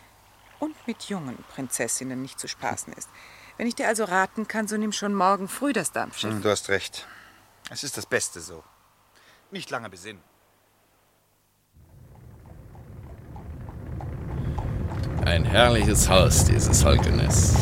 und 0.58 0.74
mit 0.86 1.04
jungen 1.04 1.36
Prinzessinnen 1.54 2.20
nicht 2.20 2.38
zu 2.38 2.46
spaßen 2.48 2.92
ist. 2.92 3.08
Wenn 3.56 3.66
ich 3.66 3.74
dir 3.74 3.88
also 3.88 4.04
raten 4.04 4.48
kann, 4.48 4.68
so 4.68 4.76
nimm 4.76 4.92
schon 4.92 5.14
morgen 5.14 5.48
früh 5.48 5.72
das 5.72 5.92
Dampfschiff. 5.92 6.30
Hm, 6.30 6.42
Du 6.42 6.50
hast 6.50 6.68
recht. 6.68 7.06
Es 7.70 7.84
ist 7.84 7.96
das 7.96 8.06
Beste 8.06 8.40
so. 8.40 8.62
Nicht 9.50 9.70
lange 9.70 9.88
besinnen. 9.90 10.22
Ein 15.24 15.44
herrliches 15.44 16.08
Haus, 16.08 16.44
dieses 16.44 16.84
Holkenes. 16.84 17.54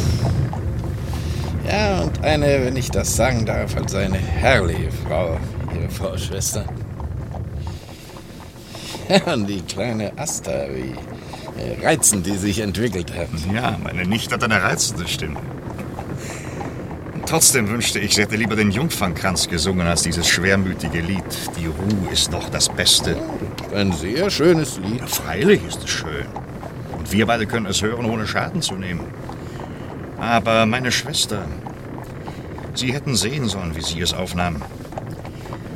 Ja, 1.67 2.01
und 2.01 2.23
eine, 2.25 2.65
wenn 2.65 2.77
ich 2.77 2.91
das 2.91 3.15
sagen 3.15 3.45
darf, 3.45 3.77
also 3.77 3.99
eine 3.99 4.17
herrliche 4.19 4.91
Frau, 4.91 5.39
Ihre 5.75 5.91
Frau 5.91 6.17
Schwester. 6.17 6.65
Und 9.27 9.47
die 9.49 9.61
kleine 9.63 10.17
Asta, 10.19 10.67
wie 10.73 10.95
äh, 11.61 11.85
reizend 11.85 12.27
die 12.27 12.37
sich 12.37 12.61
entwickelt 12.61 13.13
hat. 13.15 13.29
Ja, 13.53 13.77
meine 13.83 14.05
Nichte 14.05 14.35
hat 14.35 14.45
eine 14.45 14.63
reizende 14.63 15.09
Stimme. 15.09 15.41
Trotzdem 17.27 17.69
wünschte 17.69 18.01
ich, 18.01 18.15
sie 18.15 18.23
hätte 18.23 18.37
lieber 18.37 18.57
den 18.57 18.73
Jungfernkranz 18.73 19.49
gesungen 19.49 19.87
als 19.87 20.03
dieses 20.03 20.27
schwermütige 20.29 21.01
Lied. 21.01 21.23
Die 21.59 21.67
Ruhe 21.67 22.13
ist 22.13 22.33
doch 22.33 22.49
das 22.49 22.69
Beste. 22.69 23.17
Ein 23.75 23.93
sehr 23.93 24.31
schönes 24.31 24.79
Lied. 24.79 25.01
Ja, 25.01 25.07
freilich 25.07 25.61
ist 25.69 25.85
es 25.85 25.91
schön. 25.91 26.27
Und 26.99 27.13
wir 27.13 27.27
beide 27.27 27.47
können 27.47 27.67
es 27.67 27.83
hören, 27.83 28.05
ohne 28.07 28.27
Schaden 28.27 28.63
zu 28.63 28.75
nehmen. 28.75 29.05
Aber 30.19 30.67
meine 30.67 30.91
Schwester, 30.91 31.47
Sie 32.75 32.93
hätten 32.93 33.17
sehen 33.17 33.49
sollen, 33.49 33.75
wie 33.77 33.83
sie 33.83 34.01
es 34.01 34.15
aufnahmen. 34.15 34.63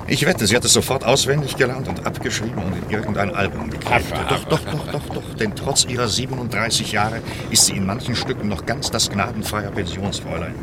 Ich 0.06 0.26
wette, 0.26 0.46
sie 0.46 0.54
hat 0.54 0.64
es 0.64 0.72
sofort 0.74 1.04
auswendig 1.04 1.56
gelernt 1.56 1.88
und 1.88 2.06
abgeschrieben 2.06 2.62
und 2.62 2.74
in 2.76 2.90
irgendein 2.90 3.34
Album 3.34 3.70
geklebt. 3.70 4.12
Doch, 4.28 4.44
doch, 4.44 4.60
doch, 4.60 4.92
doch, 4.92 5.08
doch. 5.14 5.34
Denn 5.34 5.54
trotz 5.56 5.86
ihrer 5.86 6.08
37 6.08 6.92
Jahre 6.92 7.20
ist 7.50 7.66
sie 7.66 7.72
in 7.72 7.86
manchen 7.86 8.14
Stücken 8.14 8.48
noch 8.48 8.66
ganz 8.66 8.90
das 8.90 9.08
gnadenfreie 9.08 9.70
Pensionsfräulein. 9.70 10.54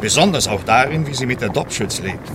Besonders 0.00 0.46
auch 0.46 0.62
darin, 0.64 1.06
wie 1.06 1.14
sie 1.14 1.24
mit 1.24 1.40
der 1.40 1.48
Dobschütz 1.48 2.00
lebt. 2.00 2.30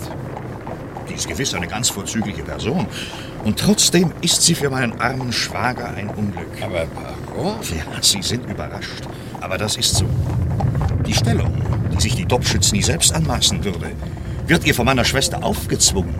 Die 1.07 1.13
ist 1.13 1.27
gewiss 1.27 1.53
eine 1.53 1.67
ganz 1.67 1.89
vorzügliche 1.89 2.41
Person. 2.41 2.87
Und 3.43 3.59
trotzdem 3.59 4.11
ist 4.21 4.41
sie 4.41 4.55
für 4.55 4.71
meinen 4.71 4.99
armen 4.99 5.31
Schwager 5.31 5.93
ein 5.93 6.09
Unglück. 6.09 6.47
Aber 6.61 6.87
warum? 7.35 7.55
Ja, 7.61 8.01
Sie 8.01 8.23
sind 8.23 8.49
überrascht. 8.49 9.03
Aber 9.41 9.59
das 9.59 9.77
ist 9.77 9.95
so. 9.95 10.05
Die 11.05 11.13
Stellung, 11.13 11.53
die 11.93 12.01
sich 12.01 12.15
die 12.15 12.25
Dobschütz 12.25 12.71
nie 12.71 12.81
selbst 12.81 13.13
anmaßen 13.13 13.63
würde, 13.63 13.91
wird 14.49 14.65
ihr 14.65 14.73
von 14.73 14.85
meiner 14.85 15.05
Schwester 15.05 15.43
aufgezwungen. 15.43 16.15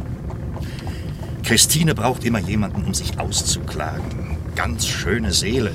Christine 1.44 1.96
braucht 1.96 2.24
immer 2.24 2.40
jemanden, 2.40 2.84
um 2.84 2.94
sich 2.94 3.20
auszuklagen. 3.20 4.38
Ganz 4.56 4.86
schöne 4.88 5.32
Seele. 5.32 5.72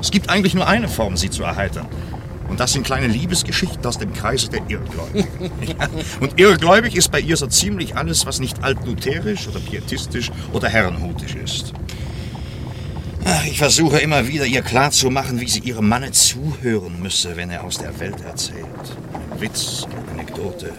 Es 0.00 0.10
gibt 0.10 0.30
eigentlich 0.30 0.54
nur 0.54 0.66
eine 0.66 0.88
Form, 0.88 1.16
sie 1.16 1.30
zu 1.30 1.44
erheitern. 1.44 1.86
Und 2.48 2.60
das 2.60 2.72
sind 2.72 2.84
kleine 2.84 3.06
Liebesgeschichten 3.06 3.86
aus 3.86 3.98
dem 3.98 4.12
Kreise 4.12 4.48
der 4.48 4.62
Irrgläubigen. 4.68 5.50
ja. 5.66 5.88
Und 6.20 6.38
irrgläubig 6.38 6.96
ist 6.96 7.10
bei 7.10 7.20
ihr 7.20 7.36
so 7.36 7.46
ziemlich 7.46 7.96
alles, 7.96 8.26
was 8.26 8.40
nicht 8.40 8.62
altlutherisch 8.62 9.48
oder 9.48 9.60
pietistisch 9.60 10.30
oder 10.52 10.68
herrenhutisch 10.68 11.36
ist. 11.36 11.72
Ach, 13.24 13.46
ich 13.46 13.58
versuche 13.58 13.98
immer 13.98 14.28
wieder, 14.28 14.44
ihr 14.44 14.60
klarzumachen, 14.60 15.40
wie 15.40 15.48
sie 15.48 15.60
ihrem 15.60 15.88
Manne 15.88 16.10
zuhören 16.12 17.00
müsse, 17.00 17.36
wenn 17.36 17.50
er 17.50 17.64
aus 17.64 17.78
der 17.78 17.98
Welt 17.98 18.20
erzählt. 18.20 18.66
Ein 19.32 19.40
Witz, 19.40 19.86
eine 19.90 20.10
Anekdote. 20.10 20.72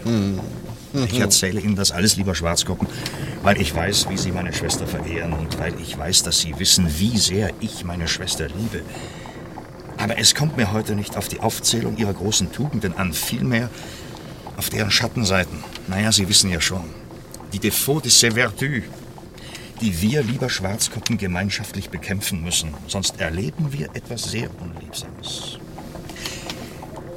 Ich 1.04 1.20
erzähle 1.20 1.60
Ihnen 1.60 1.76
das 1.76 1.92
alles, 1.92 2.16
lieber 2.16 2.34
Schwarzkoppen, 2.34 2.88
weil 3.42 3.60
ich 3.60 3.74
weiß, 3.74 4.08
wie 4.08 4.16
Sie 4.16 4.32
meine 4.32 4.52
Schwester 4.52 4.86
verehren 4.86 5.32
und 5.32 5.58
weil 5.58 5.74
ich 5.80 5.96
weiß, 5.96 6.22
dass 6.22 6.40
Sie 6.40 6.58
wissen, 6.58 6.88
wie 6.98 7.18
sehr 7.18 7.50
ich 7.60 7.84
meine 7.84 8.08
Schwester 8.08 8.48
liebe. 8.48 8.82
Aber 9.98 10.18
es 10.18 10.34
kommt 10.34 10.56
mir 10.56 10.72
heute 10.72 10.94
nicht 10.94 11.16
auf 11.16 11.28
die 11.28 11.40
Aufzählung 11.40 11.96
Ihrer 11.96 12.14
großen 12.14 12.52
Tugenden 12.52 12.96
an, 12.96 13.12
vielmehr 13.12 13.70
auf 14.56 14.70
deren 14.70 14.90
Schattenseiten. 14.90 15.62
Naja, 15.86 16.12
Sie 16.12 16.28
wissen 16.28 16.50
ja 16.50 16.60
schon. 16.60 16.84
Die 17.52 17.60
Défauts 17.60 18.02
de 18.02 18.10
ses 18.10 18.34
vertus, 18.34 18.82
die 19.80 20.00
wir, 20.00 20.22
lieber 20.22 20.48
Schwarzkoppen, 20.48 21.18
gemeinschaftlich 21.18 21.90
bekämpfen 21.90 22.42
müssen. 22.42 22.74
Sonst 22.86 23.20
erleben 23.20 23.72
wir 23.72 23.88
etwas 23.94 24.30
sehr 24.30 24.48
Unliebsames. 24.60 25.58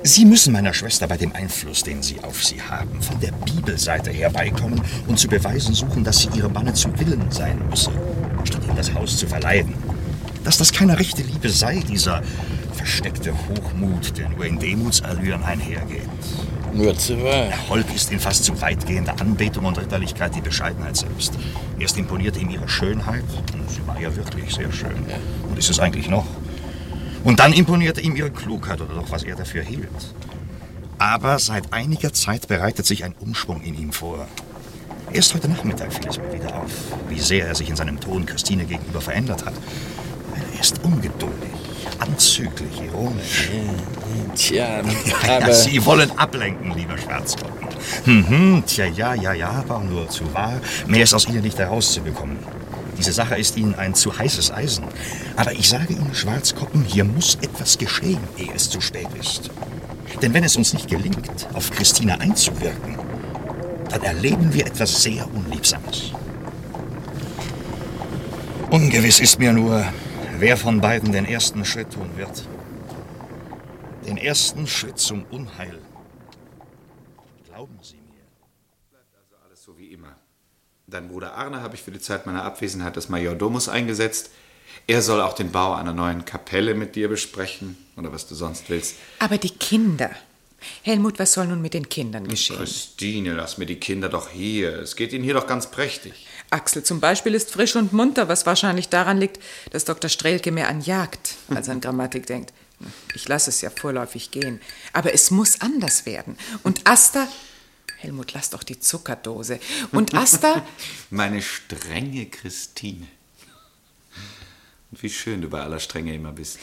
Sie 0.10 0.26
müssen 0.26 0.54
meiner 0.54 0.74
Schwester 0.74 1.06
bei 1.06 1.18
dem 1.18 1.36
Einfluss, 1.36 1.84
den 1.84 2.02
Sie 2.02 2.20
auf 2.24 2.44
sie 2.44 2.60
haben, 2.60 3.00
von 3.00 3.20
der 3.20 3.32
Bibelseite 3.32 4.10
her 4.10 4.32
beikommen 4.32 4.82
und 5.08 5.20
zu 5.20 5.28
beweisen 5.28 5.76
suchen, 5.76 6.04
dass 6.04 6.18
sie 6.18 6.30
ihrem 6.30 6.52
Manne 6.52 6.74
zu 6.74 6.90
Willen 7.00 7.30
sein 7.30 7.62
müsse, 7.70 7.92
statt 8.44 8.62
ihm 8.68 8.76
das 8.76 8.92
Haus 8.96 9.18
zu 9.18 9.28
verleihen. 9.28 9.76
Dass 10.44 10.58
das 10.58 10.74
keine 10.74 10.98
rechte 10.98 11.22
Liebe 11.22 11.50
sei, 11.50 11.84
dieser 11.88 12.24
versteckte 12.74 13.32
Hochmut, 13.34 14.18
der 14.18 14.30
nur 14.30 14.48
in 14.48 14.58
Demutsallüren 14.58 15.44
einhergeht. 15.44 16.10
Nur 16.74 16.98
zu 16.98 17.24
wahr. 17.24 17.54
Holk 17.70 17.94
ist 17.94 18.12
in 18.12 18.20
fast 18.20 18.46
zu 18.46 18.60
weitgehender 18.62 19.14
Anbetung 19.22 19.66
und 19.66 19.78
Ritterlichkeit 19.78 20.34
die 20.34 20.42
Bescheidenheit 20.42 20.98
selbst. 20.98 21.34
Erst 21.78 22.00
imponierte 22.00 22.40
ihm 22.40 22.50
ihre 22.50 22.68
Schönheit, 22.68 23.26
und 23.54 23.70
sie 23.70 23.86
war 23.86 24.02
ja 24.02 24.16
wirklich 24.16 24.56
sehr 24.56 24.72
schön, 24.72 25.06
und 25.48 25.60
ist 25.60 25.70
es 25.70 25.80
eigentlich 25.80 26.10
noch. 26.10 26.26
Und 27.24 27.40
dann 27.40 27.54
imponierte 27.54 28.02
ihm 28.02 28.16
ihre 28.16 28.32
Klugheit 28.32 28.82
oder 28.82 28.96
doch, 28.96 29.12
was 29.12 29.24
er 29.24 29.36
dafür 29.36 29.64
hielt. 29.64 29.90
Aber 30.98 31.40
seit 31.40 31.72
einiger 31.74 32.14
Zeit 32.14 32.48
bereitet 32.48 32.86
sich 32.86 33.04
ein 33.04 33.14
Umschwung 33.20 33.62
in 33.62 33.78
ihm 33.78 33.92
vor. 33.92 34.28
Erst 35.12 35.34
heute 35.34 35.50
Nachmittag 35.50 35.92
fiel 35.92 36.08
es 36.08 36.18
mir 36.18 36.32
wieder 36.34 36.56
auf, 36.56 36.72
wie 37.10 37.20
sehr 37.20 37.48
er 37.48 37.56
sich 37.56 37.70
in 37.70 37.76
seinem 37.76 38.00
Ton 38.00 38.26
Christine 38.26 38.66
gegenüber 38.66 39.02
verändert 39.02 39.46
hat. 39.46 39.54
Er 40.36 40.60
ist 40.60 40.84
ungeduldig, 40.84 41.50
anzüglich, 42.00 42.82
ironisch. 42.82 43.50
Tja, 44.36 44.82
Ja, 45.28 45.38
aber 45.38 45.54
Sie 45.54 45.84
wollen 45.86 46.12
ablenken, 46.18 46.74
lieber 46.76 46.98
Schwarzkoppen. 46.98 47.68
Mhm, 48.06 48.64
tja, 48.68 48.86
ja, 48.86 49.14
ja, 49.16 49.34
ja, 49.34 49.50
aber 49.50 49.80
nur 49.80 50.08
zu 50.10 50.32
wahr. 50.34 50.60
Mehr 50.86 51.04
ist 51.04 51.14
aus 51.14 51.28
Ihnen 51.28 51.42
nicht 51.42 51.58
herauszubekommen. 51.58 52.38
Diese 53.00 53.14
Sache 53.14 53.38
ist 53.38 53.56
Ihnen 53.56 53.76
ein 53.76 53.96
zu 53.96 54.18
heißes 54.18 54.52
Eisen. 54.52 54.84
Aber 55.38 55.54
ich 55.54 55.70
sage 55.70 55.94
Ihnen, 55.94 56.14
Schwarzkoppen, 56.14 56.84
hier 56.84 57.06
muss 57.06 57.36
etwas 57.36 57.78
geschehen, 57.78 58.20
ehe 58.38 58.52
es 58.54 58.70
zu 58.70 58.82
spät 58.82 59.08
ist. 59.18 59.50
Denn 60.22 60.34
wenn 60.34 60.44
es 60.44 60.58
uns 60.58 60.74
nicht 60.74 60.90
gelingt, 60.90 61.48
auf 61.54 61.72
Christina 61.72 62.16
einzuwirken, 62.16 62.98
dann 63.90 64.04
erleben 64.04 64.54
wir 64.54 64.68
etwas 64.68 65.02
sehr 65.02 65.26
Unliebsames. 65.34 66.12
Ungewiss 68.70 69.22
ist 69.22 69.40
mir 69.40 69.54
nur, 69.54 69.86
wer 70.38 70.58
von 70.58 70.82
beiden 70.82 71.14
den 71.14 71.26
ersten 71.26 71.64
Schritt 71.64 71.94
tun 71.94 72.10
wird. 72.18 72.46
Den 74.06 74.18
ersten 74.18 74.68
Schritt 74.68 75.00
zum 75.00 75.24
Unheil. 75.32 75.80
Glauben 77.46 77.80
Sie 77.82 77.96
mir. 77.96 78.26
Alles 79.46 79.64
so 79.64 79.78
wie 79.78 79.88
immer. 79.88 80.18
Dein 80.90 81.08
Bruder 81.08 81.36
Arne 81.36 81.62
habe 81.62 81.76
ich 81.76 81.84
für 81.84 81.92
die 81.92 82.00
Zeit 82.00 82.26
meiner 82.26 82.44
Abwesenheit 82.44 82.96
des 82.96 83.10
Majordomus 83.10 83.70
eingesetzt. 83.70 84.32
Er 84.88 85.04
soll 85.04 85.22
auch 85.22 85.34
den 85.34 85.52
Bau 85.52 85.74
einer 85.74 85.94
neuen 85.94 86.26
Kapelle 86.26 86.74
mit 86.74 86.96
dir 86.96 87.10
besprechen 87.10 87.78
oder 87.96 88.12
was 88.12 88.28
du 88.28 88.34
sonst 88.34 88.70
willst. 88.70 88.96
Aber 89.20 89.38
die 89.38 89.52
Kinder. 89.52 90.10
Helmut, 90.82 91.20
was 91.20 91.34
soll 91.34 91.46
nun 91.46 91.62
mit 91.62 91.76
den 91.76 91.90
Kindern 91.90 92.28
geschehen? 92.28 92.58
Christine, 92.58 93.34
lass 93.34 93.60
mir 93.60 93.68
die 93.68 93.80
Kinder 93.80 94.10
doch 94.10 94.30
hier. 94.30 94.80
Es 94.80 94.96
geht 94.96 95.14
ihnen 95.14 95.24
hier 95.24 95.36
doch 95.36 95.46
ganz 95.46 95.70
prächtig. 95.70 96.26
Axel 96.50 96.84
zum 96.84 97.00
Beispiel 97.00 97.36
ist 97.36 97.52
frisch 97.52 97.76
und 97.76 97.94
munter, 97.94 98.28
was 98.28 98.48
wahrscheinlich 98.48 98.90
daran 98.90 99.20
liegt, 99.20 99.40
dass 99.72 99.86
Dr. 99.86 100.10
Strelke 100.10 100.52
mehr 100.52 100.70
an 100.70 100.82
Jagd 100.82 101.36
als 101.50 101.70
an 101.70 101.82
Grammatik 101.82 102.26
denkt. 102.26 102.52
Ich 103.14 103.28
lasse 103.28 103.52
es 103.52 103.62
ja 103.62 103.70
vorläufig 103.70 104.32
gehen. 104.32 104.60
Aber 104.92 105.14
es 105.14 105.30
muss 105.30 105.62
anders 105.62 106.06
werden. 106.06 106.36
Und 106.64 106.90
Asta. 106.90 107.28
Helmut, 108.00 108.32
lass 108.34 108.50
doch 108.50 108.64
die 108.64 108.80
Zuckerdose. 108.80 109.60
Und 109.92 110.14
Asta. 110.14 110.66
Meine 111.10 111.42
strenge 111.42 112.28
Christine. 112.28 113.08
Und 114.90 115.04
wie 115.04 115.10
schön 115.10 115.42
du 115.42 115.50
bei 115.50 115.62
aller 115.62 115.80
Strenge 115.80 116.16
immer 116.16 116.32
bist. 116.32 116.60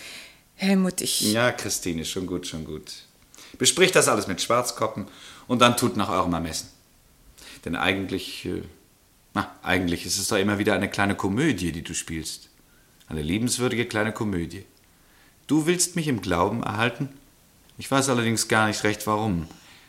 Helmut, 0.55 1.03
ich. 1.03 1.21
Ja, 1.21 1.53
Christine, 1.53 2.07
schon 2.07 2.27
gut, 2.27 2.47
schon 2.47 2.65
gut. 2.65 2.91
Bespricht 3.59 3.95
das 3.95 4.09
alles 4.09 4.27
mit 4.27 4.41
Schwarzkoppen 4.41 5.09
und 5.47 5.61
dann 5.61 5.77
tut 5.77 5.99
nach 5.99 6.09
eurem 6.09 6.33
Ermessen. 6.33 6.69
Denn 7.67 7.77
eigentlich, 7.77 8.47
äh, 8.47 8.63
na, 9.35 9.55
eigentlich 9.63 10.07
ist 10.07 10.19
es 10.19 10.29
doch 10.29 10.39
immer 10.39 10.59
wieder 10.59 10.75
eine 10.75 10.89
kleine 10.89 11.15
Komödie, 11.15 11.71
die 11.71 11.83
du 11.83 11.95
spielst. 11.95 12.49
Eine 13.09 13.21
liebenswürdige 13.23 13.85
kleine 13.85 14.13
Komödie. 14.13 14.65
Du 15.47 15.67
willst 15.67 15.97
mich 15.97 16.09
im 16.09 16.23
Glauben 16.23 16.63
erhalten? 16.63 17.11
Ich 17.77 17.91
weiß 17.91 18.09
allerdings 18.09 18.49
gar 18.49 18.69
nicht 18.69 18.83
recht 18.85 19.07
warum. 19.07 19.47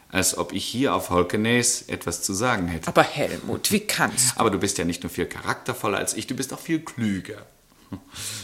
Als 0.09 0.37
ob 0.37 0.53
ich 0.53 0.65
hier 0.65 0.95
auf 0.95 1.09
Holkenes 1.09 1.83
etwas 1.83 2.21
zu 2.21 2.33
sagen 2.33 2.67
hätte. 2.67 2.87
Aber 2.87 3.03
Helmut, 3.03 3.71
wie 3.71 3.81
kannst 3.81 4.35
du? 4.35 4.39
Aber 4.39 4.49
du 4.49 4.57
bist 4.57 4.77
ja 4.77 4.85
nicht 4.85 5.03
nur 5.03 5.09
viel 5.09 5.25
charaktervoller 5.25 5.97
als 5.97 6.13
ich, 6.13 6.27
du 6.27 6.35
bist 6.35 6.53
auch 6.53 6.59
viel 6.59 6.79
klüger. 6.79 7.45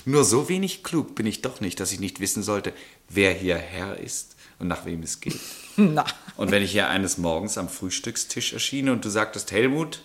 Nur 0.05 0.23
so 0.23 0.49
wenig 0.49 0.83
klug 0.83 1.15
bin 1.15 1.25
ich 1.25 1.41
doch 1.41 1.61
nicht, 1.61 1.79
dass 1.79 1.91
ich 1.91 1.99
nicht 1.99 2.19
wissen 2.19 2.43
sollte, 2.43 2.73
wer 3.09 3.33
hier 3.33 3.57
Herr 3.57 3.97
ist 3.97 4.35
und 4.59 4.67
nach 4.67 4.85
wem 4.85 5.03
es 5.03 5.19
geht. 5.19 5.39
Na. 5.75 6.05
Und 6.37 6.51
wenn 6.51 6.63
ich 6.63 6.71
hier 6.71 6.89
eines 6.89 7.17
Morgens 7.17 7.57
am 7.57 7.69
Frühstückstisch 7.69 8.53
erschiene 8.53 8.91
und 8.91 9.03
du 9.03 9.09
sagtest, 9.09 9.51
Helmut, 9.51 10.01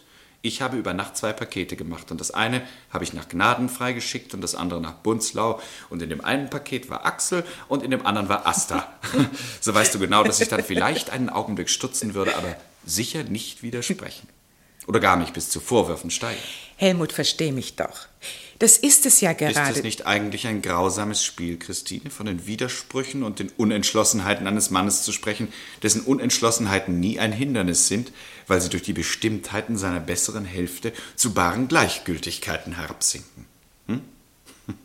ich 0.49 0.63
habe 0.63 0.77
über 0.77 0.95
Nacht 0.95 1.17
zwei 1.17 1.33
Pakete 1.33 1.77
gemacht 1.77 2.11
und 2.11 2.21
das 2.21 2.31
eine 2.31 2.63
habe 2.91 3.05
ich 3.05 3.13
nach 3.13 3.29
Gnadenfrei 3.29 3.93
geschickt 3.93 4.35
und 4.35 4.41
das 4.41 4.55
andere 4.55 4.81
nach 4.81 4.95
Bunzlau 4.95 5.61
und 5.91 6.03
in 6.03 6.11
dem 6.11 6.25
einen 6.25 6.51
Paket 6.51 6.91
war 6.91 7.07
Axel 7.07 7.45
und 7.69 7.83
in 7.83 7.91
dem 7.91 8.05
anderen 8.05 8.29
war 8.29 8.47
Asta. 8.47 8.93
so 9.61 9.75
weißt 9.75 9.95
du 9.95 9.99
genau, 9.99 10.25
dass 10.25 10.41
ich 10.41 10.49
dann 10.49 10.65
vielleicht 10.65 11.11
einen 11.11 11.29
Augenblick 11.29 11.71
stutzen 11.71 12.15
würde, 12.15 12.37
aber 12.37 12.57
sicher 12.85 13.23
nicht 13.23 13.63
widersprechen. 13.63 14.29
Oder 14.87 15.01
gar 15.01 15.17
nicht 15.17 15.35
bis 15.35 15.51
zu 15.51 15.61
Vorwürfen 15.61 16.11
steigen. 16.11 16.41
Helmut, 16.77 17.13
versteh 17.13 17.53
mich 17.53 17.77
doch. 17.77 18.07
Das 18.59 18.77
ist 18.77 19.07
es 19.07 19.21
ja 19.21 19.31
Ist 19.31 19.39
gerade. 19.39 19.77
es 19.77 19.83
nicht 19.85 20.07
eigentlich 20.07 20.49
ein 20.49 20.63
grausames 20.63 21.25
Spiel, 21.25 21.59
Christine, 21.59 22.11
von 22.11 22.27
den 22.27 22.47
Widersprüchen 22.47 23.23
und 23.23 23.39
den 23.39 23.51
Unentschlossenheiten 23.57 24.49
eines 24.49 24.71
Mannes 24.71 25.05
zu 25.05 25.13
sprechen, 25.13 25.53
dessen 25.83 26.01
Unentschlossenheiten 26.01 26.99
nie 26.99 27.21
ein 27.21 27.31
Hindernis 27.33 27.87
sind, 27.87 28.13
weil 28.49 28.61
sie 28.61 28.69
durch 28.69 28.83
die 28.83 28.93
Bestimmtheiten 28.93 29.77
seiner 29.77 30.01
besseren 30.01 30.45
Hälfte 30.45 30.93
zu 31.15 31.35
baren 31.35 31.69
Gleichgültigkeiten 31.69 32.75
herabsinken? 32.75 33.47
Hm? 33.87 34.01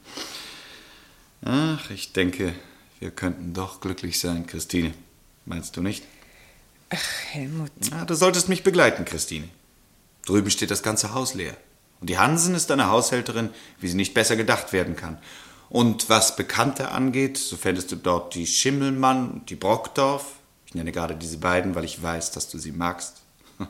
Ach, 1.45 1.89
ich 1.89 2.13
denke, 2.13 2.53
wir 2.99 3.09
könnten 3.09 3.53
doch 3.53 3.81
glücklich 3.81 4.19
sein, 4.19 4.45
Christine. 4.45 4.93
Meinst 5.45 5.75
du 5.75 5.81
nicht? 5.81 6.03
Helmut. 7.31 7.71
Ja, 7.89 8.05
du 8.05 8.13
solltest 8.13 8.49
mich 8.49 8.61
begleiten, 8.61 9.03
Christine. 9.03 9.49
Drüben 10.25 10.51
steht 10.51 10.69
das 10.69 10.83
ganze 10.83 11.13
Haus 11.15 11.33
leer. 11.33 11.57
Und 12.03 12.09
die 12.09 12.17
Hansen 12.17 12.53
ist 12.53 12.69
eine 12.69 12.89
Haushälterin, 12.89 13.51
wie 13.79 13.87
sie 13.87 13.95
nicht 13.95 14.13
besser 14.13 14.35
gedacht 14.35 14.73
werden 14.73 14.97
kann. 14.97 15.19
Und 15.69 16.09
was 16.09 16.35
Bekannte 16.35 16.91
angeht, 16.91 17.37
so 17.37 17.55
fändest 17.55 17.93
du 17.93 17.95
dort 17.95 18.35
die 18.35 18.45
Schimmelmann 18.45 19.31
und 19.31 19.49
die 19.49 19.55
Brockdorf. 19.55 20.25
Ich 20.65 20.75
nenne 20.75 20.91
gerade 20.91 21.15
diese 21.15 21.37
beiden, 21.37 21.75
weil 21.75 21.85
ich 21.85 22.03
weiß, 22.03 22.31
dass 22.31 22.49
du 22.49 22.57
sie 22.57 22.73
magst. 22.73 23.21
Und 23.57 23.69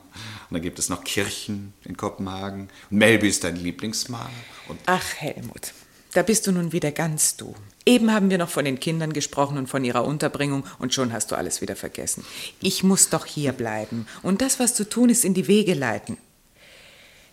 dann 0.50 0.64
gibt 0.64 0.80
es 0.80 0.90
noch 0.90 1.04
Kirchen 1.04 1.76
in 1.84 1.96
Kopenhagen. 1.96 2.70
Und 2.90 2.98
Melby 2.98 3.28
ist 3.28 3.44
dein 3.44 3.56
Lieblingsmal. 3.56 4.32
Und 4.68 4.80
Ach, 4.88 5.06
Helmut, 5.18 5.72
da 6.14 6.24
bist 6.24 6.48
du 6.48 6.52
nun 6.52 6.72
wieder 6.72 6.92
ganz 6.92 7.38
du. 7.38 7.54
Eben 7.86 8.12
haben 8.12 8.32
wir 8.32 8.40
noch 8.40 8.50
von 8.50 8.66
den 8.66 8.80
Kindern 8.80 9.14
gesprochen 9.14 9.60
und 9.60 9.68
von 9.68 9.86
ihrer 9.86 10.06
Unterbringung 10.06 10.64
und 10.80 10.92
schon 10.92 11.14
hast 11.14 11.32
du 11.32 11.36
alles 11.36 11.62
wieder 11.62 11.76
vergessen. 11.76 12.26
Ich 12.62 12.84
muss 12.84 13.10
doch 13.10 13.28
hier 13.28 13.52
bleiben 13.52 14.08
und 14.24 14.42
das, 14.42 14.60
was 14.60 14.74
zu 14.74 14.90
tun 14.90 15.10
ist, 15.10 15.24
in 15.24 15.36
die 15.36 15.48
Wege 15.48 15.76
leiten. 15.76 16.18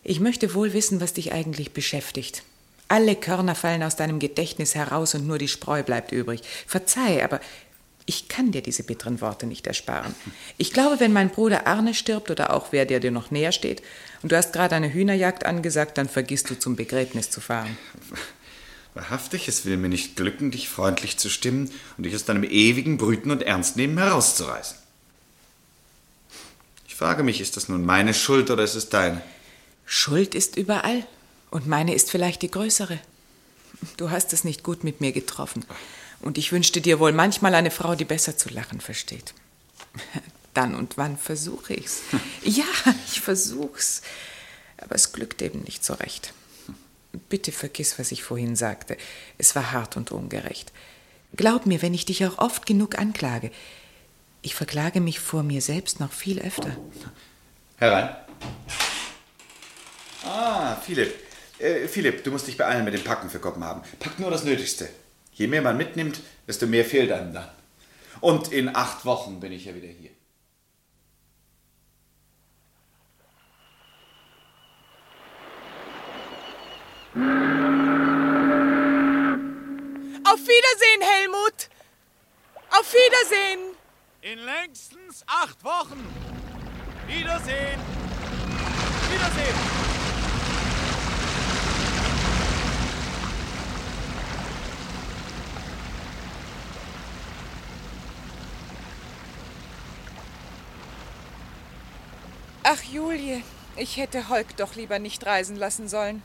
Ich 0.02 0.20
möchte 0.20 0.54
wohl 0.54 0.72
wissen, 0.72 1.00
was 1.00 1.12
dich 1.12 1.32
eigentlich 1.32 1.72
beschäftigt. 1.72 2.42
Alle 2.88 3.14
Körner 3.14 3.54
fallen 3.54 3.82
aus 3.82 3.96
deinem 3.96 4.18
Gedächtnis 4.18 4.74
heraus 4.74 5.14
und 5.14 5.26
nur 5.26 5.38
die 5.38 5.48
Spreu 5.48 5.82
bleibt 5.82 6.10
übrig. 6.10 6.42
Verzeih, 6.66 7.22
aber 7.22 7.40
ich 8.06 8.26
kann 8.28 8.50
dir 8.50 8.62
diese 8.62 8.82
bitteren 8.82 9.20
Worte 9.20 9.46
nicht 9.46 9.68
ersparen. 9.68 10.14
Ich 10.58 10.72
glaube, 10.72 10.98
wenn 10.98 11.12
mein 11.12 11.30
Bruder 11.30 11.68
Arne 11.68 11.94
stirbt 11.94 12.30
oder 12.30 12.52
auch 12.52 12.72
wer, 12.72 12.86
der 12.86 12.98
dir 12.98 13.12
noch 13.12 13.30
näher 13.30 13.52
steht, 13.52 13.82
und 14.22 14.32
du 14.32 14.36
hast 14.36 14.52
gerade 14.52 14.74
eine 14.74 14.92
Hühnerjagd 14.92 15.46
angesagt, 15.46 15.96
dann 15.98 16.08
vergisst 16.08 16.50
du 16.50 16.58
zum 16.58 16.74
Begräbnis 16.74 17.30
zu 17.30 17.40
fahren. 17.40 17.78
wahrhaftig, 18.94 19.46
es 19.46 19.64
will 19.64 19.76
mir 19.76 19.88
nicht 19.88 20.16
glücken, 20.16 20.50
dich 20.50 20.68
freundlich 20.68 21.16
zu 21.18 21.28
stimmen 21.28 21.70
und 21.96 22.04
dich 22.04 22.14
aus 22.16 22.24
deinem 22.24 22.42
ewigen 22.42 22.98
Brüten 22.98 23.30
und 23.30 23.44
Ernstnehmen 23.44 23.98
herauszureißen. 23.98 24.76
Ich 26.88 26.96
frage 26.96 27.22
mich, 27.22 27.40
ist 27.40 27.56
das 27.56 27.68
nun 27.68 27.84
meine 27.84 28.14
Schuld 28.14 28.50
oder 28.50 28.64
ist 28.64 28.74
es 28.74 28.88
deine? 28.88 29.22
Schuld 29.92 30.36
ist 30.36 30.56
überall 30.56 31.04
und 31.50 31.66
meine 31.66 31.96
ist 31.96 32.12
vielleicht 32.12 32.42
die 32.42 32.50
größere. 32.50 33.00
Du 33.96 34.10
hast 34.10 34.32
es 34.32 34.44
nicht 34.44 34.62
gut 34.62 34.84
mit 34.84 35.00
mir 35.00 35.10
getroffen. 35.10 35.66
Und 36.20 36.38
ich 36.38 36.52
wünschte 36.52 36.80
dir 36.80 37.00
wohl 37.00 37.10
manchmal 37.10 37.56
eine 37.56 37.72
Frau, 37.72 37.96
die 37.96 38.04
besser 38.04 38.36
zu 38.36 38.50
lachen 38.50 38.80
versteht. 38.80 39.34
Dann 40.54 40.76
und 40.76 40.96
wann 40.96 41.18
versuche 41.18 41.74
ich's. 41.74 42.02
Ja, 42.44 42.64
ich 43.08 43.20
versuch's. 43.20 44.02
Aber 44.76 44.94
es 44.94 45.12
glückt 45.12 45.42
eben 45.42 45.62
nicht 45.62 45.84
so 45.84 45.94
recht. 45.94 46.34
Bitte 47.28 47.50
vergiss, 47.50 47.98
was 47.98 48.12
ich 48.12 48.22
vorhin 48.22 48.54
sagte. 48.54 48.96
Es 49.38 49.56
war 49.56 49.72
hart 49.72 49.96
und 49.96 50.12
ungerecht. 50.12 50.70
Glaub 51.34 51.66
mir, 51.66 51.82
wenn 51.82 51.94
ich 51.94 52.04
dich 52.04 52.24
auch 52.24 52.38
oft 52.38 52.64
genug 52.64 52.96
anklage, 52.96 53.50
ich 54.42 54.54
verklage 54.54 55.00
mich 55.00 55.18
vor 55.18 55.42
mir 55.42 55.60
selbst 55.60 55.98
noch 55.98 56.12
viel 56.12 56.38
öfter. 56.38 56.76
Herein. 57.78 58.14
Ah, 60.24 60.76
Philipp. 60.76 61.14
Äh, 61.58 61.88
Philipp, 61.88 62.24
du 62.24 62.30
musst 62.30 62.46
dich 62.46 62.56
beeilen 62.56 62.84
mit 62.84 62.94
dem 62.94 63.04
Packen 63.04 63.30
für 63.30 63.38
Kopenhagen. 63.38 63.82
Pack 63.98 64.18
nur 64.18 64.30
das 64.30 64.44
Nötigste. 64.44 64.88
Je 65.32 65.46
mehr 65.46 65.62
man 65.62 65.76
mitnimmt, 65.76 66.20
desto 66.46 66.66
mehr 66.66 66.84
fehlt 66.84 67.12
einem 67.12 67.32
dann. 67.32 67.48
Und 68.20 68.52
in 68.52 68.74
acht 68.74 69.04
Wochen 69.04 69.40
bin 69.40 69.52
ich 69.52 69.64
ja 69.64 69.74
wieder 69.74 69.88
hier. 69.88 70.10
Auf 80.24 80.40
Wiedersehen, 80.40 81.00
Helmut! 81.00 81.68
Auf 82.70 82.92
Wiedersehen! 82.92 83.76
In 84.22 84.38
längstens 84.38 85.24
acht 85.26 85.64
Wochen. 85.64 86.06
Wiedersehen. 87.08 87.80
Wiedersehen. 89.10 89.79
Ach, 102.72 102.84
Julie, 102.84 103.42
ich 103.74 103.96
hätte 103.96 104.28
Holk 104.28 104.56
doch 104.56 104.76
lieber 104.76 105.00
nicht 105.00 105.26
reisen 105.26 105.56
lassen 105.56 105.88
sollen. 105.88 106.22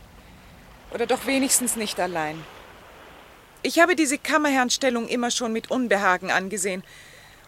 Oder 0.94 1.08
doch 1.08 1.26
wenigstens 1.26 1.76
nicht 1.76 2.00
allein. 2.00 2.44
Ich 3.64 3.80
habe 3.80 3.96
diese 3.96 4.20
Kammerherrnstellung 4.20 5.08
immer 5.08 5.32
schon 5.32 5.52
mit 5.52 5.72
Unbehagen 5.72 6.30
angesehen. 6.30 6.84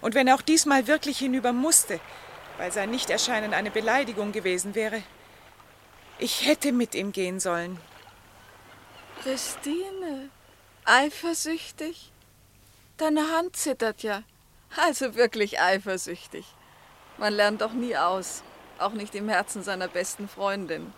Und 0.02 0.16
wenn 0.16 0.28
er 0.28 0.34
auch 0.34 0.42
diesmal 0.42 0.88
wirklich 0.88 1.20
hinüber 1.20 1.54
musste, 1.54 2.00
weil 2.58 2.72
sein 2.72 2.90
Nichterscheinen 2.90 3.54
eine 3.54 3.70
Beleidigung 3.70 4.32
gewesen 4.32 4.74
wäre, 4.74 5.04
ich 6.18 6.48
hätte 6.48 6.72
mit 6.72 6.96
ihm 6.96 7.12
gehen 7.12 7.40
sollen. 7.40 7.80
Christine, 9.22 10.32
eifersüchtig? 10.86 12.12
Deine 12.98 13.30
Hand 13.30 13.58
zittert 13.58 14.02
ja. 14.02 14.24
Also 14.76 15.14
wirklich 15.14 15.60
eifersüchtig. 15.60 16.48
Man 17.20 17.34
lernt 17.34 17.62
doch 17.62 17.74
nie 17.74 17.96
aus, 17.96 18.42
auch 18.80 18.94
nicht 18.94 19.16
im 19.16 19.30
Herzen 19.30 19.64
seiner 19.64 19.88
besten 19.88 20.28
Freundin. 20.28 20.94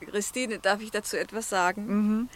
Christine, 0.00 0.58
darf 0.58 0.80
ich 0.82 0.90
dazu 0.90 1.16
etwas 1.16 1.48
sagen? 1.48 1.86
Mhm. 1.86 2.28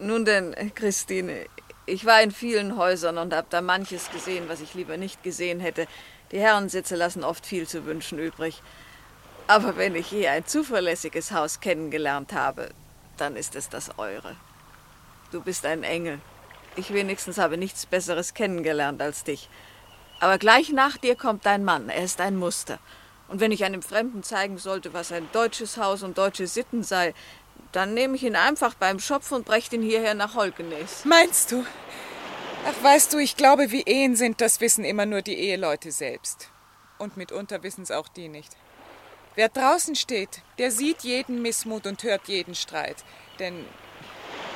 Nun 0.00 0.24
denn, 0.24 0.54
Christine, 0.74 1.46
ich 1.86 2.04
war 2.04 2.20
in 2.22 2.30
vielen 2.30 2.76
Häusern 2.76 3.18
und 3.18 3.34
habe 3.34 3.46
da 3.50 3.60
manches 3.60 4.10
gesehen, 4.10 4.48
was 4.48 4.60
ich 4.60 4.74
lieber 4.74 4.96
nicht 4.96 5.22
gesehen 5.22 5.60
hätte. 5.60 5.86
Die 6.32 6.38
Herrensitze 6.38 6.96
lassen 6.96 7.24
oft 7.24 7.46
viel 7.46 7.66
zu 7.66 7.86
wünschen 7.86 8.18
übrig. 8.18 8.62
Aber 9.46 9.76
wenn 9.76 9.94
ich 9.94 10.10
je 10.10 10.28
ein 10.28 10.46
zuverlässiges 10.46 11.32
Haus 11.32 11.60
kennengelernt 11.60 12.34
habe, 12.34 12.68
dann 13.16 13.34
ist 13.34 13.54
es 13.54 13.68
das 13.68 13.98
eure. 13.98 14.36
Du 15.30 15.40
bist 15.40 15.64
ein 15.64 15.82
Engel. 15.82 16.20
Ich 16.76 16.92
wenigstens 16.92 17.38
habe 17.38 17.56
nichts 17.56 17.86
Besseres 17.86 18.34
kennengelernt 18.34 19.00
als 19.00 19.24
dich. 19.24 19.48
Aber 20.20 20.38
gleich 20.38 20.70
nach 20.70 20.96
dir 20.96 21.16
kommt 21.16 21.46
dein 21.46 21.64
Mann. 21.64 21.88
Er 21.88 22.04
ist 22.04 22.20
ein 22.20 22.36
Muster. 22.36 22.78
Und 23.28 23.40
wenn 23.40 23.52
ich 23.52 23.64
einem 23.64 23.82
Fremden 23.82 24.22
zeigen 24.22 24.58
sollte, 24.58 24.94
was 24.94 25.12
ein 25.12 25.28
deutsches 25.32 25.76
Haus 25.76 26.02
und 26.02 26.16
deutsche 26.18 26.46
Sitten 26.46 26.82
sei, 26.82 27.14
dann 27.72 27.92
nehme 27.94 28.16
ich 28.16 28.24
ihn 28.24 28.36
einfach 28.36 28.74
beim 28.74 28.98
Schopf 28.98 29.30
und 29.32 29.44
breche 29.44 29.76
ihn 29.76 29.82
hierher 29.82 30.14
nach 30.14 30.34
Holkenes. 30.34 31.04
Meinst 31.04 31.52
du? 31.52 31.64
Ach, 32.66 32.82
weißt 32.82 33.12
du, 33.12 33.18
ich 33.18 33.36
glaube, 33.36 33.70
wie 33.70 33.82
Ehen 33.82 34.16
sind, 34.16 34.40
das 34.40 34.60
wissen 34.60 34.84
immer 34.84 35.06
nur 35.06 35.22
die 35.22 35.38
Eheleute 35.38 35.92
selbst. 35.92 36.50
Und 36.98 37.16
mitunter 37.16 37.62
wissen 37.62 37.82
es 37.82 37.90
auch 37.90 38.08
die 38.08 38.28
nicht. 38.28 38.56
Wer 39.34 39.48
draußen 39.48 39.94
steht, 39.94 40.42
der 40.58 40.70
sieht 40.70 41.02
jeden 41.02 41.42
Missmut 41.42 41.86
und 41.86 42.02
hört 42.02 42.26
jeden 42.26 42.54
Streit. 42.54 43.04
Denn, 43.38 43.64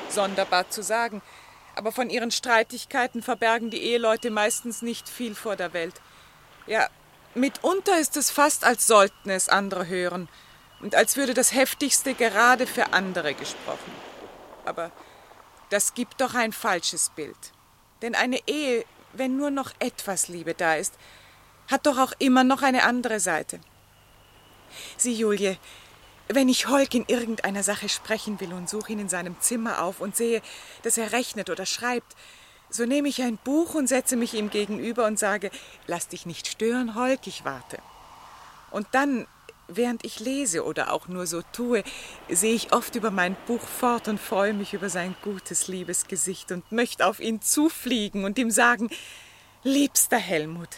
sonderbar 0.09 0.69
zu 0.71 0.83
sagen, 0.83 1.23
aber 1.77 1.93
von 1.93 2.11
ihren 2.11 2.31
Streitigkeiten 2.31 3.23
verbergen 3.23 3.71
die 3.71 3.83
Eheleute 3.83 4.31
meistens 4.31 4.83
nicht 4.83 5.09
viel 5.09 5.35
vor 5.35 5.57
der 5.57 5.73
Welt. 5.73 5.95
Ja, 6.67 6.89
mitunter 7.35 7.99
ist 7.99 8.17
es 8.17 8.31
fast, 8.31 8.65
als 8.65 8.87
sollten 8.87 9.31
es 9.31 9.49
andere 9.49 9.87
hören 9.87 10.29
und 10.81 10.95
als 10.95 11.17
würde 11.17 11.35
das 11.35 11.53
Heftigste 11.53 12.15
gerade 12.15 12.67
für 12.67 12.93
andere 12.93 13.35
gesprochen. 13.35 13.93
Aber 14.65 14.91
das 15.71 15.95
gibt 15.95 16.21
doch 16.21 16.35
ein 16.35 16.53
falsches 16.53 17.11
Bild. 17.11 17.37
Denn 18.03 18.15
eine 18.15 18.39
Ehe, 18.47 18.85
wenn 19.13 19.37
nur 19.37 19.51
noch 19.51 19.73
etwas 19.79 20.29
Liebe 20.29 20.55
da 20.55 20.75
ist, 20.75 20.95
hat 21.71 21.87
doch 21.87 21.99
auch 21.99 22.13
immer 22.19 22.45
noch 22.45 22.63
eine 22.63 22.85
andere 22.85 23.21
Seite. 23.21 23.61
Sieh, 24.97 25.15
Julie, 25.15 25.57
wenn 26.29 26.49
ich 26.49 26.69
Holk 26.69 26.95
in 26.95 27.05
irgendeiner 27.07 27.63
Sache 27.63 27.89
sprechen 27.89 28.41
will 28.41 28.53
und 28.53 28.69
suche 28.69 28.93
ihn 28.93 28.99
in 28.99 29.09
seinem 29.09 29.41
Zimmer 29.41 29.83
auf 29.83 30.01
und 30.01 30.17
sehe, 30.17 30.43
dass 30.83 30.99
er 30.99 31.13
rechnet 31.13 31.51
oder 31.51 31.67
schreibt, 31.67 32.17
so 32.73 32.87
nehme 32.87 33.09
ich 33.09 33.23
ein 33.23 33.37
Buch 33.37 33.75
und 33.75 33.87
setze 33.87 34.17
mich 34.17 34.35
ihm 34.35 34.51
gegenüber 34.51 35.07
und 35.07 35.19
sage, 35.19 35.51
lass 35.87 36.09
dich 36.09 36.27
nicht 36.27 36.47
stören, 36.47 36.95
Holk, 36.95 37.27
ich 37.27 37.45
warte. 37.45 37.79
Und 38.71 38.87
dann, 38.93 39.27
während 39.69 40.05
ich 40.05 40.21
lese 40.21 40.65
oder 40.65 40.93
auch 40.93 41.07
nur 41.09 41.27
so 41.27 41.43
tue, 41.53 41.85
sehe 42.31 42.55
ich 42.55 42.73
oft 42.73 42.95
über 42.95 43.11
mein 43.11 43.37
Buch 43.47 43.61
fort 43.61 44.09
und 44.09 44.19
freue 44.19 44.55
mich 44.55 44.73
über 44.73 44.89
sein 44.89 45.15
gutes, 45.23 45.69
liebes 45.69 46.07
Gesicht 46.07 46.51
und 46.51 46.73
möchte 46.73 47.07
auf 47.07 47.21
ihn 47.21 47.43
zufliegen 47.43 48.25
und 48.25 48.39
ihm 48.39 48.51
sagen, 48.51 48.91
liebster 49.63 50.17
Helmut, 50.17 50.71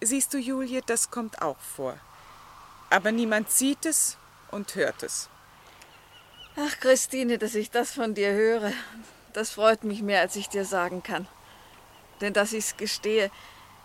siehst 0.00 0.32
du, 0.32 0.38
Julie, 0.38 0.80
das 0.86 1.10
kommt 1.10 1.42
auch 1.42 1.60
vor. 1.60 1.96
Aber 2.90 3.12
niemand 3.12 3.50
sieht 3.50 3.84
es 3.86 4.16
und 4.50 4.74
hört 4.74 5.02
es. 5.02 5.28
Ach, 6.56 6.78
Christine, 6.80 7.38
dass 7.38 7.54
ich 7.54 7.70
das 7.70 7.92
von 7.92 8.14
dir 8.14 8.32
höre, 8.32 8.72
das 9.32 9.50
freut 9.50 9.84
mich 9.84 10.02
mehr, 10.02 10.20
als 10.20 10.36
ich 10.36 10.48
dir 10.48 10.64
sagen 10.64 11.02
kann. 11.02 11.26
Denn 12.20 12.32
dass 12.32 12.52
ich's 12.52 12.76
gestehe, 12.76 13.30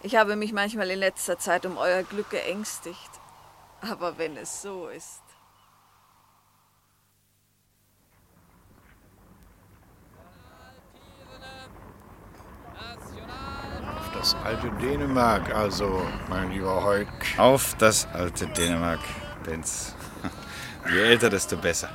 ich 0.04 0.16
habe 0.16 0.36
mich 0.36 0.54
manchmal 0.54 0.90
in 0.92 1.00
letzter 1.00 1.40
Zeit 1.40 1.66
um 1.66 1.78
euer 1.78 2.04
Glück 2.04 2.30
geängstigt. 2.30 3.10
Aber 3.82 4.18
wenn 4.18 4.38
es 4.38 4.62
so 4.62 4.88
ist. 4.88 5.22
Auf 13.98 14.12
das 14.14 14.36
alte 14.44 14.70
Dänemark, 14.82 15.54
also, 15.54 16.02
mein 16.30 16.52
lieber 16.52 16.84
Heuk. 16.84 17.08
Auf 17.38 17.76
das 17.76 18.08
alte 18.14 18.48
Dänemark, 18.48 19.00
Benz. 19.44 19.96
Je 20.92 21.02
älter, 21.02 21.30
desto 21.30 21.58
besser. 21.58 21.90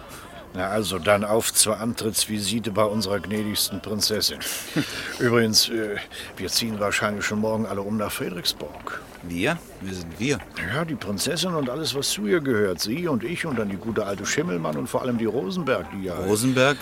Na 0.55 0.69
also, 0.69 0.99
dann 0.99 1.25
auf 1.25 1.53
zur 1.55 1.81
Antrittsvisite 1.81 2.73
bei 2.73 2.85
unserer 2.85 3.21
gnädigsten 3.21 3.81
Prinzessin. 3.81 4.39
Übrigens, 5.19 5.71
äh, 5.71 5.97
wir 6.37 6.49
ziehen 6.49 6.79
wahrscheinlich 6.79 7.25
schon 7.25 7.41
morgen 7.41 7.65
alle 7.65 7.81
um 7.81 7.97
nach 7.97 8.13
Frederiksborg. 8.13 9.01
Wir? 9.23 9.57
Wir 9.81 9.95
sind 9.95 10.19
wir. 10.19 10.39
Ja, 10.75 10.85
die 10.85 10.95
Prinzessin 10.95 11.55
und 11.55 11.71
alles, 11.71 11.95
was 11.95 12.11
zu 12.11 12.27
ihr 12.27 12.41
gehört. 12.41 12.81
Sie 12.81 13.07
und 13.09 13.25
ich 13.25 13.47
und 13.47 13.59
dann 13.59 13.71
die 13.71 13.77
gute 13.77 14.05
alte 14.05 14.27
Schimmelmann 14.27 14.77
und 14.77 14.89
vor 14.89 15.03
allem 15.03 15.17
die 15.17 15.25
Rosenberg, 15.27 15.87
die 15.93 16.05
ja... 16.05 16.17
Rosenberg? 16.17 16.77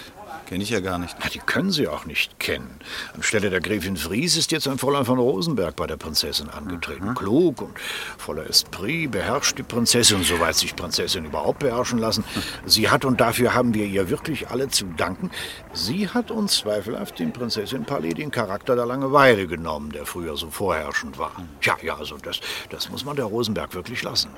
Kenne 0.51 0.65
ich 0.65 0.71
ja 0.71 0.81
gar 0.81 0.99
nicht. 0.99 1.15
Na, 1.23 1.29
die 1.29 1.39
können 1.39 1.71
Sie 1.71 1.87
auch 1.87 2.07
nicht 2.07 2.41
kennen. 2.41 2.81
Anstelle 3.15 3.51
der 3.51 3.61
Gräfin 3.61 3.97
Fries 3.97 4.37
ist 4.37 4.51
jetzt 4.51 4.67
ein 4.67 4.79
Fräulein 4.79 5.05
von 5.05 5.21
Rosenberg 5.21 5.77
bei 5.77 5.87
der 5.87 5.97
Prinzessin 5.97 6.51
angetreten. 6.51 7.15
Klug 7.15 7.63
und 7.63 7.79
voller 8.19 8.51
Esprit, 8.51 9.13
beherrscht 9.13 9.59
die 9.59 9.63
Prinzessin, 9.63 10.25
soweit 10.25 10.57
sich 10.57 10.75
Prinzessin 10.75 11.25
überhaupt 11.25 11.61
beherrschen 11.61 12.01
lassen. 12.01 12.25
Sie 12.67 12.91
hat, 12.91 13.05
und 13.05 13.21
dafür 13.21 13.55
haben 13.55 13.75
wir 13.75 13.87
ihr 13.87 14.11
wirklich 14.11 14.49
alle 14.49 14.67
zu 14.67 14.87
danken, 14.97 15.31
sie 15.73 16.09
hat 16.09 16.33
uns 16.33 16.57
zweifelhaft 16.57 17.21
den 17.21 17.33
Prinzessin 17.33 17.85
Palais 17.85 18.15
den 18.15 18.33
Charakter 18.33 18.75
der 18.75 18.87
Langeweile 18.87 19.47
genommen, 19.47 19.93
der 19.93 20.05
früher 20.05 20.37
so 20.37 20.51
vorherrschend 20.51 21.17
war. 21.17 21.31
Tja, 21.61 21.77
ja, 21.81 21.97
also 21.97 22.17
das, 22.17 22.41
das 22.71 22.91
muss 22.91 23.05
man 23.05 23.15
der 23.15 23.27
Rosenberg 23.27 23.73
wirklich 23.73 24.03
lassen. 24.03 24.31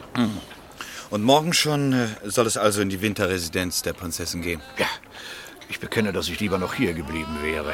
Und 1.09 1.23
morgen 1.23 1.55
schon 1.55 1.95
äh, 1.95 2.09
soll 2.25 2.47
es 2.47 2.59
also 2.59 2.83
in 2.83 2.91
die 2.91 3.01
Winterresidenz 3.01 3.81
der 3.81 3.95
Prinzessin 3.95 4.43
gehen. 4.43 4.61
Ja, 4.79 4.87
ich 5.73 5.81
bekenne, 5.81 6.13
dass 6.13 6.29
ich 6.29 6.39
lieber 6.39 6.59
noch 6.59 6.75
hier 6.75 6.93
geblieben 6.93 7.39
wäre. 7.43 7.73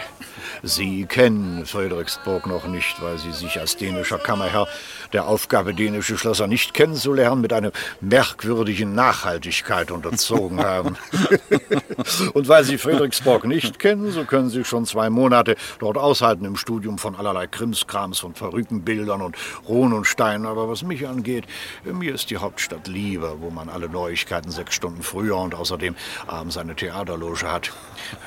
Sie 0.62 1.04
kennen 1.06 1.66
Frederiksburg 1.66 2.46
noch 2.46 2.68
nicht, 2.68 3.02
weil 3.02 3.18
Sie 3.18 3.32
sich 3.32 3.58
als 3.58 3.76
dänischer 3.76 4.18
Kammerherr 4.18 4.68
der 5.12 5.26
Aufgabe, 5.26 5.74
dänische 5.74 6.18
Schlösser 6.18 6.46
nicht 6.46 6.74
kennenzulernen, 6.74 7.40
mit 7.40 7.52
einer 7.52 7.72
merkwürdigen 8.00 8.94
Nachhaltigkeit 8.94 9.90
unterzogen 9.90 10.60
haben. 10.64 10.96
Und 12.34 12.48
weil 12.48 12.64
Sie 12.64 12.78
Frederiksburg 12.78 13.44
nicht 13.44 13.78
kennen, 13.78 14.10
so 14.10 14.24
können 14.24 14.50
Sie 14.50 14.64
schon 14.64 14.86
zwei 14.86 15.10
Monate 15.10 15.56
dort 15.78 15.96
aushalten 15.96 16.44
im 16.44 16.56
Studium 16.56 16.98
von 16.98 17.16
allerlei 17.16 17.46
Krimskrams, 17.46 18.18
von 18.18 18.34
verrückten 18.34 18.82
Bildern 18.82 19.22
und 19.22 19.36
Ruhen 19.68 19.92
und 19.92 20.06
Steinen. 20.06 20.46
Aber 20.46 20.68
was 20.68 20.82
mich 20.82 21.06
angeht, 21.06 21.44
mir 21.84 22.14
ist 22.14 22.30
die 22.30 22.38
Hauptstadt 22.38 22.88
lieber, 22.88 23.40
wo 23.40 23.50
man 23.50 23.68
alle 23.68 23.88
Neuigkeiten 23.88 24.50
sechs 24.50 24.74
Stunden 24.74 25.02
früher 25.02 25.36
und 25.36 25.54
außerdem 25.54 25.94
abends 26.26 26.56
eine 26.56 26.74
Theaterloge 26.74 27.50
hat. 27.50 27.72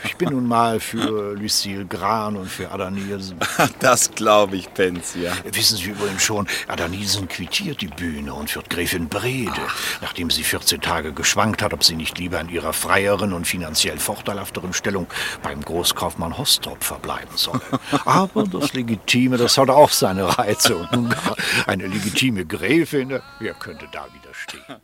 Ich 0.04 0.16
bin 0.16 0.30
nun 0.30 0.48
mal 0.48 0.80
für 0.80 1.34
Lucille 1.36 1.86
Gran 1.86 2.36
und 2.36 2.50
für 2.50 2.72
Ada 2.72 2.92
Nielsen. 2.92 3.38
Das 3.80 4.12
glaube 4.12 4.58
ich, 4.58 4.74
Pensia. 4.74 5.34
Wissen 5.52 5.78
Sie 5.78 5.90
übrigens 5.90 6.22
schon, 6.24 6.48
Ada 6.68 6.88
Nielsen 6.88 7.28
quittiert 7.28 7.82
die 7.82 7.88
Bühne 7.88 8.34
und 8.34 8.50
führt 8.50 8.70
Gräfin 8.70 9.08
Brede, 9.08 9.62
nachdem 10.02 10.30
sie 10.30 10.44
14 10.44 10.82
Tage 10.82 11.14
geschwankt 11.14 11.62
hat, 11.62 11.74
ob 11.74 11.84
sie 11.84 11.96
nicht 11.96 12.18
lieber 12.18 12.40
in 12.40 12.50
ihrer 12.50 12.74
freieren 12.74 13.34
und 13.34 13.48
finanziell 13.48 13.98
vorteilhafteren 13.98 14.74
Stellung 14.74 15.08
beim 15.42 15.62
Großkaufmann 15.62 16.38
Hostrop 16.38 16.84
verbleiben 16.84 17.36
solle. 17.36 17.62
Aber 18.06 18.44
das 18.44 18.74
Legitime, 18.74 19.38
das 19.38 19.58
hat 19.58 19.70
auch 19.70 19.92
seine 19.92 20.38
Reize. 20.38 20.76
Und 20.76 20.92
nun 20.92 21.10
gar 21.10 21.36
eine 21.68 21.88
legitime 21.88 22.46
Gräfin, 22.46 23.20
wer 23.40 23.54
könnte 23.54 23.88
da 23.92 24.06
widerstehen? 24.14 24.82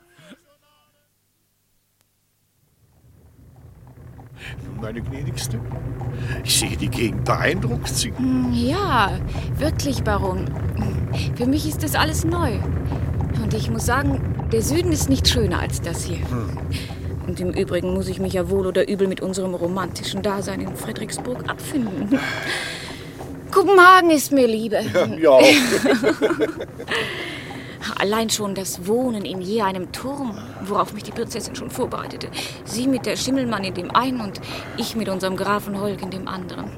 Meine 4.82 5.02
Gnädigste, 5.02 5.60
ich 6.44 6.60
sehe 6.60 6.78
die 6.78 6.90
Gegend 6.90 7.26
beeindruckt 7.26 7.90
Sie. 7.90 8.14
Ja, 8.54 9.12
wirklich, 9.58 10.04
Baron. 10.04 10.46
Für 11.36 11.46
mich 11.46 11.68
ist 11.68 11.84
das 11.84 11.96
alles 11.96 12.24
neu. 12.24 12.54
Und 13.42 13.54
ich 13.54 13.70
muss 13.70 13.86
sagen, 13.86 14.22
der 14.52 14.62
Süden 14.62 14.92
ist 14.92 15.10
nicht 15.10 15.28
schöner 15.28 15.60
als 15.60 15.82
das 15.82 16.04
hier. 16.04 16.20
Und 17.28 17.40
im 17.40 17.52
Übrigen 17.52 17.94
muss 17.94 18.08
ich 18.08 18.20
mich 18.20 18.34
ja 18.34 18.50
wohl 18.50 18.68
oder 18.68 18.88
übel 18.88 19.08
mit 19.08 19.22
unserem 19.22 19.54
romantischen 19.54 20.22
Dasein 20.22 20.62
in 20.62 20.76
Frederiksburg 20.76 21.50
abfinden. 21.50 22.20
Kopenhagen 23.52 24.12
ist 24.12 24.32
mir 24.32 24.48
Liebe. 24.48 24.82
Ja, 25.20 25.40
Allein 27.98 28.30
schon 28.30 28.56
das 28.56 28.88
Wohnen 28.88 29.26
in 29.26 29.42
je 29.42 29.62
einem 29.62 29.92
Turm, 29.92 30.38
worauf 30.62 30.94
mich 30.94 31.04
die 31.04 31.12
Prinzessin 31.12 31.56
schon 31.56 31.70
vorbereitete. 31.70 32.30
Sie 32.66 32.88
mit 32.88 33.06
der 33.06 33.16
Schimmelmann 33.16 33.64
in 33.64 33.74
dem 33.74 33.92
einen 33.92 34.22
und 34.22 34.42
ich 34.78 34.96
mit 34.96 35.10
unserem 35.10 35.38
Grafen 35.38 35.80
Holk 35.80 36.02
in 36.02 36.12
dem 36.12 36.28
anderen. 36.28 36.72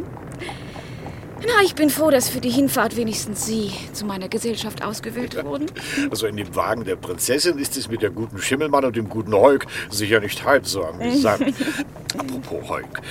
Na, 1.41 1.63
ich 1.63 1.73
bin 1.73 1.89
froh, 1.89 2.09
dass 2.09 2.29
für 2.29 2.41
die 2.41 2.49
Hinfahrt 2.49 2.97
wenigstens 2.97 3.45
Sie 3.45 3.71
zu 3.93 4.05
meiner 4.05 4.27
Gesellschaft 4.27 4.83
ausgewählt 4.83 5.41
wurden. 5.45 5.67
Also 6.11 6.27
in 6.27 6.35
dem 6.35 6.53
Wagen 6.55 6.83
der 6.83 6.97
Prinzessin 6.97 7.57
ist 7.57 7.77
es 7.77 7.87
mit 7.87 8.01
der 8.01 8.09
guten 8.09 8.39
Schimmelmann 8.39 8.83
und 8.85 8.95
dem 8.95 9.07
guten 9.07 9.33
Holk 9.33 9.65
sicher 9.89 10.19
nicht 10.19 10.43
halb 10.43 10.67
so 10.67 10.83
amüsant. 10.83 11.53
Apropos 12.17 12.67
Holk, 12.67 13.01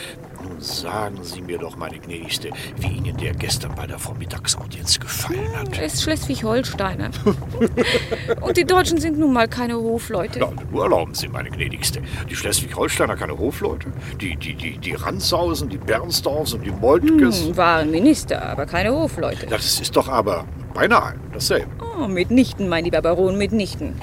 nun 0.43 0.61
sagen 0.61 1.19
Sie 1.23 1.41
mir 1.41 1.59
doch, 1.59 1.77
meine 1.77 1.99
Gnädigste, 1.99 2.51
wie 2.77 2.97
Ihnen 2.97 3.17
der 3.17 3.35
gestern 3.35 3.75
bei 3.75 3.87
der 3.87 3.99
Vormittagsaudienz 3.99 4.99
gefallen 4.99 5.57
hat. 5.57 5.77
Er 5.79 5.87
ist 5.87 6.03
Schleswig-Holsteiner. 6.03 7.11
Und 8.41 8.57
die 8.57 8.65
Deutschen 8.65 8.99
sind 8.99 9.19
nun 9.19 9.33
mal 9.33 9.49
keine 9.49 9.77
Hofleute. 9.77 10.41
Ja, 10.41 10.51
nur 10.71 10.85
erlauben 10.85 11.15
Sie, 11.15 11.29
meine 11.29 11.51
Gnädigste. 11.51 12.03
Die 12.29 12.37
Schleswig-Holsteiner 12.37 13.17
keine 13.17 13.39
Hofleute? 13.39 13.93
Die, 14.21 14.37
die, 14.37 14.55
die, 14.55 14.79
die 14.79 14.95
Ranshausen, 14.95 15.69
die 15.69 15.79
Bernsdorfs 15.79 16.53
und 16.53 16.65
die 16.65 16.71
Moltkes? 16.71 17.47
Hm, 17.47 17.57
waren 17.57 17.91
Minister, 17.91 18.43
aber 18.43 18.67
keine 18.67 18.93
Hofleute. 18.93 19.47
Das 19.47 19.81
ist 19.81 19.97
doch 19.97 20.09
aber 20.09 20.47
beinahe 20.75 21.15
dasselbe. 21.33 21.71
Oh, 21.99 22.07
mitnichten, 22.07 22.69
mein 22.69 22.85
lieber 22.85 23.03
Baron, 23.03 23.37
mitnichten. 23.37 23.95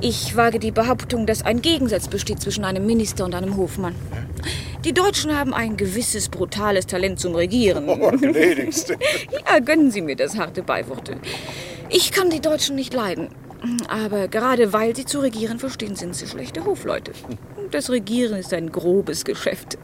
Ich 0.00 0.36
wage 0.36 0.58
die 0.58 0.70
Behauptung, 0.70 1.26
dass 1.26 1.42
ein 1.42 1.62
Gegensatz 1.62 2.08
besteht 2.08 2.40
zwischen 2.40 2.64
einem 2.64 2.86
Minister 2.86 3.24
und 3.24 3.34
einem 3.34 3.56
Hofmann. 3.56 3.94
Die 4.84 4.92
Deutschen 4.92 5.34
haben 5.36 5.54
ein 5.54 5.76
gewisses 5.76 6.28
brutales 6.28 6.86
Talent 6.86 7.18
zum 7.18 7.34
Regieren. 7.34 7.88
Oh, 7.88 8.10
gnädigste. 8.10 8.98
Ja, 9.50 9.60
gönnen 9.60 9.90
Sie 9.90 10.02
mir 10.02 10.16
das 10.16 10.36
harte 10.36 10.62
Beiworte. 10.62 11.16
Ich 11.88 12.12
kann 12.12 12.28
die 12.28 12.40
Deutschen 12.40 12.76
nicht 12.76 12.92
leiden. 12.92 13.28
Aber 13.88 14.28
gerade 14.28 14.72
weil 14.72 14.94
sie 14.94 15.06
zu 15.06 15.20
regieren 15.20 15.58
verstehen, 15.58 15.96
sind 15.96 16.14
sie 16.14 16.26
schlechte 16.26 16.64
Hofleute. 16.66 17.12
Das 17.70 17.88
Regieren 17.88 18.38
ist 18.38 18.52
ein 18.52 18.70
grobes 18.70 19.24
Geschäft. 19.24 19.78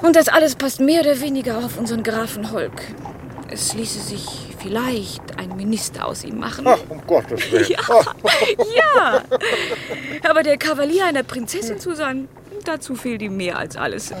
Und 0.00 0.14
das 0.14 0.28
alles 0.28 0.54
passt 0.54 0.78
mehr 0.78 1.00
oder 1.00 1.20
weniger 1.20 1.58
auf 1.58 1.76
unseren 1.76 2.04
Grafen 2.04 2.52
Holk. 2.52 2.82
Es 3.50 3.74
ließe 3.74 4.00
sich 4.00 4.47
vielleicht 4.58 5.38
ein 5.38 5.56
Minister 5.56 6.06
aus 6.06 6.24
ihm 6.24 6.38
machen. 6.38 6.66
Ach, 6.66 6.78
um 6.88 7.00
Gottes 7.06 7.50
Willen. 7.50 7.66
Ja, 7.78 8.02
ja. 8.76 9.22
Aber 10.28 10.42
der 10.42 10.56
Kavalier 10.56 11.06
einer 11.06 11.22
Prinzessin 11.22 11.78
zu 11.78 11.94
sein, 11.94 12.28
dazu 12.64 12.94
fehlt 12.94 13.22
ihm 13.22 13.36
mehr 13.36 13.58
als 13.58 13.76
alles. 13.76 14.12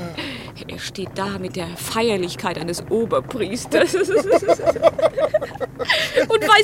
Er 0.66 0.78
steht 0.78 1.10
da 1.14 1.38
mit 1.38 1.56
der 1.56 1.68
Feierlichkeit 1.76 2.58
eines 2.58 2.82
Oberpriesters 2.90 3.94
und 3.94 4.08
weiß 4.10 4.58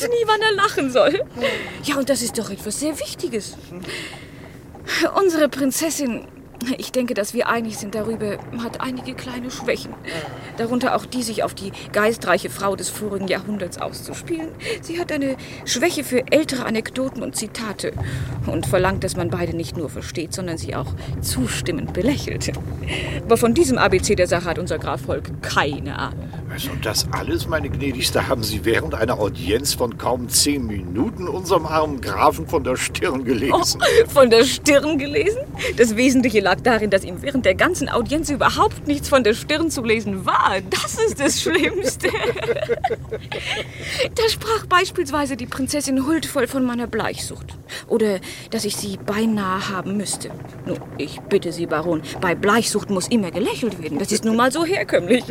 nie, 0.09 0.25
wann 0.27 0.43
er 0.43 0.53
lachen 0.55 0.91
soll. 0.91 1.21
Ja, 1.85 1.97
und 1.97 2.09
das 2.09 2.23
ist 2.23 2.39
doch 2.39 2.51
etwas 2.51 2.81
sehr 2.81 2.99
Wichtiges. 2.99 3.57
Unsere 5.21 5.49
Prinzessin, 5.49 6.27
ich 6.79 6.93
denke, 6.93 7.15
dass 7.15 7.35
wir 7.35 7.49
einig 7.49 7.77
sind 7.79 7.95
darüber, 7.95 8.39
hat 8.63 8.81
einige 8.81 9.15
kleine 9.15 9.51
Schwächen. 9.51 9.95
Darunter 10.57 10.95
auch 10.97 11.07
die, 11.07 11.23
sich 11.23 11.43
auf 11.43 11.55
die 11.55 11.73
geistreiche 11.93 12.51
Frau 12.51 12.77
des 12.77 12.89
vorigen 12.89 13.29
Jahrhunderts 13.29 13.79
auszuspielen. 13.79 14.49
Sie 14.83 14.99
hat 15.01 15.13
eine 15.13 15.37
Schwäche 15.65 16.05
für 16.05 16.25
ältere 16.31 16.65
Anekdoten 16.65 17.23
und 17.23 17.37
Zitate 17.37 17.93
und 18.47 18.67
verlangt, 18.67 19.05
dass 19.05 19.17
man 19.17 19.31
beide 19.31 19.57
nicht 19.57 19.77
nur 19.77 19.91
versteht, 19.91 20.33
sondern 20.33 20.59
sie 20.59 20.75
auch 20.75 20.95
zustimmend 21.21 21.93
belächelt. 21.93 22.53
Aber 23.25 23.37
von 23.37 23.55
diesem 23.55 23.79
ABC 23.79 24.15
der 24.15 24.27
Sache 24.27 24.47
hat 24.47 24.59
unser 24.59 24.79
Graf 24.79 25.03
Volk 25.03 25.43
keine 25.43 25.99
Ahnung. 25.99 26.31
Also 26.51 26.71
das 26.83 27.07
alles, 27.11 27.49
meine 27.49 27.69
Gnädigste, 27.69 28.29
haben 28.29 28.45
Sie 28.45 28.65
während 28.65 28.95
einer 28.95 29.19
Audienz 29.19 29.75
von 29.75 29.99
kaum 29.99 30.29
zehn 30.29 30.65
Minuten 30.65 31.27
unserem 31.27 31.67
armen 31.67 32.01
Grafen 32.01 32.47
von 32.47 32.63
der 32.63 32.77
Stirn 32.77 33.25
gelesen. 33.25 33.83
Von 34.07 34.31
der 34.31 34.45
Stirn 34.45 34.99
gelesen? 34.99 35.41
Das 35.77 35.97
Wesentliche 35.97 36.41
lag 36.45 36.61
darin, 36.61 36.91
dass 36.91 37.05
ihm 37.05 37.23
während 37.23 37.47
der 37.47 37.55
ganzen 37.55 37.89
Audienz 37.89 38.29
überhaupt 38.29 38.87
nichts 38.87 39.09
von 39.09 39.25
der 39.25 39.33
Stirn 39.33 39.71
zu 39.71 39.83
lesen 39.83 40.27
war. 40.27 40.61
Das 40.69 40.97
ist 40.99 41.19
das 41.19 41.41
Schlimmste. 41.41 42.09
Da 44.15 44.29
sprach 44.29 44.67
beispielsweise 44.67 45.37
die 45.37 45.47
Prinzessin 45.47 46.07
huldvoll 46.07 46.47
von 46.47 46.65
meiner 46.65 46.87
Bleichsucht. 46.87 47.57
Oder 47.89 48.21
dass 48.51 48.67
ich 48.67 48.77
sie 48.77 48.99
beinahe 48.99 49.71
haben 49.71 49.97
müsste. 49.97 50.31
Nun, 50.67 50.79
ich 50.99 51.19
bitte 51.23 51.51
Sie, 51.51 51.67
Baron, 51.67 52.03
bei 52.21 52.35
Bleichsucht 52.35 52.91
muss 52.91 53.09
immer 53.09 53.31
gelächelt 53.31 53.83
werden. 53.83 53.99
Das 53.99 54.13
ist 54.13 54.25
nun 54.25 54.37
mal 54.37 54.53
so 54.53 54.65
herkömmlich. 54.65 55.25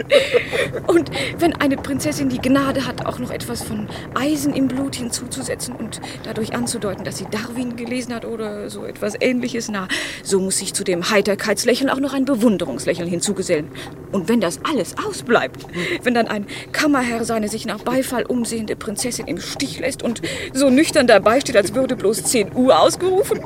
Und 0.88 1.12
wenn 1.38 1.54
eine 1.54 1.78
Prinzessin 1.78 2.30
die 2.30 2.40
Gnade 2.40 2.88
hat, 2.88 3.06
auch 3.06 3.20
noch 3.20 3.30
etwas 3.30 3.62
von 3.62 3.88
Eisen 4.16 4.54
im 4.54 4.68
Blut 4.68 4.96
hinzuzusetzen 4.96 5.76
und 5.76 6.02
dadurch 6.24 6.56
anzudeuten, 6.56 7.04
dass 7.04 7.20
sie 7.20 7.28
Darwin 7.30 7.76
gelesen 7.76 8.16
hat 8.16 8.26
oder 8.26 8.72
so 8.72 8.86
etwas 8.86 9.14
ähnliches, 9.20 9.70
na, 9.70 9.88
so 10.24 10.40
muss 10.40 10.58
sich 10.58 10.74
zu 10.74 10.84
dem 10.84 11.03
Heiterkeitslächeln 11.10 11.90
auch 11.90 12.00
noch 12.00 12.14
ein 12.14 12.26
Bewunderungslächeln 12.26 13.08
hinzugesellen. 13.08 13.70
Und 14.12 14.30
wenn 14.30 14.42
das 14.42 14.60
alles 14.64 14.96
ausbleibt, 14.98 15.66
wenn 16.04 16.14
dann 16.14 16.28
ein 16.28 16.46
Kammerherr 16.72 17.26
seine 17.26 17.48
sich 17.50 17.66
nach 17.66 17.80
Beifall 17.80 18.26
umsehende 18.26 18.76
Prinzessin 18.76 19.28
im 19.28 19.40
Stich 19.40 19.80
lässt 19.80 20.04
und 20.04 20.22
so 20.54 20.70
nüchtern 20.70 21.08
dabei 21.08 21.42
steht, 21.42 21.58
als 21.58 21.74
würde 21.74 21.96
bloß 21.96 22.24
10 22.24 22.56
Uhr 22.56 22.80
ausgerufen, 22.80 23.40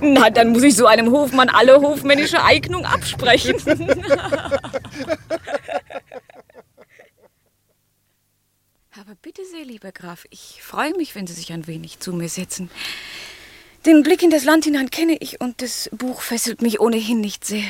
na, 0.00 0.30
dann 0.30 0.50
muss 0.50 0.62
ich 0.62 0.76
so 0.76 0.86
einem 0.86 1.10
Hofmann 1.10 1.48
alle 1.48 1.80
hofmännische 1.80 2.42
Eignung 2.42 2.84
absprechen. 2.84 3.56
Aber 9.00 9.14
bitte 9.22 9.42
sehr, 9.46 9.64
lieber 9.64 9.92
Graf, 9.92 10.26
ich 10.30 10.58
freue 10.62 10.94
mich, 10.96 11.14
wenn 11.14 11.26
Sie 11.26 11.32
sich 11.32 11.52
ein 11.52 11.66
wenig 11.66 12.00
zu 12.00 12.12
mir 12.12 12.28
setzen. 12.28 12.70
Den 13.86 14.02
Blick 14.02 14.22
in 14.22 14.30
das 14.30 14.44
Land 14.44 14.64
hinein 14.64 14.90
kenne 14.90 15.16
ich 15.18 15.40
und 15.40 15.62
das 15.62 15.88
Buch 15.92 16.20
fesselt 16.20 16.60
mich 16.60 16.80
ohnehin 16.80 17.20
nicht 17.20 17.44
sehr. 17.44 17.64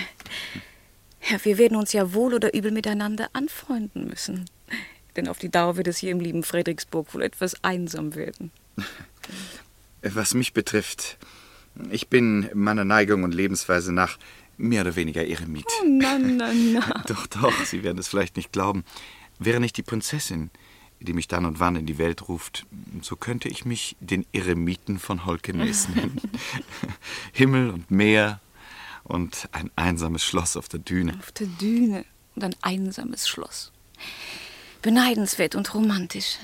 Ja, 1.28 1.38
wir 1.44 1.58
werden 1.58 1.76
uns 1.76 1.92
ja 1.92 2.12
wohl 2.14 2.34
oder 2.34 2.52
übel 2.52 2.72
miteinander 2.72 3.28
anfreunden 3.32 4.08
müssen. 4.08 4.46
Denn 5.16 5.28
auf 5.28 5.38
die 5.38 5.50
Dauer 5.50 5.76
wird 5.76 5.86
es 5.86 5.98
hier 5.98 6.10
im 6.10 6.20
lieben 6.20 6.42
Frederiksburg 6.42 7.14
wohl 7.14 7.22
etwas 7.22 7.62
einsam 7.62 8.14
werden. 8.14 8.50
Was 10.02 10.34
mich 10.34 10.52
betrifft, 10.52 11.18
ich 11.90 12.08
bin 12.08 12.48
meiner 12.54 12.84
Neigung 12.84 13.22
und 13.22 13.34
Lebensweise 13.34 13.92
nach 13.92 14.18
mehr 14.56 14.82
oder 14.82 14.96
weniger 14.96 15.26
Eremit. 15.26 15.66
Oh, 15.80 15.86
na, 15.86 16.18
na, 16.18 16.52
na. 16.52 17.02
Doch, 17.06 17.26
doch, 17.26 17.64
Sie 17.64 17.82
werden 17.82 17.98
es 17.98 18.08
vielleicht 18.08 18.36
nicht 18.36 18.52
glauben. 18.52 18.84
Wäre 19.38 19.60
nicht 19.60 19.76
die 19.76 19.82
Prinzessin, 19.82 20.50
die 21.00 21.12
mich 21.12 21.28
dann 21.28 21.44
und 21.44 21.60
wann 21.60 21.76
in 21.76 21.86
die 21.86 21.98
Welt 21.98 22.28
ruft, 22.28 22.66
so 23.02 23.16
könnte 23.16 23.48
ich 23.48 23.64
mich 23.64 23.96
den 24.00 24.26
Eremiten 24.32 24.98
von 24.98 25.24
Holkenes 25.24 25.88
nennen. 25.94 26.20
Himmel 27.32 27.70
und 27.70 27.90
Meer 27.90 28.40
und 29.04 29.48
ein 29.52 29.70
einsames 29.76 30.24
Schloss 30.24 30.56
auf 30.56 30.68
der 30.68 30.80
Düne. 30.80 31.16
Auf 31.18 31.32
der 31.32 31.46
Düne 31.46 32.04
und 32.34 32.44
ein 32.44 32.56
einsames 32.62 33.28
Schloss. 33.28 33.72
Beneidenswert 34.82 35.54
und 35.54 35.74
romantisch. 35.74 36.38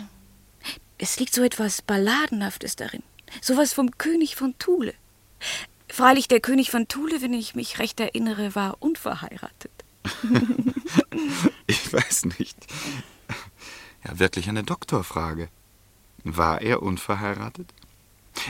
Es 0.98 1.18
liegt 1.18 1.34
so 1.34 1.42
etwas 1.42 1.82
Balladenhaftes 1.82 2.76
darin. 2.76 3.02
Sowas 3.40 3.72
vom 3.72 3.98
König 3.98 4.36
von 4.36 4.58
Thule. 4.58 4.94
Freilich, 5.88 6.28
der 6.28 6.40
König 6.40 6.70
von 6.70 6.88
Thule, 6.88 7.22
wenn 7.22 7.32
ich 7.32 7.54
mich 7.54 7.78
recht 7.78 8.00
erinnere, 8.00 8.54
war 8.54 8.76
unverheiratet. 8.80 9.70
ich 11.66 11.92
weiß 11.92 12.26
nicht. 12.38 12.56
Ja, 14.06 14.18
wirklich 14.18 14.48
eine 14.48 14.62
Doktorfrage. 14.62 15.48
War 16.24 16.60
er 16.60 16.82
unverheiratet? 16.82 17.72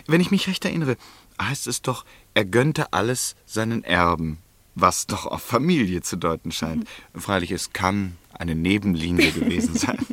Wenn 0.06 0.20
ich 0.20 0.30
mich 0.30 0.48
recht 0.48 0.64
erinnere, 0.64 0.96
heißt 1.40 1.66
es 1.66 1.82
doch, 1.82 2.04
er 2.34 2.44
gönnte 2.44 2.92
alles 2.92 3.36
seinen 3.46 3.84
Erben, 3.84 4.38
was 4.74 5.06
doch 5.06 5.26
auf 5.26 5.42
Familie 5.42 6.02
zu 6.02 6.16
deuten 6.16 6.52
scheint. 6.52 6.86
Freilich, 7.14 7.52
es 7.52 7.72
kann 7.72 8.16
eine 8.34 8.54
Nebenlinie 8.54 9.32
gewesen 9.32 9.74
sein. 9.78 10.04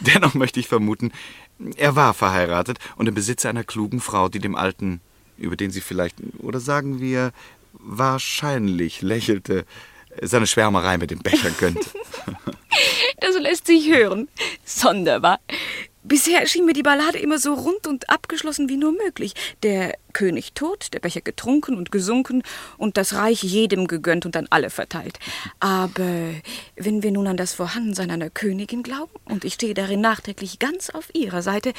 Dennoch 0.00 0.34
möchte 0.34 0.60
ich 0.60 0.68
vermuten, 0.68 1.12
er 1.76 1.96
war 1.96 2.14
verheiratet 2.14 2.78
und 2.96 3.08
im 3.08 3.14
Besitz 3.14 3.44
einer 3.44 3.64
klugen 3.64 4.00
Frau, 4.00 4.28
die 4.28 4.38
dem 4.38 4.54
Alten, 4.54 5.00
über 5.36 5.56
den 5.56 5.70
sie 5.70 5.80
vielleicht, 5.80 6.16
oder 6.38 6.60
sagen 6.60 7.00
wir, 7.00 7.32
wahrscheinlich 7.72 9.02
lächelte, 9.02 9.66
seine 10.22 10.46
Schwärmerei 10.46 10.98
mit 10.98 11.10
dem 11.10 11.20
Becher 11.20 11.50
gönnte. 11.50 11.84
Das 13.20 13.36
lässt 13.36 13.66
sich 13.66 13.88
hören. 13.90 14.28
Sonderbar. 14.64 15.40
Bisher 16.08 16.46
schien 16.46 16.64
mir 16.64 16.72
die 16.72 16.82
Ballade 16.82 17.18
immer 17.18 17.38
so 17.38 17.52
rund 17.52 17.86
und 17.86 18.08
abgeschlossen 18.08 18.70
wie 18.70 18.78
nur 18.78 18.92
möglich. 18.92 19.34
Der 19.62 19.98
König 20.14 20.52
tot, 20.54 20.88
der 20.94 21.00
Becher 21.00 21.20
getrunken 21.20 21.76
und 21.76 21.92
gesunken 21.92 22.42
und 22.78 22.96
das 22.96 23.12
Reich 23.14 23.42
jedem 23.42 23.86
gegönnt 23.86 24.24
und 24.24 24.34
an 24.34 24.46
alle 24.48 24.70
verteilt. 24.70 25.18
Aber 25.60 26.32
wenn 26.76 27.02
wir 27.02 27.10
nun 27.10 27.26
an 27.26 27.36
das 27.36 27.52
Vorhandensein 27.52 28.10
einer 28.10 28.30
Königin 28.30 28.82
glauben, 28.82 29.12
und 29.26 29.44
ich 29.44 29.54
stehe 29.54 29.74
darin 29.74 30.00
nachträglich 30.00 30.58
ganz 30.58 30.88
auf 30.88 31.14
ihrer 31.14 31.42
Seite, 31.42 31.74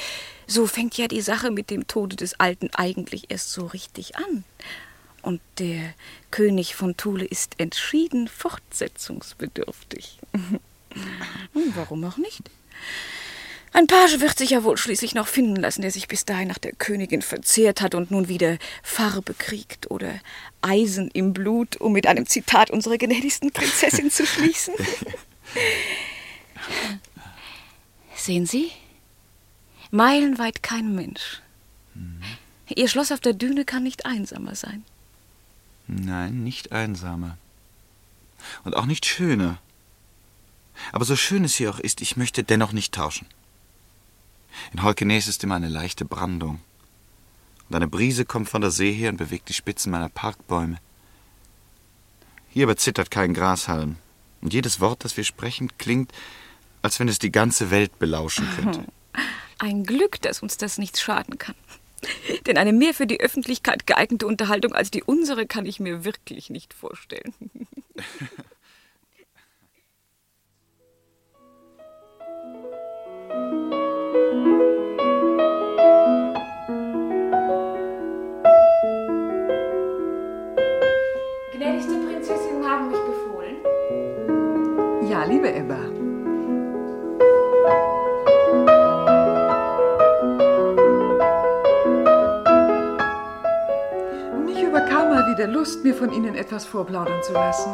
so 0.46 0.68
fängt 0.68 0.96
ja 0.96 1.08
die 1.08 1.22
Sache 1.22 1.50
mit 1.50 1.70
dem 1.70 1.88
Tode 1.88 2.14
des 2.14 2.38
Alten 2.38 2.70
eigentlich 2.74 3.30
erst 3.30 3.50
so 3.50 3.66
richtig 3.66 4.16
an. 4.16 4.44
Und 5.22 5.40
der 5.58 5.94
König 6.30 6.74
von 6.74 6.96
Thule 6.96 7.24
ist 7.24 7.54
entschieden 7.58 8.28
fortsetzungsbedürftig. 8.28 10.18
Warum 11.74 12.04
auch 12.04 12.16
nicht? 12.16 12.50
Ein 13.72 13.86
Page 13.86 14.18
wird 14.18 14.36
sich 14.36 14.50
ja 14.50 14.64
wohl 14.64 14.76
schließlich 14.76 15.14
noch 15.14 15.28
finden 15.28 15.54
lassen, 15.54 15.82
der 15.82 15.92
sich 15.92 16.08
bis 16.08 16.24
dahin 16.24 16.48
nach 16.48 16.58
der 16.58 16.72
Königin 16.72 17.22
verzehrt 17.22 17.80
hat 17.80 17.94
und 17.94 18.10
nun 18.10 18.26
wieder 18.26 18.58
Farbe 18.82 19.32
kriegt 19.32 19.90
oder 19.92 20.12
Eisen 20.60 21.08
im 21.12 21.32
Blut, 21.32 21.76
um 21.76 21.92
mit 21.92 22.08
einem 22.08 22.26
Zitat 22.26 22.70
unserer 22.70 22.98
gnädigsten 22.98 23.52
Prinzessin 23.52 24.10
zu 24.10 24.26
schließen. 24.26 24.74
Sehen 28.16 28.44
Sie? 28.44 28.72
Meilenweit 29.92 30.62
kein 30.62 30.94
Mensch. 30.94 31.40
Ihr 32.68 32.88
Schloss 32.88 33.12
auf 33.12 33.20
der 33.20 33.34
Düne 33.34 33.64
kann 33.64 33.82
nicht 33.84 34.04
einsamer 34.04 34.54
sein. 34.54 34.84
Nein, 35.92 36.44
nicht 36.44 36.70
einsamer. 36.70 37.36
Und 38.62 38.76
auch 38.76 38.86
nicht 38.86 39.06
schöner. 39.06 39.58
Aber 40.92 41.04
so 41.04 41.16
schön 41.16 41.44
es 41.44 41.56
hier 41.56 41.70
auch 41.70 41.80
ist, 41.80 42.00
ich 42.00 42.16
möchte 42.16 42.44
dennoch 42.44 42.72
nicht 42.72 42.94
tauschen. 42.94 43.26
In 44.72 44.82
Holkenes 44.82 45.26
ist 45.26 45.42
immer 45.42 45.56
eine 45.56 45.68
leichte 45.68 46.04
Brandung. 46.04 46.60
Und 47.68 47.74
eine 47.74 47.88
Brise 47.88 48.24
kommt 48.24 48.48
von 48.48 48.60
der 48.60 48.70
See 48.70 48.92
her 48.92 49.10
und 49.10 49.16
bewegt 49.16 49.48
die 49.48 49.54
Spitzen 49.54 49.90
meiner 49.90 50.08
Parkbäume. 50.08 50.78
Hier 52.50 52.66
aber 52.66 52.76
zittert 52.76 53.10
kein 53.10 53.34
Grashalm. 53.34 53.96
Und 54.42 54.54
jedes 54.54 54.80
Wort, 54.80 55.04
das 55.04 55.16
wir 55.16 55.24
sprechen, 55.24 55.76
klingt, 55.76 56.12
als 56.82 57.00
wenn 57.00 57.08
es 57.08 57.18
die 57.18 57.32
ganze 57.32 57.70
Welt 57.70 57.98
belauschen 57.98 58.48
könnte. 58.56 58.84
Ein 59.58 59.84
Glück, 59.84 60.20
dass 60.22 60.40
uns 60.40 60.56
das 60.56 60.78
nichts 60.78 61.00
schaden 61.00 61.36
kann. 61.36 61.56
Denn 62.46 62.56
eine 62.56 62.72
mehr 62.72 62.94
für 62.94 63.06
die 63.06 63.20
Öffentlichkeit 63.20 63.86
geeignete 63.86 64.26
Unterhaltung 64.26 64.72
als 64.74 64.90
die 64.90 65.02
unsere 65.02 65.46
kann 65.46 65.66
ich 65.66 65.80
mir 65.80 66.04
wirklich 66.04 66.50
nicht 66.50 66.74
vorstellen. 66.74 67.34
Gnädigste 81.52 81.92
Prinzessin 81.92 82.64
haben 82.64 82.88
mich 82.88 83.00
befohlen. 83.00 83.56
Ja, 85.10 85.24
liebe 85.24 85.52
Ebba. 85.52 85.89
Wieder 95.40 95.48
Lust, 95.50 95.84
mir 95.84 95.94
von 95.94 96.12
Ihnen 96.12 96.34
etwas 96.34 96.66
vorplaudern 96.66 97.22
zu 97.22 97.32
lassen. 97.32 97.70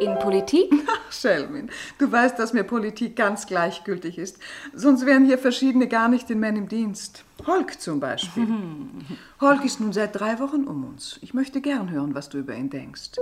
In 0.00 0.18
Politik? 0.18 0.72
Ach, 0.88 1.12
Schelmin, 1.12 1.70
du 1.98 2.10
weißt, 2.10 2.36
dass 2.36 2.52
mir 2.52 2.64
Politik 2.64 3.14
ganz 3.14 3.46
gleichgültig 3.46 4.18
ist. 4.18 4.38
Sonst 4.74 5.06
wären 5.06 5.24
hier 5.24 5.38
verschiedene 5.38 5.86
gar 5.86 6.08
nicht 6.08 6.28
in 6.30 6.40
meinem 6.40 6.68
Dienst. 6.68 7.22
Holk 7.46 7.80
zum 7.80 8.00
Beispiel. 8.00 8.48
Holk 9.40 9.64
ist 9.64 9.78
nun 9.78 9.92
seit 9.92 10.18
drei 10.18 10.40
Wochen 10.40 10.64
um 10.64 10.82
uns. 10.82 11.20
Ich 11.22 11.32
möchte 11.32 11.60
gern 11.60 11.90
hören, 11.90 12.16
was 12.16 12.28
du 12.28 12.38
über 12.38 12.56
ihn 12.56 12.70
denkst. 12.70 13.12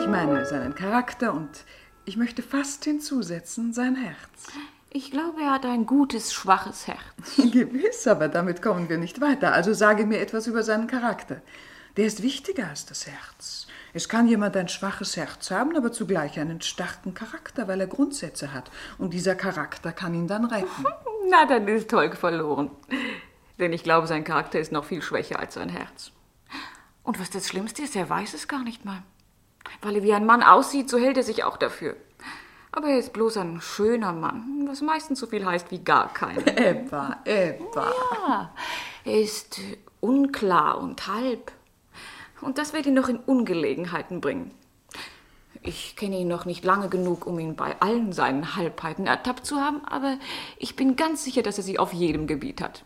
Ich 0.00 0.08
meine 0.08 0.44
seinen 0.44 0.74
Charakter 0.74 1.32
und 1.32 1.64
ich 2.06 2.16
möchte 2.16 2.42
fast 2.42 2.82
hinzusetzen 2.82 3.72
sein 3.72 3.94
Herz. 3.94 4.48
Ich 4.94 5.10
glaube, 5.10 5.40
er 5.40 5.52
hat 5.52 5.64
ein 5.64 5.86
gutes, 5.86 6.34
schwaches 6.34 6.86
Herz. 6.86 7.00
Gewiss, 7.36 8.06
aber 8.06 8.28
damit 8.28 8.60
kommen 8.60 8.90
wir 8.90 8.98
nicht 8.98 9.22
weiter. 9.22 9.54
Also 9.54 9.72
sage 9.72 10.04
mir 10.04 10.20
etwas 10.20 10.46
über 10.46 10.62
seinen 10.62 10.86
Charakter. 10.86 11.40
Der 11.96 12.04
ist 12.04 12.22
wichtiger 12.22 12.68
als 12.68 12.84
das 12.84 13.06
Herz. 13.06 13.66
Es 13.94 14.10
kann 14.10 14.28
jemand 14.28 14.54
ein 14.54 14.68
schwaches 14.68 15.16
Herz 15.16 15.50
haben, 15.50 15.76
aber 15.76 15.92
zugleich 15.92 16.38
einen 16.38 16.60
starken 16.60 17.14
Charakter, 17.14 17.68
weil 17.68 17.80
er 17.80 17.86
Grundsätze 17.86 18.52
hat. 18.52 18.70
Und 18.98 19.14
dieser 19.14 19.34
Charakter 19.34 19.92
kann 19.92 20.12
ihn 20.12 20.28
dann 20.28 20.44
retten. 20.44 20.84
Na, 21.30 21.46
dann 21.46 21.66
ist 21.68 21.88
Tolk 21.88 22.18
verloren. 22.18 22.70
Denn 23.58 23.72
ich 23.72 23.84
glaube, 23.84 24.06
sein 24.06 24.24
Charakter 24.24 24.60
ist 24.60 24.72
noch 24.72 24.84
viel 24.84 25.00
schwächer 25.00 25.38
als 25.38 25.54
sein 25.54 25.70
Herz. 25.70 26.12
Und 27.02 27.18
was 27.18 27.30
das 27.30 27.48
Schlimmste 27.48 27.82
ist, 27.82 27.96
er 27.96 28.10
weiß 28.10 28.34
es 28.34 28.46
gar 28.46 28.62
nicht 28.62 28.84
mal. 28.84 29.02
Weil 29.80 29.96
er 29.96 30.02
wie 30.02 30.12
ein 30.12 30.26
Mann 30.26 30.42
aussieht, 30.42 30.90
so 30.90 30.98
hält 30.98 31.16
er 31.16 31.22
sich 31.22 31.44
auch 31.44 31.56
dafür. 31.56 31.96
Aber 32.72 32.88
er 32.88 32.98
ist 32.98 33.12
bloß 33.12 33.36
ein 33.36 33.60
schöner 33.60 34.12
Mann, 34.12 34.64
was 34.66 34.80
meistens 34.80 35.20
so 35.20 35.26
viel 35.26 35.44
heißt 35.44 35.70
wie 35.70 35.84
gar 35.84 36.12
keiner. 36.12 36.46
Ebba, 36.58 37.18
Ebba. 37.24 37.92
Ja, 38.26 38.54
er 39.04 39.20
ist 39.20 39.60
unklar 40.00 40.78
und 40.78 41.06
halb. 41.06 41.52
Und 42.40 42.58
das 42.58 42.72
wird 42.72 42.86
ihn 42.86 42.94
noch 42.94 43.08
in 43.08 43.18
Ungelegenheiten 43.18 44.20
bringen. 44.20 44.50
Ich 45.62 45.94
kenne 45.94 46.18
ihn 46.18 46.28
noch 46.28 46.44
nicht 46.44 46.64
lange 46.64 46.88
genug, 46.88 47.26
um 47.26 47.38
ihn 47.38 47.54
bei 47.54 47.80
allen 47.80 48.12
seinen 48.12 48.56
Halbheiten 48.56 49.06
ertappt 49.06 49.46
zu 49.46 49.60
haben, 49.60 49.84
aber 49.84 50.18
ich 50.56 50.74
bin 50.74 50.96
ganz 50.96 51.22
sicher, 51.22 51.42
dass 51.42 51.58
er 51.58 51.64
sie 51.64 51.78
auf 51.78 51.92
jedem 51.92 52.26
Gebiet 52.26 52.60
hat. 52.60 52.84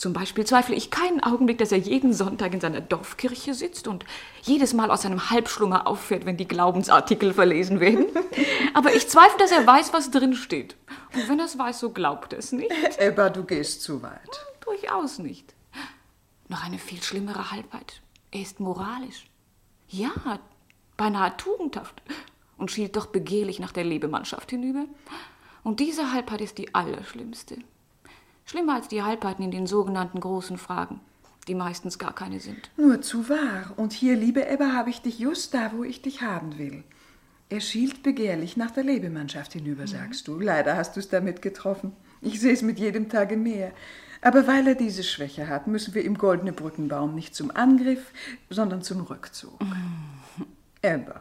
Zum 0.00 0.14
Beispiel 0.14 0.46
zweifle 0.46 0.74
ich 0.74 0.90
keinen 0.90 1.22
Augenblick, 1.22 1.58
dass 1.58 1.72
er 1.72 1.78
jeden 1.78 2.14
Sonntag 2.14 2.54
in 2.54 2.60
seiner 2.62 2.80
Dorfkirche 2.80 3.52
sitzt 3.52 3.86
und 3.86 4.06
jedes 4.40 4.72
Mal 4.72 4.90
aus 4.90 5.02
seinem 5.02 5.28
Halbschlummer 5.28 5.86
auffährt, 5.86 6.24
wenn 6.24 6.38
die 6.38 6.48
Glaubensartikel 6.48 7.34
verlesen 7.34 7.80
werden. 7.80 8.06
Aber 8.72 8.94
ich 8.94 9.10
zweifle, 9.10 9.36
dass 9.36 9.50
er 9.50 9.66
weiß, 9.66 9.92
was 9.92 10.10
drin 10.10 10.32
steht. 10.32 10.74
Und 11.12 11.28
wenn 11.28 11.38
er 11.38 11.44
es 11.44 11.58
weiß, 11.58 11.80
so 11.80 11.90
glaubt 11.90 12.32
er 12.32 12.38
es 12.38 12.50
nicht. 12.50 12.72
Ebba, 12.96 13.28
du 13.28 13.44
gehst 13.44 13.82
zu 13.82 14.00
weit. 14.00 14.40
Durchaus 14.64 15.18
nicht. 15.18 15.52
Noch 16.48 16.64
eine 16.64 16.78
viel 16.78 17.02
schlimmere 17.02 17.50
Halbheit. 17.50 18.00
Er 18.30 18.40
ist 18.40 18.58
moralisch. 18.58 19.28
Ja, 19.86 20.12
beinahe 20.96 21.36
tugendhaft. 21.36 22.00
Und 22.56 22.70
schielt 22.70 22.96
doch 22.96 23.04
begehrlich 23.04 23.58
nach 23.58 23.72
der 23.72 23.84
Lebemannschaft 23.84 24.48
hinüber. 24.48 24.86
Und 25.62 25.78
diese 25.78 26.14
Halbheit 26.14 26.40
ist 26.40 26.56
die 26.56 26.74
allerschlimmste. 26.74 27.58
Schlimmer 28.50 28.74
als 28.74 28.88
die 28.88 29.04
Halbheiten 29.04 29.44
in 29.44 29.52
den 29.52 29.68
sogenannten 29.68 30.18
großen 30.18 30.58
Fragen, 30.58 30.98
die 31.46 31.54
meistens 31.54 32.00
gar 32.00 32.12
keine 32.12 32.40
sind. 32.40 32.68
Nur 32.76 33.00
zu 33.00 33.28
wahr. 33.28 33.72
Und 33.76 33.92
hier, 33.92 34.16
liebe 34.16 34.44
Ebba, 34.44 34.72
habe 34.72 34.90
ich 34.90 35.02
dich 35.02 35.20
just 35.20 35.54
da, 35.54 35.70
wo 35.72 35.84
ich 35.84 36.02
dich 36.02 36.22
haben 36.22 36.58
will. 36.58 36.82
Er 37.48 37.60
schielt 37.60 38.02
begehrlich 38.02 38.56
nach 38.56 38.72
der 38.72 38.82
Lebemannschaft 38.82 39.52
hinüber, 39.52 39.86
sagst 39.86 40.26
du. 40.26 40.40
Leider 40.40 40.76
hast 40.76 40.96
du 40.96 41.00
es 41.00 41.08
damit 41.08 41.42
getroffen. 41.42 41.92
Ich 42.22 42.40
sehe 42.40 42.52
es 42.52 42.62
mit 42.62 42.80
jedem 42.80 43.08
Tage 43.08 43.36
mehr. 43.36 43.70
Aber 44.20 44.48
weil 44.48 44.66
er 44.66 44.74
diese 44.74 45.04
Schwäche 45.04 45.46
hat, 45.46 45.68
müssen 45.68 45.94
wir 45.94 46.04
ihm 46.04 46.18
Goldene 46.18 46.52
Brücken 46.52 46.88
bauen. 46.88 47.14
Nicht 47.14 47.36
zum 47.36 47.52
Angriff, 47.52 48.12
sondern 48.48 48.82
zum 48.82 49.02
Rückzug. 49.02 49.60
Ebba. 50.82 51.20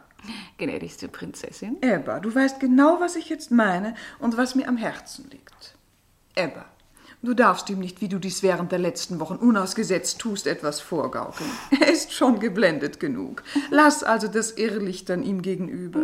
Gnädigste 0.58 1.08
Prinzessin. 1.08 1.78
Ebba, 1.82 2.22
du 2.22 2.34
weißt 2.34 2.60
genau, 2.60 3.00
was 3.00 3.16
ich 3.16 3.30
jetzt 3.30 3.52
meine 3.52 3.94
und 4.18 4.36
was 4.36 4.56
mir 4.56 4.68
am 4.68 4.78
Herzen 4.78 5.30
liegt. 5.30 5.76
Ebba, 6.34 6.66
du 7.22 7.34
darfst 7.34 7.70
ihm 7.70 7.80
nicht, 7.80 8.02
wie 8.02 8.08
du 8.08 8.20
dies 8.20 8.44
während 8.44 8.72
der 8.72 8.80
letzten 8.80 9.20
Wochen 9.20 9.36
unausgesetzt 9.36 10.20
tust, 10.20 10.48
etwas 10.48 10.80
vorgaukeln. 10.80 11.50
Er 11.80 11.92
ist 11.92 12.14
schon 12.14 12.40
geblendet 12.40 13.00
genug. 13.00 13.44
Lass 13.72 14.04
also 14.04 14.28
das 14.28 14.52
Irrlichtern 14.52 15.24
ihm 15.24 15.42
gegenüber. 15.42 16.02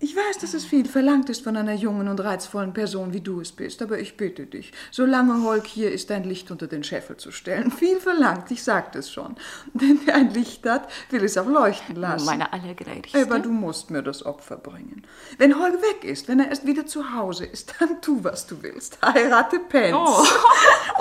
Ich 0.00 0.16
weiß, 0.16 0.38
dass 0.38 0.54
es 0.54 0.64
viel 0.64 0.86
verlangt 0.86 1.28
ist 1.30 1.44
von 1.44 1.56
einer 1.56 1.74
jungen 1.74 2.08
und 2.08 2.20
reizvollen 2.20 2.72
Person, 2.72 3.12
wie 3.12 3.20
du 3.20 3.40
es 3.40 3.52
bist, 3.52 3.82
aber 3.82 3.98
ich 3.98 4.16
bitte 4.16 4.46
dich, 4.46 4.72
solange 4.90 5.42
Holk 5.44 5.66
hier 5.66 5.92
ist, 5.92 6.10
dein 6.10 6.24
Licht 6.24 6.50
unter 6.50 6.66
den 6.66 6.84
Scheffel 6.84 7.16
zu 7.16 7.30
stellen. 7.30 7.70
Viel 7.70 8.00
verlangt, 8.00 8.50
ich 8.50 8.62
sagte 8.62 8.98
es 8.98 9.10
schon. 9.10 9.36
Denn 9.74 10.00
wer 10.04 10.14
ein 10.14 10.30
Licht 10.30 10.66
hat, 10.66 10.88
will 11.10 11.24
es 11.24 11.38
auch 11.38 11.46
leuchten 11.46 11.96
lassen. 11.96 12.26
Meine 12.26 12.52
allergnädigste. 12.52 13.22
Aber 13.22 13.38
du 13.38 13.50
musst 13.50 13.90
mir 13.90 14.02
das 14.02 14.24
Opfer 14.24 14.56
bringen. 14.56 15.02
Wenn 15.38 15.58
Holk 15.58 15.80
weg 15.82 16.04
ist, 16.04 16.28
wenn 16.28 16.40
er 16.40 16.48
erst 16.48 16.66
wieder 16.66 16.86
zu 16.86 17.14
Hause 17.14 17.44
ist, 17.44 17.74
dann 17.80 18.00
tu, 18.00 18.24
was 18.24 18.46
du 18.46 18.62
willst. 18.62 18.98
Heirate 19.02 19.58
Pence. 19.68 19.93
Oh. 19.94 20.24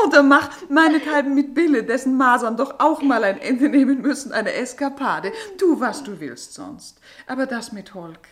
Oder 0.05 0.23
mach 0.23 0.49
meinethalben 0.69 1.33
mit 1.33 1.53
Bille, 1.53 1.83
dessen 1.83 2.17
Masern 2.17 2.57
doch 2.57 2.79
auch 2.79 3.01
mal 3.01 3.23
ein 3.23 3.39
Ende 3.39 3.69
nehmen 3.69 4.01
müssen, 4.01 4.31
eine 4.31 4.53
Eskapade. 4.53 5.31
Tu, 5.57 5.79
was 5.79 6.03
du 6.03 6.19
willst 6.19 6.53
sonst. 6.53 6.99
Aber 7.27 7.45
das 7.45 7.71
mit 7.71 7.93
Holk, 7.93 8.27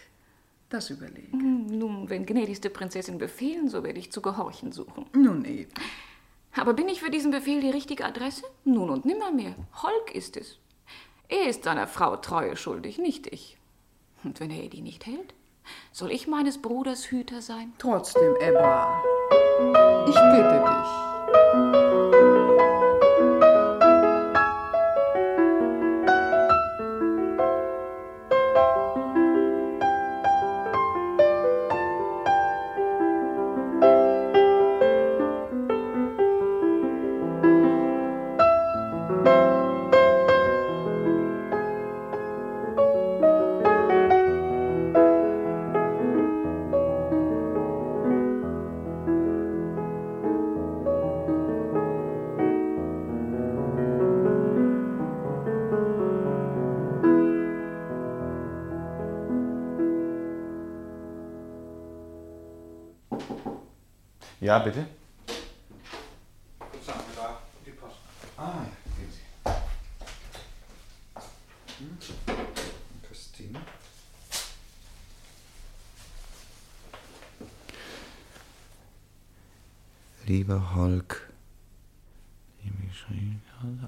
das 0.70 0.90
überlege. 0.90 1.36
Nun, 1.36 2.10
wenn 2.10 2.26
gnädigste 2.26 2.70
Prinzessin 2.70 3.18
befehlen, 3.18 3.70
so 3.70 3.84
werde 3.84 4.00
ich 4.00 4.12
zu 4.12 4.22
gehorchen 4.22 4.72
suchen. 4.72 5.06
Nun 5.14 5.46
eben. 5.46 5.72
Aber 6.56 6.74
bin 6.74 6.90
ich 6.90 7.02
für 7.02 7.12
diesen 7.12 7.32
Befehl 7.32 7.62
die 7.62 7.70
richtige 7.70 8.06
Adresse? 8.06 8.44
Nun 8.66 8.90
und 8.90 9.06
nimmermehr. 9.06 9.56
Holk 9.82 10.14
ist 10.14 10.36
es. 10.36 10.58
Er 11.30 11.48
ist 11.48 11.64
seiner 11.64 11.88
Frau 11.88 12.18
Treue 12.18 12.58
schuldig, 12.58 12.98
nicht 12.98 13.28
ich. 13.28 13.58
Und 14.24 14.40
wenn 14.40 14.52
er 14.52 14.64
ihr 14.64 14.70
die 14.70 14.82
nicht 14.82 15.06
hält, 15.06 15.34
soll 15.92 16.12
ich 16.12 16.28
meines 16.28 16.62
Bruders 16.62 17.06
Hüter 17.06 17.42
sein? 17.42 17.74
Trotzdem, 17.78 18.36
Ebba, 18.42 19.02
ich 20.08 20.16
bitte 20.16 20.62
dich. 20.66 22.21
Ja, 64.52 64.60
bitte? 64.60 64.86
Ah, 68.36 68.66
gehen 68.98 69.10
Sie. 69.16 69.24
Hm? 71.80 71.98
Christine? 73.08 73.62
Lieber 80.26 80.76
Holk, 80.76 81.32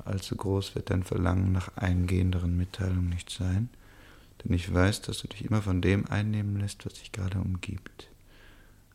allzu 0.05 0.37
groß 0.37 0.75
wird 0.75 0.91
dein 0.91 1.03
Verlangen 1.03 1.51
nach 1.51 1.75
eingehenderen 1.75 2.55
Mitteilungen 2.55 3.09
nicht 3.09 3.29
sein, 3.29 3.67
denn 4.41 4.53
ich 4.53 4.73
weiß, 4.73 5.01
dass 5.01 5.17
du 5.17 5.27
dich 5.27 5.43
immer 5.43 5.61
von 5.61 5.81
dem 5.81 6.05
einnehmen 6.09 6.57
lässt, 6.57 6.85
was 6.85 6.93
dich 6.93 7.11
gerade 7.11 7.39
umgibt. 7.39 8.07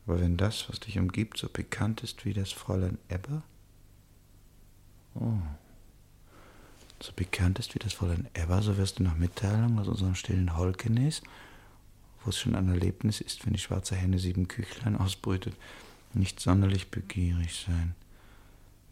Aber 0.09 0.21
wenn 0.21 0.37
das, 0.37 0.67
was 0.69 0.79
dich 0.79 0.97
umgibt, 0.97 1.37
so 1.37 1.47
pikant 1.47 2.01
ist 2.01 2.25
wie 2.25 2.33
das 2.33 2.51
Fräulein 2.51 2.97
Ebba, 3.09 3.43
oh, 5.13 5.33
so 6.99 7.11
pikant 7.11 7.59
ist 7.59 7.75
wie 7.75 7.79
das 7.79 7.93
Fräulein 7.93 8.27
Ebba, 8.33 8.63
so 8.63 8.75
wirst 8.77 8.97
du 8.97 9.03
nach 9.03 9.15
Mitteilung 9.17 9.77
aus 9.77 9.87
unserem 9.87 10.15
stillen 10.15 10.57
Holkenes, 10.57 11.21
wo 12.23 12.31
es 12.31 12.39
schon 12.39 12.55
ein 12.55 12.69
Erlebnis 12.69 13.21
ist, 13.21 13.45
wenn 13.45 13.53
die 13.53 13.59
schwarze 13.59 13.95
Henne 13.95 14.17
sieben 14.17 14.47
Küchlein 14.47 14.95
ausbrütet, 14.95 15.55
nicht 16.15 16.39
sonderlich 16.39 16.89
begierig 16.89 17.63
sein. 17.67 17.93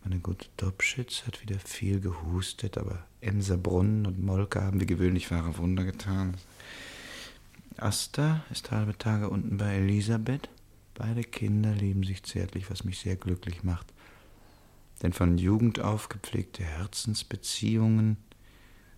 Meine 0.03 0.19
gute 0.19 0.45
Dobschitz 0.57 1.23
hat 1.25 1.41
wieder 1.41 1.57
viel 1.57 1.99
gehustet, 1.99 2.77
aber 2.77 3.03
Emserbrunnen 3.21 4.05
und 4.05 4.23
Molke 4.23 4.61
haben 4.61 4.79
wie 4.79 4.85
gewöhnlich 4.85 5.31
wahre 5.31 5.57
Wunder 5.57 5.83
getan. 5.83 6.35
Asta 7.77 8.45
ist 8.51 8.69
halbe 8.69 8.95
Tage 8.95 9.31
unten 9.31 9.57
bei 9.57 9.77
Elisabeth. 9.77 10.47
Beide 10.97 11.23
Kinder 11.23 11.73
lieben 11.73 12.03
sich 12.03 12.23
zärtlich, 12.23 12.71
was 12.71 12.83
mich 12.83 12.97
sehr 12.97 13.17
glücklich 13.17 13.61
macht. 13.63 13.93
Denn 15.03 15.13
von 15.13 15.37
Jugend 15.37 15.79
auf 15.79 16.09
gepflegte 16.09 16.63
Herzensbeziehungen 16.63 18.17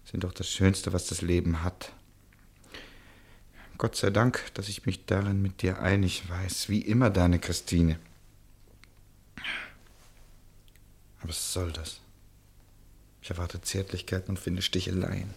sind 0.06 0.24
doch 0.24 0.32
das 0.32 0.50
Schönste, 0.50 0.94
was 0.94 1.08
das 1.08 1.22
Leben 1.22 1.62
hat. 1.62 1.92
Gott 3.78 3.98
sei 3.98 4.12
Dank, 4.12 4.46
dass 4.54 4.70
ich 4.70 4.86
mich 4.86 5.08
darin 5.08 5.42
mit 5.42 5.62
dir 5.62 5.82
einig 5.82 6.30
weiß, 6.30 6.70
wie 6.70 6.80
immer 6.80 7.10
deine 7.10 7.38
Christine. 7.38 8.00
Aber 11.20 11.30
was 11.30 11.52
soll 11.52 11.74
das? 11.74 12.00
Ich 13.22 13.30
erwarte 13.30 13.60
Zärtlichkeiten 13.60 14.30
und 14.30 14.40
finde 14.40 14.62
Sticheleien. 14.62 15.34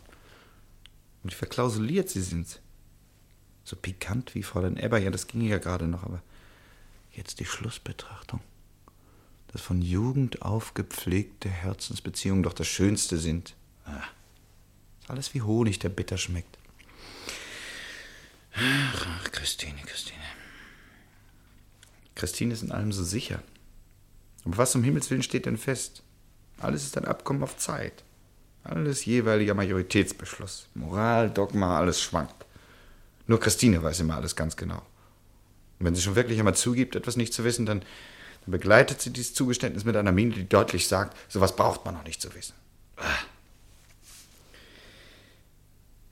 Und 1.25 1.33
wie 1.33 1.37
verklausuliert 1.37 2.09
sie 2.09 2.23
sind. 2.23 2.61
So 3.65 3.75
pikant 3.75 4.37
wie 4.37 4.45
Fräulein 4.45 4.77
Ebber, 4.77 4.99
ja, 4.99 5.11
das 5.11 5.27
ging 5.27 5.41
ja 5.41 5.59
gerade 5.59 5.89
noch, 5.89 6.05
aber 6.05 6.23
jetzt 7.13 7.41
die 7.41 7.45
Schlussbetrachtung. 7.45 8.41
Dass 9.49 9.61
von 9.61 9.83
Jugend 9.83 10.43
auf 10.43 10.75
gepflegte 10.75 11.49
Herzensbeziehungen 11.49 12.43
doch 12.43 12.55
das 12.55 12.67
Schönste 12.67 13.19
sind. 13.19 13.55
Ah, 13.85 14.03
ist 15.01 15.11
alles 15.11 15.35
wie 15.35 15.43
Honig, 15.43 15.79
der 15.79 15.91
bitter 15.91 16.17
schmeckt. 16.17 16.59
Ach, 18.55 19.07
ach, 19.09 19.33
Christine, 19.33 19.81
Christine. 19.85 20.19
Christine 22.15 22.53
ist 22.55 22.63
in 22.63 22.73
allem 22.73 22.93
so 22.93 23.05
sicher. 23.05 23.43
Aber 24.45 24.59
was 24.59 24.75
um 24.75 24.83
Himmels 24.83 25.11
Willen 25.11 25.23
steht 25.23 25.47
denn 25.47 25.59
fest? 25.59 26.03
Alles 26.59 26.85
ist 26.85 26.97
ein 26.97 27.05
Abkommen 27.05 27.43
auf 27.43 27.57
Zeit. 27.57 28.05
Alles 28.65 29.05
jeweiliger 29.05 29.55
Majoritätsbeschluss. 29.55 30.69
Moral, 30.75 31.31
Dogma, 31.31 31.79
alles 31.79 32.01
schwankt. 32.01 32.47
Nur 33.27 33.41
Christine 33.41 33.83
weiß 33.83 34.01
immer 34.01 34.17
alles 34.17 34.37
ganz 34.37 34.57
genau. 34.57 34.83
Und 35.83 35.87
wenn 35.87 35.97
sie 35.97 36.03
schon 36.03 36.15
wirklich 36.15 36.39
einmal 36.39 36.55
zugibt, 36.55 36.95
etwas 36.95 37.17
nicht 37.17 37.35
zu 37.35 37.43
wissen, 37.43 37.67
dann, 37.67 37.81
dann 37.81 38.53
begleitet 38.53 39.01
sie 39.01 39.11
dieses 39.11 39.35
Zugeständnis 39.35 39.85
mit 39.85 39.97
einer 39.97 40.13
Miene, 40.13 40.33
die 40.33 40.49
deutlich 40.49 40.87
sagt, 40.87 41.17
sowas 41.29 41.57
braucht 41.57 41.85
man 41.85 41.95
noch 41.95 42.05
nicht 42.05 42.23
zu 42.23 42.33
wissen. 42.37 42.55
Ah. 42.99 43.03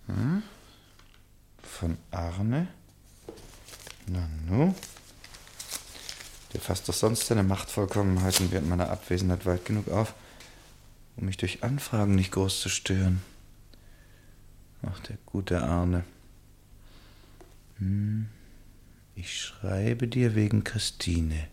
Hm? 0.08 0.42
von 1.62 1.96
Arne. 2.10 2.66
Nanu. 4.08 4.74
Der 6.52 6.60
fasst 6.60 6.88
doch 6.88 6.94
sonst 6.94 7.28
seine 7.28 7.44
Machtvollkommenheiten 7.44 8.50
während 8.50 8.68
meiner 8.68 8.90
Abwesenheit 8.90 9.46
weit 9.46 9.64
genug 9.66 9.88
auf, 9.88 10.14
um 11.16 11.26
mich 11.26 11.36
durch 11.36 11.62
Anfragen 11.62 12.16
nicht 12.16 12.32
groß 12.32 12.60
zu 12.60 12.68
stören. 12.68 13.22
Ach, 14.82 14.98
der 14.98 15.16
gute 15.26 15.62
Arne. 15.62 16.02
Hm. 17.78 18.28
Ich 19.22 19.38
schreibe 19.38 20.08
dir 20.08 20.34
wegen 20.34 20.64
Christine. 20.64 21.46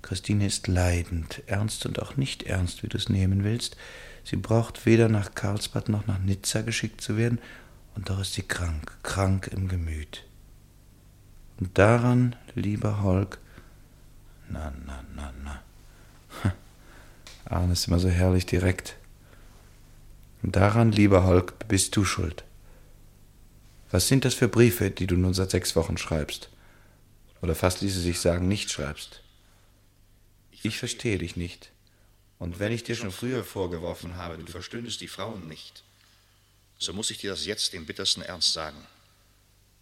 Christine 0.00 0.46
ist 0.46 0.68
leidend, 0.68 1.42
ernst 1.46 1.84
und 1.86 2.00
auch 2.00 2.16
nicht 2.16 2.44
ernst, 2.44 2.84
wie 2.84 2.86
du 2.86 2.96
es 2.96 3.08
nehmen 3.08 3.42
willst. 3.42 3.76
Sie 4.22 4.36
braucht 4.36 4.86
weder 4.86 5.08
nach 5.08 5.34
Karlsbad 5.34 5.88
noch 5.88 6.06
nach 6.06 6.20
Nizza 6.20 6.60
geschickt 6.60 7.00
zu 7.00 7.16
werden, 7.16 7.40
und 7.96 8.10
doch 8.10 8.20
ist 8.20 8.34
sie 8.34 8.42
krank, 8.42 8.96
krank 9.02 9.48
im 9.48 9.66
Gemüt. 9.66 10.24
Und 11.58 11.76
daran, 11.76 12.36
lieber 12.54 13.02
Holk, 13.02 13.40
na, 14.48 14.72
na, 14.86 15.02
na, 15.16 15.32
na. 15.42 15.62
Arne 17.44 17.72
ist 17.72 17.88
immer 17.88 17.98
so 17.98 18.08
herrlich 18.08 18.46
direkt. 18.46 18.94
Und 20.44 20.54
daran, 20.54 20.92
lieber 20.92 21.24
Holk, 21.24 21.66
bist 21.66 21.96
du 21.96 22.04
schuld. 22.04 22.44
Was 23.90 24.06
sind 24.06 24.24
das 24.24 24.34
für 24.34 24.46
Briefe, 24.46 24.92
die 24.92 25.08
du 25.08 25.16
nun 25.16 25.34
seit 25.34 25.50
sechs 25.50 25.74
Wochen 25.74 25.98
schreibst? 25.98 26.50
Oder 27.40 27.54
fast 27.54 27.80
ließe 27.80 28.00
sich 28.00 28.20
sagen, 28.20 28.48
nicht 28.48 28.70
schreibst? 28.70 29.20
Ich 30.62 30.78
verstehe 30.78 31.18
dich 31.18 31.36
nicht. 31.36 31.70
Und 32.38 32.58
wenn 32.58 32.72
ich 32.72 32.84
dir 32.84 32.96
schon 32.96 33.12
früher 33.12 33.44
vorgeworfen 33.44 34.16
habe, 34.16 34.38
du 34.38 34.50
verstündest 34.50 35.00
die 35.00 35.08
Frauen 35.08 35.46
nicht, 35.48 35.82
so 36.78 36.92
muss 36.92 37.10
ich 37.10 37.18
dir 37.18 37.30
das 37.30 37.46
jetzt 37.46 37.74
im 37.74 37.86
bittersten 37.86 38.22
Ernst 38.22 38.52
sagen. 38.52 38.86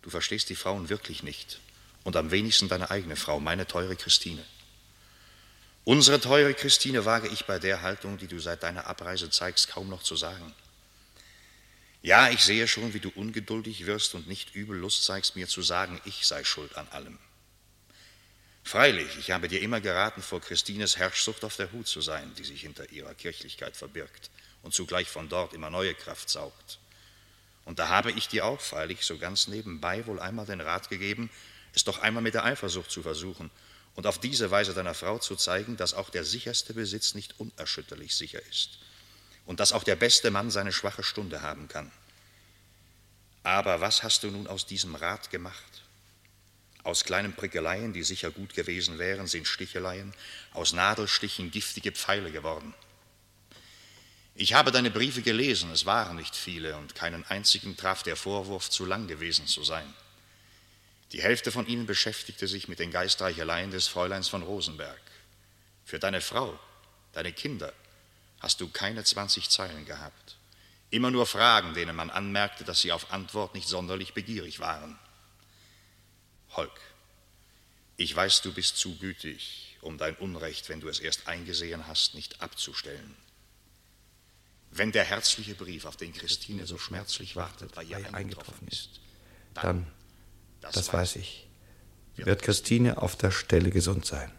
Du 0.02 0.11
verstehst 0.11 0.48
die 0.48 0.57
Frauen 0.57 0.88
wirklich 0.88 1.22
nicht. 1.22 1.61
Und 2.04 2.16
am 2.16 2.30
wenigsten 2.30 2.68
deine 2.68 2.90
eigene 2.90 3.16
Frau, 3.16 3.40
meine 3.40 3.66
teure 3.66 3.96
Christine. 3.96 4.44
Unsere 5.84 6.20
teure 6.20 6.54
Christine 6.54 7.04
wage 7.04 7.28
ich 7.28 7.44
bei 7.44 7.59
der 7.59 7.82
Haltung, 7.82 8.16
die 8.18 8.26
du 8.26 8.38
seit 8.38 8.62
deiner 8.62 8.86
Abreise 8.86 9.30
zeigst, 9.30 9.68
kaum 9.68 9.88
noch 9.88 10.02
zu 10.02 10.16
sagen. 10.16 10.52
Ja, 12.02 12.30
ich 12.30 12.44
sehe 12.44 12.68
schon, 12.68 12.94
wie 12.94 13.00
du 13.00 13.11
ungeduldig 13.14 13.86
wirst 13.86 14.14
und 14.14 14.28
nicht 14.28 14.54
übel 14.54 14.78
Lust 14.78 15.04
zeigst, 15.04 15.36
mir 15.36 15.48
zu 15.48 15.62
sagen, 15.62 16.00
ich 16.04 16.26
sei 16.26 16.44
schuld 16.44 16.76
an 16.76 16.88
allem. 16.88 17.18
Freilich, 18.67 19.17
ich 19.17 19.31
habe 19.31 19.47
dir 19.47 19.62
immer 19.62 19.81
geraten, 19.81 20.23
vor 20.23 20.41
Christines 20.41 20.97
Herrschsucht 20.97 21.45
auf 21.45 21.55
der 21.55 21.71
Hut 21.71 21.87
zu 21.87 22.01
sein, 22.01 22.35
die 22.37 22.43
sich 22.43 22.62
hinter 22.62 22.91
ihrer 22.91 23.14
Kirchlichkeit 23.14 23.77
verbirgt 23.77 24.29
und 24.64 24.75
zugleich 24.75 25.09
von 25.09 25.29
dort 25.29 25.55
immer 25.55 25.71
neue 25.71 25.95
Kraft 25.95 26.29
saugt. 26.29 26.81
Und 27.64 27.79
da 27.79 27.91
habe 27.91 28.11
ich 28.11 28.27
dir 28.27 28.45
auch 28.45 28.61
freilich 28.61 29.05
so 29.05 29.19
ganz 29.19 29.47
nebenbei 29.47 30.05
wohl 30.09 30.19
einmal 30.19 30.47
den 30.47 30.61
Rat 30.61 30.89
gegeben, 30.89 31.31
es 31.75 31.85
doch 31.85 32.01
einmal 32.01 32.25
mit 32.25 32.35
der 32.35 32.45
Eifersucht 32.45 32.91
zu 32.91 33.03
versuchen 33.03 33.53
und 33.95 34.05
auf 34.05 34.19
diese 34.19 34.51
Weise 34.51 34.75
deiner 34.75 34.95
Frau 34.95 35.21
zu 35.21 35.37
zeigen, 35.37 35.77
dass 35.77 35.95
auch 35.95 36.11
der 36.11 36.25
sicherste 36.25 36.75
Besitz 36.75 37.14
nicht 37.14 37.39
unerschütterlich 37.39 38.17
sicher 38.17 38.45
ist 38.51 38.81
und 39.45 39.61
dass 39.61 39.71
auch 39.71 39.85
der 39.85 39.95
beste 39.95 40.33
Mann 40.33 40.51
seine 40.51 40.73
schwache 40.73 41.05
Stunde 41.05 41.41
haben 41.41 41.69
kann. 41.69 41.93
Aber 43.45 43.81
was 43.81 44.03
hast 44.03 44.25
du 44.25 44.31
nun 44.33 44.49
aus 44.49 44.67
diesem 44.67 44.97
Rat 44.97 45.31
gemacht? 45.31 45.86
Aus 46.87 47.03
kleinen 47.03 47.32
Prickeleien, 47.32 47.93
die 47.93 48.05
sicher 48.05 48.30
gut 48.30 48.55
gewesen 48.55 49.01
wären, 49.01 49.26
sind 49.26 49.49
Sticheleien, 49.49 50.14
aus 50.53 50.72
Nadelstichen 50.72 51.51
giftige 51.51 51.91
Pfeile 51.91 52.30
geworden. 52.30 52.74
Ich 54.37 54.55
habe 54.55 54.70
deine 54.70 54.93
Briefe 54.93 55.22
gelesen, 55.22 55.72
es 55.72 55.84
waren 55.84 56.14
nicht 56.14 56.37
viele, 56.37 56.76
und 56.76 56.95
keinen 56.95 57.24
einzigen 57.24 57.76
traf 57.76 58.05
der 58.05 58.14
Vorwurf, 58.14 58.70
zu 58.70 58.84
lang 58.84 59.09
gewesen 59.09 59.49
zu 59.49 59.64
sein. 59.64 59.93
Die 61.11 61.20
Hälfte 61.20 61.51
von 61.51 61.66
ihnen 61.66 61.87
beschäftigte 61.87 62.47
sich 62.47 62.68
mit 62.68 62.78
den 62.78 62.93
Geistreicheleien 62.93 63.72
des 63.72 63.89
Fräuleins 63.89 64.28
von 64.28 64.45
Rosenberg. 64.45 65.03
Für 65.84 65.99
deine 65.99 66.20
Frau, 66.20 66.57
deine 67.14 67.32
Kinder, 67.32 67.72
hast 68.39 68.61
du 68.61 68.68
keine 68.68 69.03
zwanzig 69.03 69.51
Zeilen 69.51 69.87
gehabt. 69.87 70.37
Immer 70.91 71.11
nur 71.11 71.26
Fragen, 71.26 71.74
denen 71.74 71.97
man 71.97 72.11
anmerkte, 72.11 72.62
dass 72.62 72.80
sie 72.80 72.93
auf 72.93 73.11
Antwort 73.11 73.57
nicht 73.57 73.66
sonderlich 73.66 74.14
begierig 74.14 74.61
waren. 74.61 74.97
Holk, 76.57 76.80
ich 77.96 78.14
weiß, 78.14 78.42
du 78.42 78.52
bist 78.52 78.76
zu 78.76 78.96
gütig, 78.98 79.76
um 79.80 79.98
dein 79.98 80.16
Unrecht, 80.16 80.68
wenn 80.68 80.80
du 80.80 80.88
es 80.88 81.00
erst 81.00 81.28
eingesehen 81.28 81.86
hast, 81.86 82.14
nicht 82.14 82.42
abzustellen. 82.42 83.16
Wenn 84.70 84.92
der 84.92 85.04
herzliche 85.04 85.54
Brief, 85.54 85.86
auf 85.86 85.96
den 85.96 86.12
Christine 86.12 86.66
so 86.66 86.76
schmerzlich 86.76 87.36
wartet, 87.36 87.74
bei 87.74 87.82
ihr 87.84 88.14
eingetroffen 88.14 88.68
ist, 88.68 89.00
Dann, 89.54 89.86
das 90.61 90.92
weiß 90.92 91.16
ich, 91.16 91.46
wird 92.16 92.42
Christine 92.42 93.00
auf 93.00 93.16
der 93.16 93.30
Stelle 93.30 93.70
gesund 93.70 94.04
sein. 94.04 94.30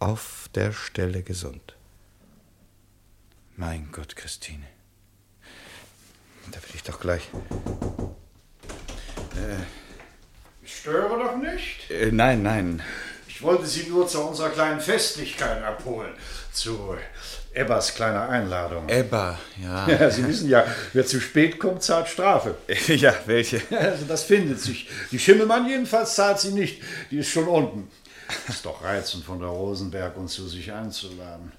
Auf 0.00 0.48
der 0.54 0.72
Stelle 0.72 1.22
gesund. 1.22 1.76
Mein 3.56 3.92
Gott, 3.92 4.16
Christine. 4.16 4.66
Da 6.50 6.60
will 6.62 6.74
ich 6.74 6.82
doch 6.82 6.98
gleich. 6.98 7.22
Äh, 9.36 9.83
Ich 10.64 10.76
störe 10.76 11.18
doch 11.22 11.36
nicht. 11.36 11.90
äh, 11.90 12.10
nein, 12.10 12.42
nein. 12.42 12.82
Ich 13.28 13.42
wollte 13.42 13.66
Sie 13.66 13.88
nur 13.88 14.06
zu 14.06 14.20
unserer 14.20 14.50
kleinen 14.50 14.80
Festlichkeit 14.80 15.62
abholen. 15.62 16.12
Zu 16.52 16.96
Ebbas 17.52 17.94
kleiner 17.94 18.28
Einladung. 18.28 18.88
Ebba, 18.88 19.38
ja. 19.62 19.88
Ja, 19.88 20.10
Sie 20.10 20.26
wissen 20.26 20.48
ja, 20.48 20.64
wer 20.92 21.04
zu 21.04 21.20
spät 21.20 21.58
kommt, 21.58 21.82
zahlt 21.82 22.08
Strafe. 22.08 22.54
ja, 22.88 23.14
welche? 23.26 23.60
Also 23.70 24.04
das 24.06 24.24
findet 24.24 24.60
sich. 24.60 24.88
Die 25.10 25.18
Schimmelmann 25.18 25.68
jedenfalls 25.68 26.14
zahlt 26.14 26.40
sie 26.40 26.52
nicht. 26.52 26.82
Die 27.10 27.18
ist 27.18 27.30
schon 27.30 27.46
unten. 27.48 27.90
Ist 28.48 28.64
doch 28.64 28.82
reizend 28.82 29.24
von 29.24 29.38
der 29.40 29.48
Rosenberg 29.48 30.16
uns 30.16 30.34
zu 30.34 30.48
sich 30.48 30.72
einzuladen. 30.72 31.52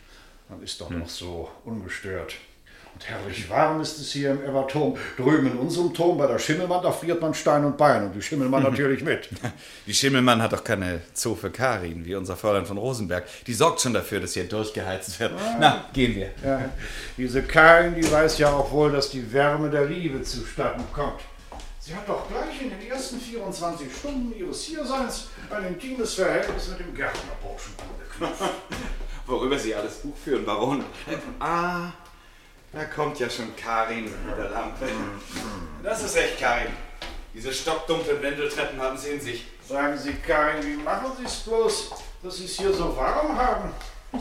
Man 0.49 0.63
ist 0.63 0.79
doch 0.81 0.89
noch 0.89 1.09
so 1.09 1.49
ungestört. 1.63 2.35
Und 2.95 3.09
herrlich 3.09 3.49
warm 3.49 3.81
ist 3.81 3.99
es 3.99 4.13
hier 4.13 4.31
im 4.31 4.41
Everturm. 4.41 4.95
Drüben 5.17 5.47
in 5.47 5.57
unserem 5.57 5.93
Turm 5.93 6.17
bei 6.17 6.27
der 6.27 6.39
Schimmelmann, 6.39 6.81
da 6.81 6.93
friert 6.93 7.21
man 7.21 7.33
Stein 7.33 7.65
und 7.65 7.77
Bein. 7.77 8.05
Und 8.05 8.15
die 8.15 8.21
Schimmelmann 8.21 8.63
natürlich 8.71 9.03
mit. 9.03 9.27
Die 9.85 9.93
Schimmelmann 9.93 10.41
hat 10.41 10.53
doch 10.53 10.63
keine 10.63 11.01
Zoo 11.13 11.35
für 11.35 11.49
Karin, 11.49 12.05
wie 12.05 12.15
unser 12.15 12.37
Fräulein 12.37 12.65
von 12.65 12.77
Rosenberg. 12.77 13.25
Die 13.47 13.53
sorgt 13.53 13.81
schon 13.81 13.93
dafür, 13.93 14.21
dass 14.21 14.33
hier 14.33 14.45
durchgeheizt 14.45 15.19
wird. 15.19 15.33
Na, 15.59 15.89
gehen 15.91 16.15
wir. 16.15 16.29
Ja, 16.41 16.69
diese 17.17 17.43
Karin, 17.43 17.95
die 17.95 18.09
weiß 18.09 18.37
ja 18.37 18.53
auch 18.53 18.71
wohl, 18.71 18.93
dass 18.93 19.09
die 19.09 19.33
Wärme 19.33 19.69
der 19.69 19.85
Liebe 19.85 20.21
zustatten 20.23 20.85
kommt. 20.93 21.19
Sie 21.81 21.93
hat 21.93 22.07
doch 22.07 22.29
gleich 22.29 22.61
in 22.61 22.69
den 22.69 22.89
ersten 22.89 23.19
24 23.19 23.93
Stunden 23.93 24.33
ihres 24.39 24.63
Hierseins 24.63 25.27
ein 25.51 25.67
intimes 25.67 26.13
Verhältnis 26.13 26.69
mit 26.69 26.79
dem 26.79 26.95
Gärtnerburschen 26.95 27.73
angeknüpft. 28.19 28.53
Worüber 29.27 29.59
Sie 29.59 29.75
alles 29.75 29.95
Buch 29.95 30.15
führen, 30.23 30.45
Baron. 30.45 30.85
Ah, 31.39 31.89
da 32.75 32.83
kommt 32.83 33.19
ja 33.19 33.29
schon 33.29 33.55
Karin 33.55 34.03
mit 34.03 34.37
der 34.37 34.49
Lampe. 34.49 34.85
Das 35.81 36.03
ist 36.03 36.17
echt 36.17 36.39
Karin. 36.39 36.73
Diese 37.33 37.53
stockdumpfen 37.53 38.21
Wendeltreppen 38.21 38.81
haben 38.81 38.97
sie 38.97 39.11
in 39.11 39.21
sich. 39.21 39.45
Sagen 39.67 39.97
Sie, 39.97 40.13
Karin, 40.13 40.63
wie 40.63 40.83
machen 40.83 41.11
Sie 41.17 41.25
es 41.25 41.37
bloß, 41.37 41.91
dass 42.21 42.37
Sie 42.37 42.45
es 42.45 42.59
hier 42.59 42.71
so 42.71 42.95
warm 42.95 43.35
haben? 43.35 43.71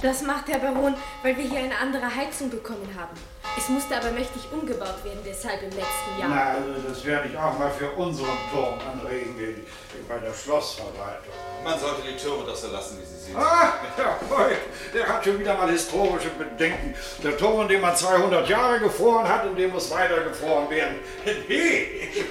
Das 0.03 0.23
macht 0.23 0.49
der 0.49 0.59
Baron, 0.59 0.95
weil 1.23 1.37
wir 1.37 1.45
hier 1.45 1.61
eine 1.61 1.79
andere 1.79 2.15
Heizung 2.15 2.51
bekommen 2.51 2.89
haben. 2.99 3.17
Es 3.57 3.69
musste 3.69 3.97
aber 3.97 4.11
mächtig 4.11 4.43
umgebaut 4.51 5.05
werden, 5.05 5.21
deshalb 5.25 5.63
im 5.63 5.71
letzten 5.71 6.19
Jahr. 6.19 6.29
Na, 6.29 6.43
also 6.55 6.89
das 6.89 7.05
werde 7.05 7.29
ich 7.29 7.39
auch 7.39 7.57
mal 7.59 7.71
für 7.71 7.91
unseren 7.91 8.37
Turm 8.53 8.75
anregen, 8.81 9.39
wie 9.39 9.65
bei 10.09 10.19
der 10.19 10.35
Schlossverwaltung. 10.35 11.33
Man 11.63 11.79
sollte 11.79 12.03
die 12.03 12.17
Türme 12.17 12.45
doch 12.45 12.57
so 12.57 12.69
lassen, 12.69 12.99
wie 13.01 13.07
sie 13.07 13.27
sind. 13.27 13.37
Ah, 13.37 13.75
ja, 13.97 14.19
Voigt, 14.29 14.59
der 14.93 15.07
hat 15.07 15.25
schon 15.25 15.39
wieder 15.39 15.55
mal 15.57 15.71
historische 15.71 16.31
Bedenken. 16.31 16.95
Der 17.23 17.37
Turm, 17.39 17.63
in 17.63 17.69
dem 17.69 17.81
man 17.81 17.97
200 17.97 18.49
Jahre 18.49 18.81
gefroren 18.81 19.29
hat, 19.29 19.47
in 19.47 19.55
dem 19.55 19.71
muss 19.71 19.91
weiter 19.91 20.21
gefroren 20.25 20.69
werden. 20.69 20.97
Nee. 21.25 21.45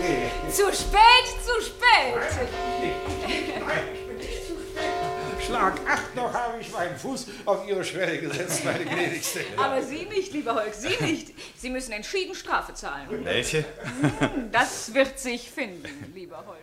nee. 0.00 0.30
Zu 0.52 0.64
spät, 0.64 1.26
zu 1.42 1.64
spät. 1.64 2.14
Nein, 3.66 3.82
ich 3.94 3.99
Schlag 5.50 5.80
acht, 5.88 6.14
noch 6.14 6.32
habe 6.32 6.60
ich 6.60 6.70
meinen 6.70 6.96
Fuß 6.96 7.26
auf 7.44 7.66
Ihre 7.66 7.82
Schwelle 7.84 8.18
gesetzt, 8.20 8.64
meine 8.64 8.84
gnädigste. 8.84 9.40
Aber 9.56 9.82
Sie 9.82 10.04
nicht, 10.04 10.32
lieber 10.32 10.54
Holk, 10.54 10.72
Sie 10.72 10.96
nicht. 11.04 11.34
Sie 11.56 11.70
müssen 11.70 11.90
entschieden 11.90 12.36
Strafe 12.36 12.72
zahlen. 12.72 13.08
Welche? 13.24 13.64
Hm, 14.00 14.52
Das 14.52 14.94
wird 14.94 15.18
sich 15.18 15.50
finden, 15.50 16.12
lieber 16.14 16.44
Holk. 16.46 16.58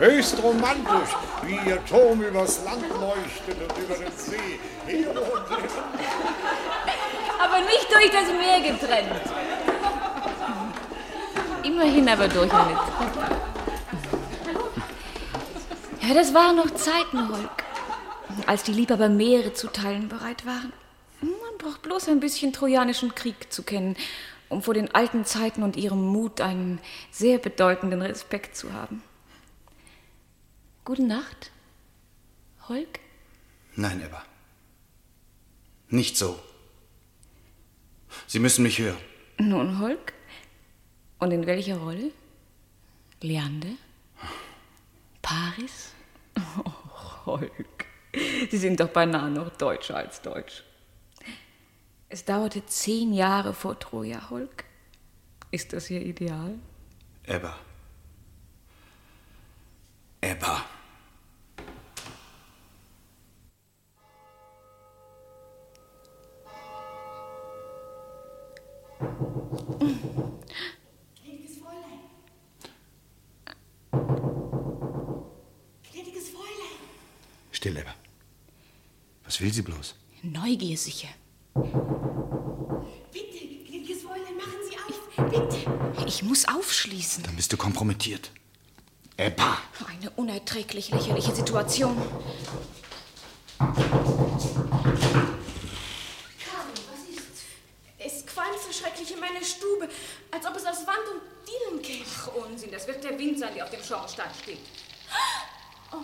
Höchst 0.00 0.42
romantisch, 0.42 1.14
wie 1.42 1.58
ihr 1.68 1.84
Turm 1.84 2.22
übers 2.22 2.64
Land 2.64 2.88
leuchtet 2.88 3.56
und 3.60 3.78
über 3.78 3.94
den 3.96 4.16
See. 4.16 4.58
Aber 7.38 7.60
nicht 7.60 7.86
durch 7.92 8.10
das 8.10 8.28
Meer 8.32 8.60
getrennt. 8.62 9.20
Immerhin 11.62 12.08
aber 12.08 12.28
durch 12.28 12.50
eine 12.50 12.76
Treppe. 12.76 13.36
Ja, 16.00 16.14
das 16.14 16.32
waren 16.32 16.56
noch 16.56 16.70
Zeiten, 16.70 17.28
Holk, 17.28 17.64
als 18.46 18.62
die 18.62 18.72
Liebhaber 18.72 19.10
Meere 19.10 19.52
zu 19.52 19.68
teilen 19.68 20.08
bereit 20.08 20.46
waren. 20.46 20.72
Man 21.20 21.58
braucht 21.58 21.82
bloß 21.82 22.08
ein 22.08 22.20
bisschen 22.20 22.54
trojanischen 22.54 23.14
Krieg 23.14 23.52
zu 23.52 23.64
kennen, 23.64 23.96
um 24.48 24.62
vor 24.62 24.72
den 24.72 24.94
alten 24.94 25.26
Zeiten 25.26 25.62
und 25.62 25.76
ihrem 25.76 26.02
Mut 26.02 26.40
einen 26.40 26.80
sehr 27.10 27.36
bedeutenden 27.36 28.00
Respekt 28.00 28.56
zu 28.56 28.72
haben. 28.72 29.02
Gute 30.84 31.02
Nacht, 31.02 31.50
Holk. 32.68 33.00
Nein, 33.76 34.00
Ebba. 34.02 34.24
Nicht 35.88 36.16
so. 36.16 36.38
Sie 38.26 38.38
müssen 38.38 38.62
mich 38.62 38.78
hören. 38.78 38.98
Nun, 39.38 39.78
Holk. 39.78 40.12
Und 41.18 41.32
in 41.32 41.46
welcher 41.46 41.76
Rolle? 41.76 42.12
Leander? 43.20 43.74
Paris? 45.22 45.92
Oh, 46.36 47.26
Holk. 47.26 47.86
Sie 48.50 48.58
sind 48.58 48.80
doch 48.80 48.88
beinahe 48.88 49.30
noch 49.30 49.50
deutscher 49.50 49.96
als 49.96 50.22
deutsch. 50.22 50.64
Es 52.08 52.24
dauerte 52.24 52.64
zehn 52.66 53.12
Jahre 53.12 53.54
vor 53.54 53.78
Troja, 53.78 54.30
Holk. 54.30 54.64
Ist 55.50 55.72
das 55.72 55.90
Ihr 55.90 56.00
Ideal? 56.00 56.58
Ebba. 57.24 57.56
Ebba. 60.22 60.64
Gnädiges 71.22 71.58
Fräulein. 71.58 72.00
Gnädiges 75.90 76.28
Fräulein. 76.30 76.76
Still, 77.52 77.76
Ebba. 77.78 77.94
Was 79.24 79.40
will 79.40 79.52
sie 79.52 79.62
bloß? 79.62 79.94
Neugier 80.22 80.76
sicher. 80.76 81.08
Bitte, 83.12 83.38
gnädiges 83.66 84.02
Fräulein, 84.02 84.36
machen 84.36 84.60
Sie 84.68 84.76
auf. 84.76 85.30
Bitte. 85.30 86.06
Ich 86.06 86.22
muss 86.22 86.46
aufschließen. 86.46 87.24
Dann 87.24 87.36
bist 87.36 87.52
du 87.52 87.56
kompromittiert. 87.56 88.32
Ebba! 89.20 89.58
Eine 89.86 90.08
unerträglich 90.12 90.90
lächerliche 90.90 91.34
Situation. 91.34 91.94
Karin, 93.58 93.76
was 96.88 97.02
ist? 97.14 97.44
Es 97.98 98.24
qualmt 98.24 98.58
so 98.66 98.72
schrecklich 98.72 99.12
in 99.12 99.20
meiner 99.20 99.44
Stube, 99.44 99.90
als 100.30 100.46
ob 100.46 100.56
es 100.56 100.64
aus 100.64 100.86
Wand 100.86 101.06
und 101.12 101.20
Dielen 101.46 101.82
käme. 101.82 102.06
Ach, 102.16 102.28
Unsinn, 102.46 102.70
das 102.72 102.86
wird 102.86 103.04
der 103.04 103.18
Wind 103.18 103.38
sein, 103.38 103.54
der 103.54 103.64
auf 103.64 103.70
dem 103.70 103.82
Schornstein 103.82 104.30
steht. 104.42 104.60
Oh, 105.92 105.96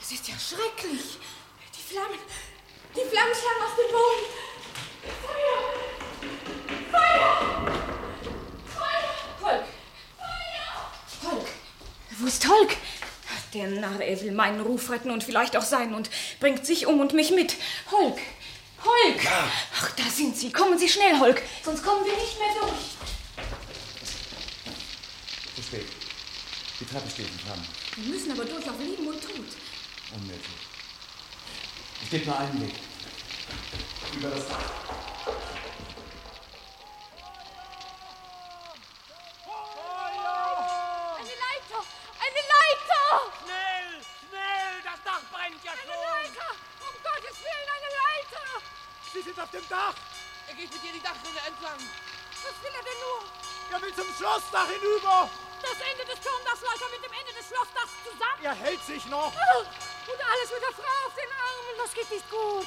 es 0.00 0.12
ist 0.12 0.26
ja 0.26 0.34
schrecklich. 0.38 1.18
Die 1.76 1.82
Flammen, 1.92 2.18
die 2.94 3.00
Flammen 3.00 3.34
schlagen 3.34 3.62
aus 3.66 3.76
dem 3.76 3.92
Boden. 3.92 4.25
Holk? 12.48 12.76
Der 13.54 13.68
Narr, 13.68 14.00
er 14.00 14.20
will 14.20 14.32
meinen 14.32 14.60
Ruf 14.60 14.90
retten 14.90 15.10
und 15.10 15.24
vielleicht 15.24 15.56
auch 15.56 15.62
seinen 15.62 15.94
und 15.94 16.10
bringt 16.40 16.66
sich 16.66 16.86
um 16.86 17.00
und 17.00 17.12
mich 17.12 17.30
mit. 17.30 17.56
Holk! 17.90 18.18
Holk! 18.84 19.20
Ach, 19.74 19.90
da 19.96 20.04
sind 20.04 20.36
Sie. 20.36 20.52
Kommen 20.52 20.78
Sie 20.78 20.88
schnell, 20.88 21.18
Holk, 21.18 21.42
sonst 21.64 21.82
kommen 21.82 22.04
wir 22.04 22.12
nicht 22.12 22.38
mehr 22.38 22.54
durch. 22.60 23.46
Zu 25.56 25.62
spät. 25.62 25.86
Die 26.78 26.84
Treppe 26.84 27.10
steht 27.10 27.26
in 27.28 27.38
Flammen. 27.38 27.66
Wir 27.96 28.14
müssen 28.14 28.32
aber 28.32 28.44
durch 28.44 28.68
auf 28.68 28.78
Leben 28.78 29.06
und 29.06 29.22
Tod. 29.22 29.46
Unmöglich. 30.14 30.42
Es 32.04 32.10
gibt 32.10 32.26
nur 32.26 32.38
einen 32.38 32.60
Weg. 32.60 32.74
Über 34.14 34.28
das 34.28 34.48
Dach. 34.48 34.85
Sie 49.16 49.22
sind 49.22 49.40
auf 49.40 49.50
dem 49.50 49.66
Dach! 49.70 49.94
Er 50.46 50.54
geht 50.54 50.70
mit 50.70 50.82
dir 50.82 50.92
die 50.92 51.00
Dachrinne 51.00 51.40
entlang. 51.48 51.80
Was 52.44 52.52
will 52.60 52.74
er 52.76 52.84
denn 52.84 53.00
nur? 53.00 53.24
Er 53.72 53.80
will 53.80 53.94
zum 53.94 54.04
Schlossdach 54.14 54.68
hinüber! 54.68 55.30
Das 55.62 55.72
Ende 55.72 56.04
des 56.04 56.20
Turmdachs 56.20 56.60
läuft 56.60 56.82
er 56.82 56.90
mit 56.90 57.02
dem 57.02 57.12
Ende 57.16 57.32
des 57.32 57.48
Schlossdachs 57.48 57.96
zusammen. 58.04 58.44
Er 58.44 58.54
hält 58.54 58.84
sich 58.84 59.06
noch! 59.06 59.32
Und 59.32 60.20
alles 60.20 60.50
mit 60.52 60.60
der 60.60 60.76
Frau 60.76 61.06
auf 61.08 61.14
den 61.16 61.32
Armen. 61.32 61.78
Das 61.78 61.94
geht 61.94 62.10
nicht 62.10 62.28
gut. 62.28 62.66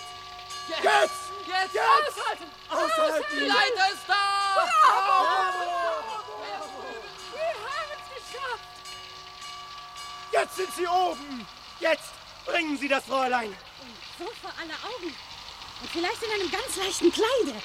Jetzt! 0.70 1.30
Jetzt! 1.46 1.74
Jetzt! 1.76 2.18
Aushalten! 2.18 2.52
Aushalten! 2.68 3.26
Die 3.32 3.46
Leiter 3.46 3.94
ist 3.94 4.08
da! 4.08 4.66
Wir 7.32 7.54
haben 7.62 7.94
es 7.94 8.10
geschafft. 8.26 8.66
Jetzt 10.32 10.56
sind 10.56 10.74
sie 10.74 10.88
oben! 10.88 11.48
Jetzt 11.80 12.10
bringen 12.44 12.76
Sie 12.76 12.88
das 12.88 13.04
Fräulein! 13.06 13.56
So 14.18 14.26
vor 14.42 14.52
aller 14.60 14.80
Augen. 14.90 15.16
Und 15.82 15.90
vielleicht 15.90 16.24
in 16.24 16.32
einem 16.32 16.52
ganz 16.52 16.76
leichten 16.78 17.12
Kleide. 17.12 17.62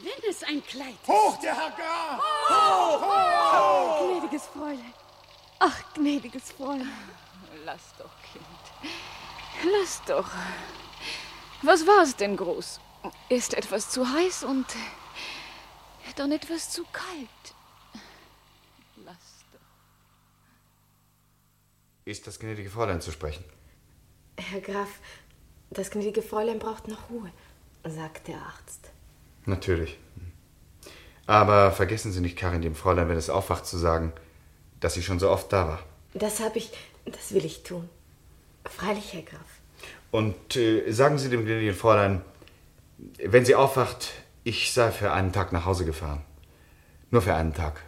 Wenn 0.00 0.30
es 0.30 0.42
ein 0.42 0.64
Kleid 0.66 0.94
ist. 1.02 1.08
Hoch, 1.08 1.38
der 1.40 1.56
Herr 1.56 1.70
Graf! 1.70 2.20
Hoch! 2.50 3.02
Hoch! 3.02 4.20
Gnädiges 4.20 4.46
Fräulein. 4.48 4.94
Ach, 5.60 5.94
gnädiges 5.94 6.52
Fräulein. 6.52 6.92
Lass 7.64 7.94
doch, 7.98 8.10
Kind. 8.32 9.72
Lass 9.72 10.02
doch. 10.04 10.28
Was 11.62 11.86
war 11.86 12.02
es 12.02 12.16
denn 12.16 12.36
groß? 12.36 12.80
Ist 13.28 13.54
etwas 13.54 13.90
zu 13.90 14.10
heiß 14.10 14.44
und 14.44 14.66
dann 16.16 16.32
etwas 16.32 16.70
zu 16.70 16.84
kalt. 16.92 17.54
Lass 19.04 19.44
doch. 19.52 19.60
Ist 22.04 22.26
das 22.26 22.38
gnädige 22.38 22.70
Fräulein 22.70 23.00
zu 23.00 23.12
sprechen? 23.12 23.44
Herr 24.38 24.60
Graf, 24.60 24.88
das 25.70 25.90
gnädige 25.90 26.22
Fräulein 26.22 26.58
braucht 26.58 26.88
noch 26.88 27.10
Ruhe, 27.10 27.30
sagt 27.84 28.28
der 28.28 28.36
Arzt. 28.36 28.90
Natürlich. 29.46 29.98
Aber 31.26 31.72
vergessen 31.72 32.12
Sie 32.12 32.20
nicht, 32.20 32.36
Karin, 32.36 32.62
dem 32.62 32.74
Fräulein, 32.74 33.08
wenn 33.08 33.16
es 33.16 33.30
aufwacht, 33.30 33.66
zu 33.66 33.78
sagen, 33.78 34.12
dass 34.80 34.94
sie 34.94 35.02
schon 35.02 35.18
so 35.18 35.30
oft 35.30 35.52
da 35.52 35.66
war. 35.66 35.82
Das 36.12 36.40
habe 36.40 36.58
ich, 36.58 36.70
das 37.06 37.32
will 37.32 37.44
ich 37.44 37.62
tun. 37.62 37.88
Freilich, 38.64 39.12
Herr 39.12 39.22
Graf. 39.22 39.40
Und 40.10 40.56
äh, 40.56 40.90
sagen 40.92 41.18
Sie 41.18 41.30
dem 41.30 41.44
gnädigen 41.44 41.74
Fräulein, 41.74 42.22
wenn 43.18 43.44
sie 43.44 43.54
aufwacht, 43.54 44.12
ich 44.44 44.72
sei 44.72 44.90
für 44.92 45.12
einen 45.12 45.32
Tag 45.32 45.52
nach 45.52 45.64
Hause 45.64 45.84
gefahren. 45.84 46.22
Nur 47.10 47.22
für 47.22 47.34
einen 47.34 47.54
Tag, 47.54 47.82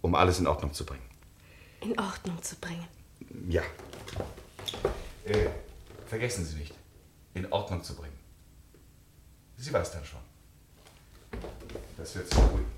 um 0.00 0.14
alles 0.14 0.38
in 0.38 0.46
Ordnung 0.46 0.72
zu 0.72 0.84
bringen. 0.84 1.02
In 1.80 1.98
Ordnung 1.98 2.42
zu 2.42 2.56
bringen. 2.56 2.86
Ja. 3.48 3.62
Äh, 5.24 5.48
vergessen 6.06 6.44
Sie 6.44 6.56
nicht, 6.56 6.74
in 7.38 7.52
Ordnung 7.52 7.82
zu 7.82 7.94
bringen. 7.94 8.18
Sie 9.56 9.72
weiß 9.72 9.92
dann 9.92 10.04
schon. 10.04 10.20
Das 11.96 12.14
wird 12.14 12.28
sie 12.28 12.36
beruhigen. 12.36 12.72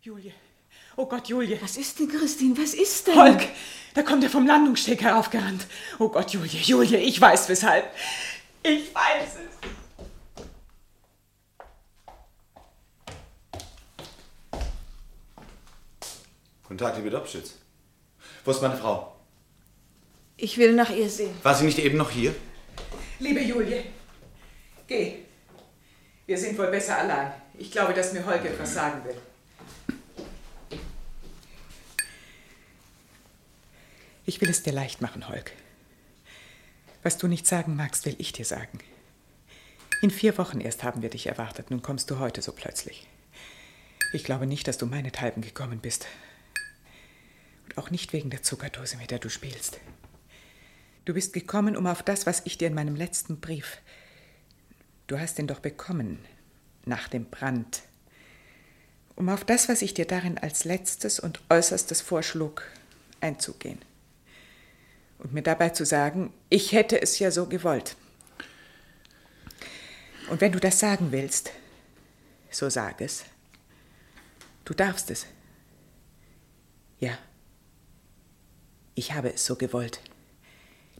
Julie. 0.00 0.32
Oh 0.96 1.06
Gott, 1.06 1.28
Julie. 1.28 1.60
Was 1.62 1.76
ist 1.76 1.98
denn, 1.98 2.08
Christine? 2.08 2.56
Was 2.58 2.74
ist 2.74 3.06
denn? 3.06 3.16
Holk, 3.16 3.48
da 3.94 4.02
kommt 4.02 4.22
er 4.22 4.30
vom 4.30 4.46
Landungssteg 4.46 5.02
heraufgerannt. 5.02 5.66
Oh 5.98 6.08
Gott, 6.08 6.30
Julie, 6.30 6.60
Julie, 6.60 6.98
ich 6.98 7.20
weiß 7.20 7.48
weshalb. 7.48 7.86
Ich 8.62 8.94
weiß 8.94 9.36
es. 9.36 9.54
Guten 16.62 16.78
Tag, 16.78 16.96
liebe 16.96 17.10
Dobschütz. 17.10 17.54
Wo 18.44 18.50
ist 18.50 18.62
meine 18.62 18.76
Frau? 18.76 19.13
Ich 20.36 20.58
will 20.58 20.74
nach 20.74 20.90
ihr 20.90 21.08
sehen. 21.08 21.34
War 21.42 21.54
sie 21.54 21.64
nicht 21.64 21.78
eben 21.78 21.96
noch 21.96 22.10
hier? 22.10 22.34
Liebe 23.20 23.40
Julie, 23.40 23.84
geh. 24.86 25.16
Wir 26.26 26.38
sind 26.38 26.58
wohl 26.58 26.68
besser 26.68 26.98
allein. 26.98 27.32
Ich 27.56 27.70
glaube, 27.70 27.94
dass 27.94 28.12
mir 28.12 28.26
Holk 28.26 28.44
etwas 28.44 28.74
sagen 28.74 29.04
will. 29.04 29.16
Ich 34.26 34.40
will 34.40 34.48
es 34.48 34.62
dir 34.62 34.72
leicht 34.72 35.00
machen, 35.00 35.28
Holk. 35.28 35.52
Was 37.02 37.18
du 37.18 37.28
nicht 37.28 37.46
sagen 37.46 37.76
magst, 37.76 38.06
will 38.06 38.16
ich 38.18 38.32
dir 38.32 38.46
sagen. 38.46 38.78
In 40.00 40.10
vier 40.10 40.36
Wochen 40.38 40.60
erst 40.60 40.82
haben 40.82 41.02
wir 41.02 41.10
dich 41.10 41.26
erwartet. 41.26 41.70
Nun 41.70 41.82
kommst 41.82 42.10
du 42.10 42.18
heute 42.18 42.42
so 42.42 42.52
plötzlich. 42.52 43.06
Ich 44.12 44.24
glaube 44.24 44.46
nicht, 44.46 44.66
dass 44.66 44.78
du 44.78 44.86
meinethalben 44.86 45.42
gekommen 45.42 45.80
bist. 45.80 46.06
Und 47.66 47.78
auch 47.78 47.90
nicht 47.90 48.12
wegen 48.12 48.30
der 48.30 48.42
Zuckerdose, 48.42 48.96
mit 48.96 49.10
der 49.10 49.18
du 49.18 49.28
spielst. 49.28 49.78
Du 51.04 51.12
bist 51.12 51.34
gekommen, 51.34 51.76
um 51.76 51.86
auf 51.86 52.02
das, 52.02 52.24
was 52.26 52.42
ich 52.44 52.56
dir 52.56 52.68
in 52.68 52.74
meinem 52.74 52.96
letzten 52.96 53.40
Brief. 53.40 53.78
Du 55.06 55.18
hast 55.18 55.38
ihn 55.38 55.46
doch 55.46 55.60
bekommen, 55.60 56.18
nach 56.86 57.08
dem 57.08 57.26
Brand. 57.26 57.82
Um 59.14 59.28
auf 59.28 59.44
das, 59.44 59.68
was 59.68 59.82
ich 59.82 59.92
dir 59.92 60.06
darin 60.06 60.38
als 60.38 60.64
letztes 60.64 61.20
und 61.20 61.40
äußerstes 61.50 62.00
vorschlug, 62.00 62.62
einzugehen. 63.20 63.78
Und 65.18 65.34
mir 65.34 65.42
dabei 65.42 65.70
zu 65.70 65.84
sagen, 65.84 66.32
ich 66.48 66.72
hätte 66.72 67.00
es 67.00 67.18
ja 67.18 67.30
so 67.30 67.46
gewollt. 67.46 67.96
Und 70.30 70.40
wenn 70.40 70.52
du 70.52 70.60
das 70.60 70.80
sagen 70.80 71.12
willst, 71.12 71.50
so 72.50 72.70
sag 72.70 73.02
es. 73.02 73.24
Du 74.64 74.72
darfst 74.72 75.10
es. 75.10 75.26
Ja. 76.98 77.18
Ich 78.94 79.12
habe 79.12 79.34
es 79.34 79.44
so 79.44 79.56
gewollt. 79.56 80.00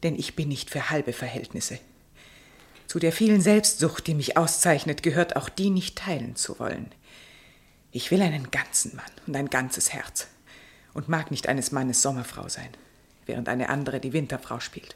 Denn 0.04 0.14
ich 0.14 0.36
bin 0.36 0.48
nicht 0.48 0.70
für 0.70 0.90
halbe 0.90 1.12
Verhältnisse. 1.12 1.80
Zu 2.86 2.98
der 2.98 3.10
vielen 3.10 3.40
Selbstsucht, 3.40 4.06
die 4.06 4.14
mich 4.14 4.36
auszeichnet, 4.36 5.02
gehört 5.02 5.34
auch 5.34 5.48
die 5.48 5.70
nicht 5.70 5.98
teilen 5.98 6.36
zu 6.36 6.58
wollen. 6.60 6.92
Ich 7.90 8.10
will 8.10 8.22
einen 8.22 8.50
ganzen 8.50 8.94
Mann 8.96 9.10
und 9.26 9.34
ein 9.34 9.50
ganzes 9.50 9.92
Herz 9.92 10.28
und 10.92 11.08
mag 11.08 11.30
nicht 11.30 11.48
eines 11.48 11.72
Mannes 11.72 12.02
Sommerfrau 12.02 12.48
sein, 12.48 12.68
während 13.26 13.48
eine 13.48 13.70
andere 13.70 13.98
die 13.98 14.12
Winterfrau 14.12 14.60
spielt. 14.60 14.94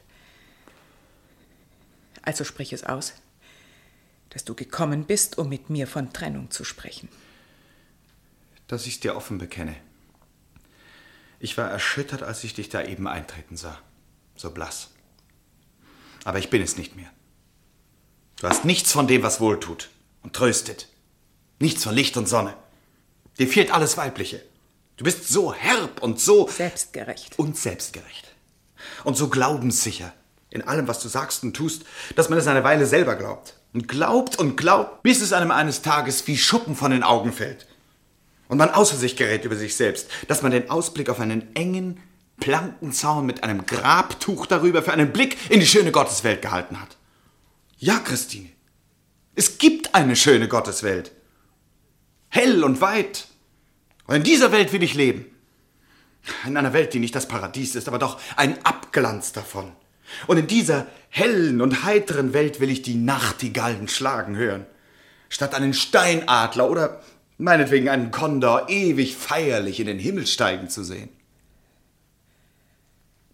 Also 2.21 2.43
sprich 2.43 2.71
es 2.71 2.83
aus, 2.83 3.13
dass 4.29 4.45
du 4.45 4.53
gekommen 4.53 5.05
bist, 5.05 5.37
um 5.37 5.49
mit 5.49 5.69
mir 5.69 5.87
von 5.87 6.13
Trennung 6.13 6.51
zu 6.51 6.63
sprechen. 6.63 7.09
Dass 8.67 8.85
ich 8.85 8.99
dir 8.99 9.15
offen 9.15 9.39
bekenne. 9.39 9.75
Ich 11.39 11.57
war 11.57 11.71
erschüttert, 11.71 12.21
als 12.21 12.43
ich 12.43 12.53
dich 12.53 12.69
da 12.69 12.83
eben 12.83 13.07
eintreten 13.07 13.57
sah. 13.57 13.79
So 14.35 14.51
blass. 14.51 14.91
Aber 16.23 16.39
ich 16.39 16.49
bin 16.49 16.61
es 16.61 16.77
nicht 16.77 16.95
mehr. 16.95 17.09
Du 18.39 18.47
hast 18.47 18.65
nichts 18.65 18.91
von 18.91 19.07
dem, 19.07 19.23
was 19.23 19.41
wohltut 19.41 19.89
und 20.23 20.33
tröstet. 20.33 20.87
Nichts 21.59 21.83
von 21.83 21.93
Licht 21.93 22.15
und 22.17 22.27
Sonne. 22.27 22.55
Dir 23.37 23.47
fehlt 23.47 23.71
alles 23.71 23.97
Weibliche. 23.97 24.43
Du 24.97 25.03
bist 25.03 25.27
so 25.27 25.53
herb 25.53 26.01
und 26.01 26.19
so. 26.19 26.47
Selbstgerecht. 26.47 27.37
Und 27.37 27.57
selbstgerecht. 27.57 28.33
Und 29.03 29.17
so 29.17 29.29
glaubenssicher 29.29 30.13
in 30.49 30.63
allem, 30.63 30.87
was 30.87 30.99
du 30.99 31.07
sagst 31.07 31.43
und 31.43 31.53
tust, 31.53 31.83
dass 32.15 32.29
man 32.29 32.39
es 32.39 32.47
eine 32.47 32.63
Weile 32.63 32.85
selber 32.85 33.15
glaubt. 33.15 33.55
Und 33.73 33.87
glaubt 33.87 34.39
und 34.39 34.57
glaubt, 34.57 35.03
bis 35.03 35.21
es 35.21 35.31
einem 35.31 35.51
eines 35.51 35.83
Tages 35.83 36.25
wie 36.27 36.37
Schuppen 36.37 36.75
von 36.75 36.91
den 36.91 37.03
Augen 37.03 37.31
fällt. 37.31 37.67
Und 38.47 38.57
man 38.57 38.71
außer 38.71 38.97
sich 38.97 39.15
gerät 39.15 39.45
über 39.45 39.55
sich 39.55 39.75
selbst, 39.75 40.09
dass 40.27 40.41
man 40.41 40.51
den 40.51 40.71
Ausblick 40.71 41.09
auf 41.09 41.19
einen 41.19 41.55
engen, 41.55 42.01
Plankenzaun 42.39 43.25
mit 43.25 43.43
einem 43.43 43.65
Grabtuch 43.65 44.45
darüber 44.45 44.81
für 44.81 44.93
einen 44.93 45.11
Blick 45.11 45.37
in 45.49 45.59
die 45.59 45.65
schöne 45.65 45.91
Gotteswelt 45.91 46.41
gehalten 46.41 46.79
hat. 46.79 46.97
Ja, 47.77 47.99
Christine, 47.99 48.49
es 49.35 49.57
gibt 49.57 49.95
eine 49.95 50.15
schöne 50.15 50.47
Gotteswelt. 50.47 51.11
Hell 52.29 52.63
und 52.63 52.81
weit. 52.81 53.27
Und 54.05 54.15
in 54.15 54.23
dieser 54.23 54.51
Welt 54.51 54.73
will 54.73 54.83
ich 54.83 54.95
leben. 54.95 55.25
In 56.45 56.57
einer 56.57 56.73
Welt, 56.73 56.93
die 56.93 56.99
nicht 56.99 57.15
das 57.15 57.27
Paradies 57.27 57.75
ist, 57.75 57.87
aber 57.87 57.99
doch 57.99 58.19
ein 58.35 58.63
Abglanz 58.65 59.31
davon. 59.31 59.71
Und 60.27 60.37
in 60.37 60.47
dieser 60.47 60.87
hellen 61.09 61.61
und 61.61 61.83
heiteren 61.83 62.33
Welt 62.33 62.59
will 62.59 62.69
ich 62.69 62.81
die 62.81 62.95
Nachtigallen 62.95 63.87
schlagen 63.87 64.35
hören, 64.35 64.65
statt 65.29 65.53
einen 65.53 65.73
Steinadler 65.73 66.69
oder 66.69 67.01
meinetwegen 67.37 67.89
einen 67.89 68.11
Kondor 68.11 68.69
ewig 68.69 69.15
feierlich 69.15 69.79
in 69.79 69.87
den 69.87 69.99
Himmel 69.99 70.27
steigen 70.27 70.69
zu 70.69 70.83
sehen. 70.83 71.09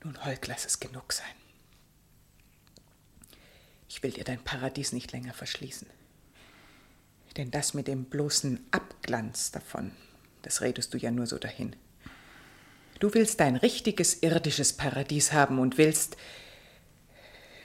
Nun, 0.06 0.24
Holk, 0.24 0.46
lass 0.46 0.68
es 0.68 0.80
genug 0.80 1.12
sein. 1.12 1.26
Ich 3.90 4.04
will 4.04 4.12
dir 4.12 4.24
dein 4.24 4.44
Paradies 4.44 4.94
nicht 4.94 5.12
länger 5.12 5.34
verschließen. 5.34 5.88
Denn 7.38 7.50
das 7.50 7.74
mit 7.74 7.88
dem 7.88 8.06
bloßen 8.06 8.64
Abglanz 8.70 9.50
davon, 9.50 9.92
das 10.44 10.62
redest 10.62 10.94
du 10.94 11.00
ja 11.00 11.10
nur 11.10 11.26
so 11.26 11.40
dahin. 11.40 11.76
Du 13.00 13.16
willst 13.16 13.40
dein 13.40 13.56
richtiges 13.56 14.22
irdisches 14.22 14.74
Paradies 14.74 15.34
haben 15.34 15.58
und 15.58 15.80
willst, 15.80 16.18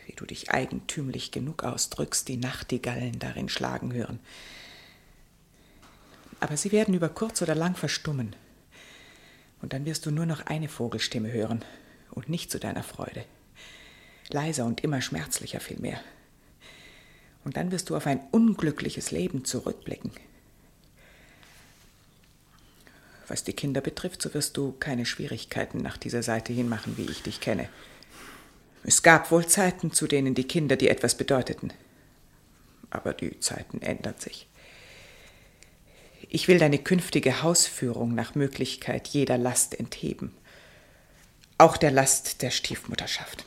wie 0.06 0.14
du 0.14 0.24
dich 0.24 0.50
eigentümlich 0.50 1.32
genug 1.32 1.62
ausdrückst, 1.62 2.26
die 2.26 2.38
Nachtigallen 2.38 3.18
darin 3.18 3.50
schlagen 3.50 3.92
hören. 3.92 4.18
Aber 6.40 6.56
sie 6.56 6.72
werden 6.72 6.94
über 6.94 7.10
kurz 7.10 7.42
oder 7.42 7.54
lang 7.54 7.76
verstummen. 7.76 8.34
Und 9.60 9.74
dann 9.74 9.84
wirst 9.84 10.06
du 10.06 10.10
nur 10.10 10.24
noch 10.24 10.46
eine 10.46 10.70
Vogelstimme 10.70 11.30
hören 11.30 11.62
und 12.20 12.28
nicht 12.28 12.50
zu 12.50 12.60
deiner 12.60 12.82
Freude. 12.82 13.24
Leiser 14.28 14.66
und 14.66 14.84
immer 14.84 15.00
schmerzlicher 15.00 15.58
vielmehr. 15.58 15.98
Und 17.44 17.56
dann 17.56 17.72
wirst 17.72 17.88
du 17.88 17.96
auf 17.96 18.06
ein 18.06 18.20
unglückliches 18.30 19.10
Leben 19.10 19.46
zurückblicken. 19.46 20.12
Was 23.26 23.42
die 23.42 23.54
Kinder 23.54 23.80
betrifft, 23.80 24.20
so 24.20 24.34
wirst 24.34 24.58
du 24.58 24.72
keine 24.72 25.06
Schwierigkeiten 25.06 25.78
nach 25.78 25.96
dieser 25.96 26.22
Seite 26.22 26.52
hin 26.52 26.68
machen, 26.68 26.98
wie 26.98 27.10
ich 27.10 27.22
dich 27.22 27.40
kenne. 27.40 27.70
Es 28.84 29.02
gab 29.02 29.30
wohl 29.30 29.46
Zeiten, 29.46 29.90
zu 29.90 30.06
denen 30.06 30.34
die 30.34 30.46
Kinder 30.46 30.76
dir 30.76 30.90
etwas 30.90 31.16
bedeuteten. 31.16 31.72
Aber 32.90 33.14
die 33.14 33.40
Zeiten 33.40 33.80
ändern 33.80 34.16
sich. 34.18 34.46
Ich 36.28 36.48
will 36.48 36.58
deine 36.58 36.78
künftige 36.78 37.42
Hausführung 37.42 38.14
nach 38.14 38.34
Möglichkeit 38.34 39.08
jeder 39.08 39.38
Last 39.38 39.80
entheben. 39.80 40.34
Auch 41.60 41.76
der 41.76 41.90
Last 41.90 42.40
der 42.40 42.50
Stiefmutterschaft. 42.50 43.44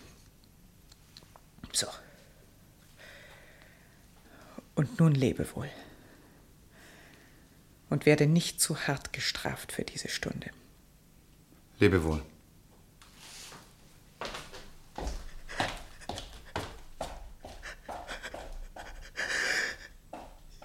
So. 1.72 1.88
Und 4.76 5.00
nun 5.00 5.16
lebe 5.16 5.56
wohl. 5.56 5.72
Und 7.90 8.06
werde 8.06 8.28
nicht 8.28 8.62
zu 8.62 8.86
hart 8.86 9.14
gestraft 9.14 9.72
für 9.72 9.84
diese 9.84 10.10
Stunde. 10.10 10.52
Lebe 11.80 12.04
wohl. 12.04 12.24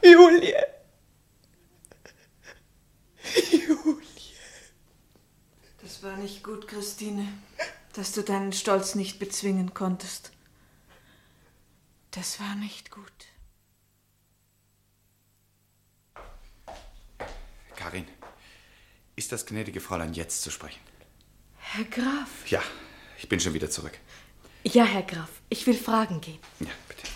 Julie. 0.02 0.54
Julie. 3.50 4.08
Das 5.80 6.02
war 6.02 6.16
nicht 6.18 6.44
gut, 6.44 6.68
Christine, 6.68 7.26
dass 8.08 8.14
du 8.14 8.22
deinen 8.22 8.54
Stolz 8.54 8.94
nicht 8.94 9.18
bezwingen 9.18 9.74
konntest. 9.74 10.32
Das 12.10 12.40
war 12.40 12.54
nicht 12.54 12.90
gut. 12.90 13.04
Karin, 17.76 18.06
ist 19.14 19.30
das 19.30 19.44
gnädige 19.44 19.80
Fräulein 19.80 20.14
jetzt 20.14 20.40
zu 20.40 20.50
sprechen? 20.50 20.80
Herr 21.58 21.84
Graf. 21.84 22.30
Ja, 22.46 22.62
ich 23.18 23.28
bin 23.28 23.40
schon 23.40 23.52
wieder 23.52 23.68
zurück. 23.68 23.98
Ja, 24.64 24.84
Herr 24.84 25.02
Graf, 25.02 25.42
ich 25.50 25.66
will 25.66 25.76
fragen 25.76 26.22
gehen. 26.22 26.38
Ja, 26.60 26.70
bitte. 26.88 27.07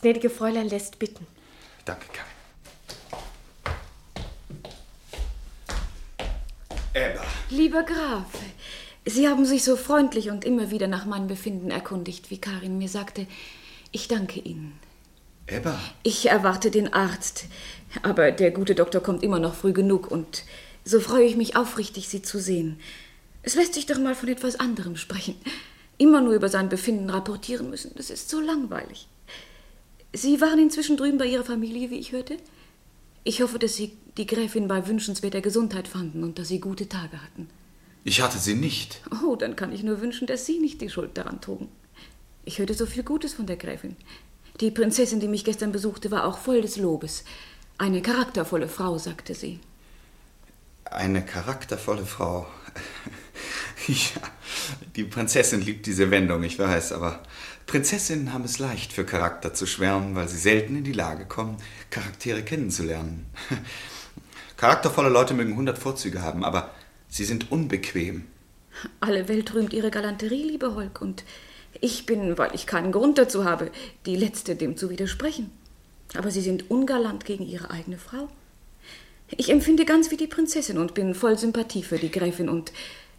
Das 0.00 0.04
gnädige 0.04 0.30
Fräulein 0.30 0.66
lässt 0.66 0.98
bitten. 0.98 1.26
Danke, 1.84 2.06
Karin. 2.10 2.30
Emma. 6.94 7.20
Lieber 7.50 7.82
Graf, 7.82 8.24
Sie 9.04 9.28
haben 9.28 9.44
sich 9.44 9.62
so 9.62 9.76
freundlich 9.76 10.30
und 10.30 10.46
immer 10.46 10.70
wieder 10.70 10.86
nach 10.86 11.04
meinem 11.04 11.26
Befinden 11.26 11.70
erkundigt, 11.70 12.30
wie 12.30 12.38
Karin 12.38 12.78
mir 12.78 12.88
sagte. 12.88 13.26
Ich 13.92 14.08
danke 14.08 14.40
Ihnen. 14.40 14.72
Ebba. 15.46 15.78
Ich 16.02 16.30
erwarte 16.30 16.70
den 16.70 16.90
Arzt, 16.94 17.44
aber 18.00 18.32
der 18.32 18.52
gute 18.52 18.74
Doktor 18.74 19.02
kommt 19.02 19.22
immer 19.22 19.38
noch 19.38 19.54
früh 19.54 19.74
genug 19.74 20.10
und 20.10 20.44
so 20.82 20.98
freue 21.00 21.26
ich 21.26 21.36
mich 21.36 21.56
aufrichtig, 21.56 22.08
Sie 22.08 22.22
zu 22.22 22.40
sehen. 22.40 22.80
Es 23.42 23.54
lässt 23.54 23.74
sich 23.74 23.84
doch 23.84 23.98
mal 23.98 24.14
von 24.14 24.30
etwas 24.30 24.58
anderem 24.58 24.96
sprechen. 24.96 25.36
Immer 25.98 26.22
nur 26.22 26.32
über 26.32 26.48
sein 26.48 26.70
Befinden 26.70 27.10
rapportieren 27.10 27.68
müssen, 27.68 27.92
das 27.96 28.08
ist 28.08 28.30
so 28.30 28.40
langweilig. 28.40 29.06
Sie 30.12 30.40
waren 30.40 30.58
inzwischen 30.58 30.96
drüben 30.96 31.18
bei 31.18 31.26
Ihrer 31.26 31.44
Familie, 31.44 31.90
wie 31.90 31.98
ich 31.98 32.12
hörte? 32.12 32.36
Ich 33.22 33.42
hoffe, 33.42 33.58
dass 33.58 33.76
Sie 33.76 33.96
die 34.16 34.26
Gräfin 34.26 34.66
bei 34.66 34.86
wünschenswerter 34.86 35.40
Gesundheit 35.40 35.86
fanden 35.86 36.24
und 36.24 36.38
dass 36.38 36.48
Sie 36.48 36.60
gute 36.60 36.88
Tage 36.88 37.22
hatten. 37.22 37.48
Ich 38.02 38.22
hatte 38.22 38.38
sie 38.38 38.54
nicht. 38.54 39.02
Oh, 39.24 39.36
dann 39.36 39.56
kann 39.56 39.72
ich 39.72 39.82
nur 39.82 40.00
wünschen, 40.00 40.26
dass 40.26 40.46
Sie 40.46 40.58
nicht 40.58 40.80
die 40.80 40.88
Schuld 40.88 41.16
daran 41.16 41.40
trugen. 41.40 41.68
Ich 42.44 42.58
hörte 42.58 42.74
so 42.74 42.86
viel 42.86 43.02
Gutes 43.02 43.34
von 43.34 43.46
der 43.46 43.56
Gräfin. 43.56 43.96
Die 44.60 44.70
Prinzessin, 44.70 45.20
die 45.20 45.28
mich 45.28 45.44
gestern 45.44 45.72
besuchte, 45.72 46.10
war 46.10 46.24
auch 46.24 46.38
voll 46.38 46.62
des 46.62 46.76
Lobes. 46.76 47.24
Eine 47.78 48.02
charaktervolle 48.02 48.68
Frau, 48.68 48.98
sagte 48.98 49.34
sie. 49.34 49.60
Eine 50.84 51.24
charaktervolle 51.24 52.04
Frau. 52.04 52.46
ja, 53.86 54.22
die 54.96 55.04
Prinzessin 55.04 55.60
liebt 55.60 55.86
diese 55.86 56.10
Wendung, 56.10 56.42
ich 56.42 56.58
weiß, 56.58 56.92
aber 56.92 57.22
Prinzessinnen 57.70 58.32
haben 58.32 58.42
es 58.42 58.58
leicht, 58.58 58.92
für 58.92 59.04
Charakter 59.04 59.54
zu 59.54 59.64
schwärmen, 59.64 60.16
weil 60.16 60.26
sie 60.26 60.38
selten 60.38 60.74
in 60.74 60.82
die 60.82 60.92
Lage 60.92 61.24
kommen, 61.24 61.56
Charaktere 61.90 62.42
kennenzulernen. 62.42 63.26
Charaktervolle 64.56 65.08
Leute 65.08 65.34
mögen 65.34 65.54
hundert 65.54 65.78
Vorzüge 65.78 66.20
haben, 66.20 66.44
aber 66.44 66.74
sie 67.08 67.24
sind 67.24 67.52
unbequem. 67.52 68.26
Alle 68.98 69.28
Welt 69.28 69.54
rühmt 69.54 69.72
ihre 69.72 69.92
Galanterie, 69.92 70.42
liebe 70.42 70.74
Holk, 70.74 71.00
und 71.00 71.22
ich 71.80 72.06
bin, 72.06 72.36
weil 72.38 72.52
ich 72.56 72.66
keinen 72.66 72.90
Grund 72.90 73.18
dazu 73.18 73.44
habe, 73.44 73.70
die 74.04 74.16
Letzte, 74.16 74.56
dem 74.56 74.76
zu 74.76 74.90
widersprechen. 74.90 75.52
Aber 76.16 76.32
Sie 76.32 76.40
sind 76.40 76.72
ungalant 76.72 77.24
gegen 77.24 77.46
Ihre 77.46 77.70
eigene 77.70 77.98
Frau. 77.98 78.28
Ich 79.28 79.48
empfinde 79.48 79.84
ganz 79.84 80.10
wie 80.10 80.16
die 80.16 80.26
Prinzessin 80.26 80.76
und 80.76 80.94
bin 80.94 81.14
voll 81.14 81.38
Sympathie 81.38 81.84
für 81.84 81.98
die 81.98 82.10
Gräfin 82.10 82.48
und 82.48 82.72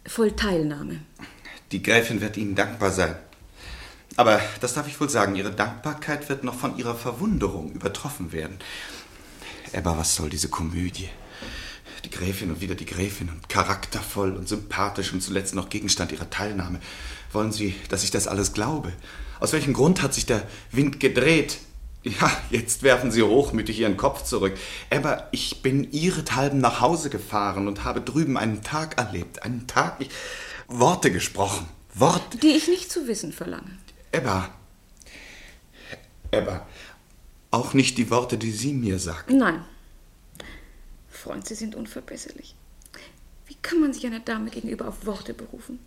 voll 0.06 0.32
Teilnahme. 0.32 1.00
Die 1.72 1.82
Gräfin 1.82 2.20
wird 2.20 2.36
Ihnen 2.36 2.54
dankbar 2.54 2.90
sein. 2.90 3.16
Aber 4.16 4.40
das 4.60 4.74
darf 4.74 4.88
ich 4.88 5.00
wohl 5.00 5.08
sagen, 5.08 5.36
Ihre 5.36 5.52
Dankbarkeit 5.52 6.28
wird 6.28 6.44
noch 6.44 6.54
von 6.54 6.76
Ihrer 6.76 6.94
Verwunderung 6.94 7.72
übertroffen 7.72 8.32
werden. 8.32 8.58
Aber 9.74 9.96
was 9.96 10.14
soll 10.14 10.28
diese 10.28 10.48
Komödie? 10.48 11.08
Die 12.04 12.10
Gräfin 12.10 12.50
und 12.50 12.60
wieder 12.60 12.74
die 12.74 12.84
Gräfin 12.84 13.28
und 13.28 13.48
charaktervoll 13.48 14.32
und 14.32 14.48
sympathisch 14.48 15.12
und 15.12 15.22
zuletzt 15.22 15.54
noch 15.54 15.70
Gegenstand 15.70 16.12
ihrer 16.12 16.28
Teilnahme. 16.28 16.80
Wollen 17.32 17.52
Sie, 17.52 17.74
dass 17.88 18.04
ich 18.04 18.10
das 18.10 18.26
alles 18.26 18.52
glaube? 18.52 18.92
Aus 19.40 19.52
welchem 19.52 19.72
Grund 19.72 20.02
hat 20.02 20.12
sich 20.12 20.26
der 20.26 20.46
Wind 20.72 21.00
gedreht? 21.00 21.58
Ja, 22.04 22.30
jetzt 22.50 22.82
werfen 22.82 23.12
Sie 23.12 23.22
hochmütig 23.22 23.78
Ihren 23.78 23.96
Kopf 23.96 24.24
zurück. 24.24 24.54
Aber 24.90 25.28
ich 25.30 25.62
bin 25.62 25.90
ihrethalben 25.92 26.60
nach 26.60 26.80
Hause 26.80 27.10
gefahren 27.10 27.68
und 27.68 27.84
habe 27.84 28.00
drüben 28.00 28.36
einen 28.36 28.62
Tag 28.62 28.98
erlebt. 28.98 29.44
Einen 29.44 29.68
Tag, 29.68 29.96
ich, 30.00 30.10
Worte 30.66 31.12
gesprochen. 31.12 31.66
Worte. 31.94 32.38
Die 32.38 32.48
ich 32.48 32.66
nicht 32.66 32.90
zu 32.90 33.06
wissen 33.06 33.32
verlange. 33.32 33.78
Ebba. 34.12 34.50
Ebba. 36.30 36.66
Auch 37.50 37.74
nicht 37.74 37.98
die 37.98 38.10
Worte, 38.10 38.38
die 38.38 38.50
Sie 38.50 38.72
mir 38.72 38.98
sagten. 38.98 39.38
Nein. 39.38 39.64
Freund, 41.08 41.46
Sie 41.46 41.54
sind 41.54 41.74
unverbesserlich. 41.74 42.54
Wie 43.46 43.56
kann 43.62 43.80
man 43.80 43.92
sich 43.92 44.06
einer 44.06 44.20
Dame 44.20 44.50
gegenüber 44.50 44.88
auf 44.88 45.06
Worte 45.06 45.34
berufen, 45.34 45.78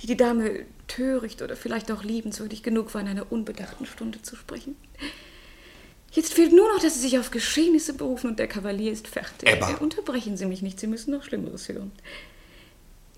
die 0.00 0.06
die 0.06 0.16
Dame 0.16 0.66
töricht 0.88 1.42
oder 1.42 1.56
vielleicht 1.56 1.90
auch 1.90 2.04
liebenswürdig 2.04 2.62
genug 2.62 2.94
war, 2.94 3.00
in 3.00 3.08
einer 3.08 3.30
unbedachten 3.30 3.86
Stunde 3.86 4.22
zu 4.22 4.36
sprechen? 4.36 4.76
Jetzt 6.12 6.34
fehlt 6.34 6.52
nur 6.52 6.68
noch, 6.72 6.82
dass 6.82 6.94
Sie 6.94 7.00
sich 7.00 7.18
auf 7.18 7.30
Geschehnisse 7.30 7.94
berufen 7.94 8.28
und 8.28 8.38
der 8.38 8.48
Kavalier 8.48 8.92
ist 8.92 9.08
fertig. 9.08 9.48
Ebba. 9.48 9.74
Unterbrechen 9.76 10.36
Sie 10.36 10.46
mich 10.46 10.62
nicht, 10.62 10.78
Sie 10.78 10.86
müssen 10.86 11.12
noch 11.12 11.24
Schlimmeres 11.24 11.68
hören. 11.68 11.92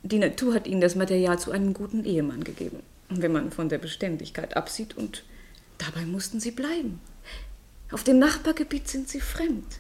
Die 0.02 0.18
Natur 0.18 0.54
hat 0.54 0.66
Ihnen 0.66 0.80
das 0.80 0.94
Material 0.94 1.38
zu 1.38 1.50
einem 1.50 1.72
guten 1.72 2.04
Ehemann 2.04 2.44
gegeben. 2.44 2.80
Wenn 3.08 3.32
man 3.32 3.52
von 3.52 3.68
der 3.68 3.78
Beständigkeit 3.78 4.56
absieht 4.56 4.96
und 4.96 5.24
dabei 5.78 6.04
mussten 6.04 6.40
Sie 6.40 6.50
bleiben. 6.50 7.00
Auf 7.90 8.04
dem 8.04 8.18
Nachbargebiet 8.18 8.88
sind 8.88 9.08
Sie 9.08 9.20
fremd. 9.20 9.78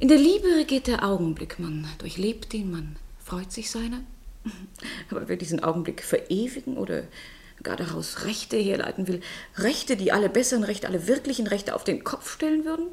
In 0.00 0.08
der 0.08 0.18
Liebe 0.18 0.48
regiert 0.56 0.86
der 0.86 1.04
Augenblick. 1.04 1.58
Man 1.58 1.86
durchlebt 1.98 2.52
ihn, 2.54 2.70
man 2.70 2.96
freut 3.24 3.52
sich 3.52 3.70
seiner. 3.70 4.00
Aber 5.10 5.28
wer 5.28 5.36
diesen 5.36 5.62
Augenblick 5.62 6.02
verewigen 6.02 6.76
oder 6.76 7.04
gar 7.62 7.76
daraus 7.76 8.24
Rechte 8.24 8.56
herleiten 8.56 9.06
will, 9.08 9.20
Rechte, 9.56 9.96
die 9.96 10.12
alle 10.12 10.28
besseren 10.28 10.64
Rechte, 10.64 10.88
alle 10.88 11.06
wirklichen 11.06 11.46
Rechte 11.46 11.74
auf 11.74 11.84
den 11.84 12.04
Kopf 12.04 12.32
stellen 12.32 12.64
würden, 12.64 12.88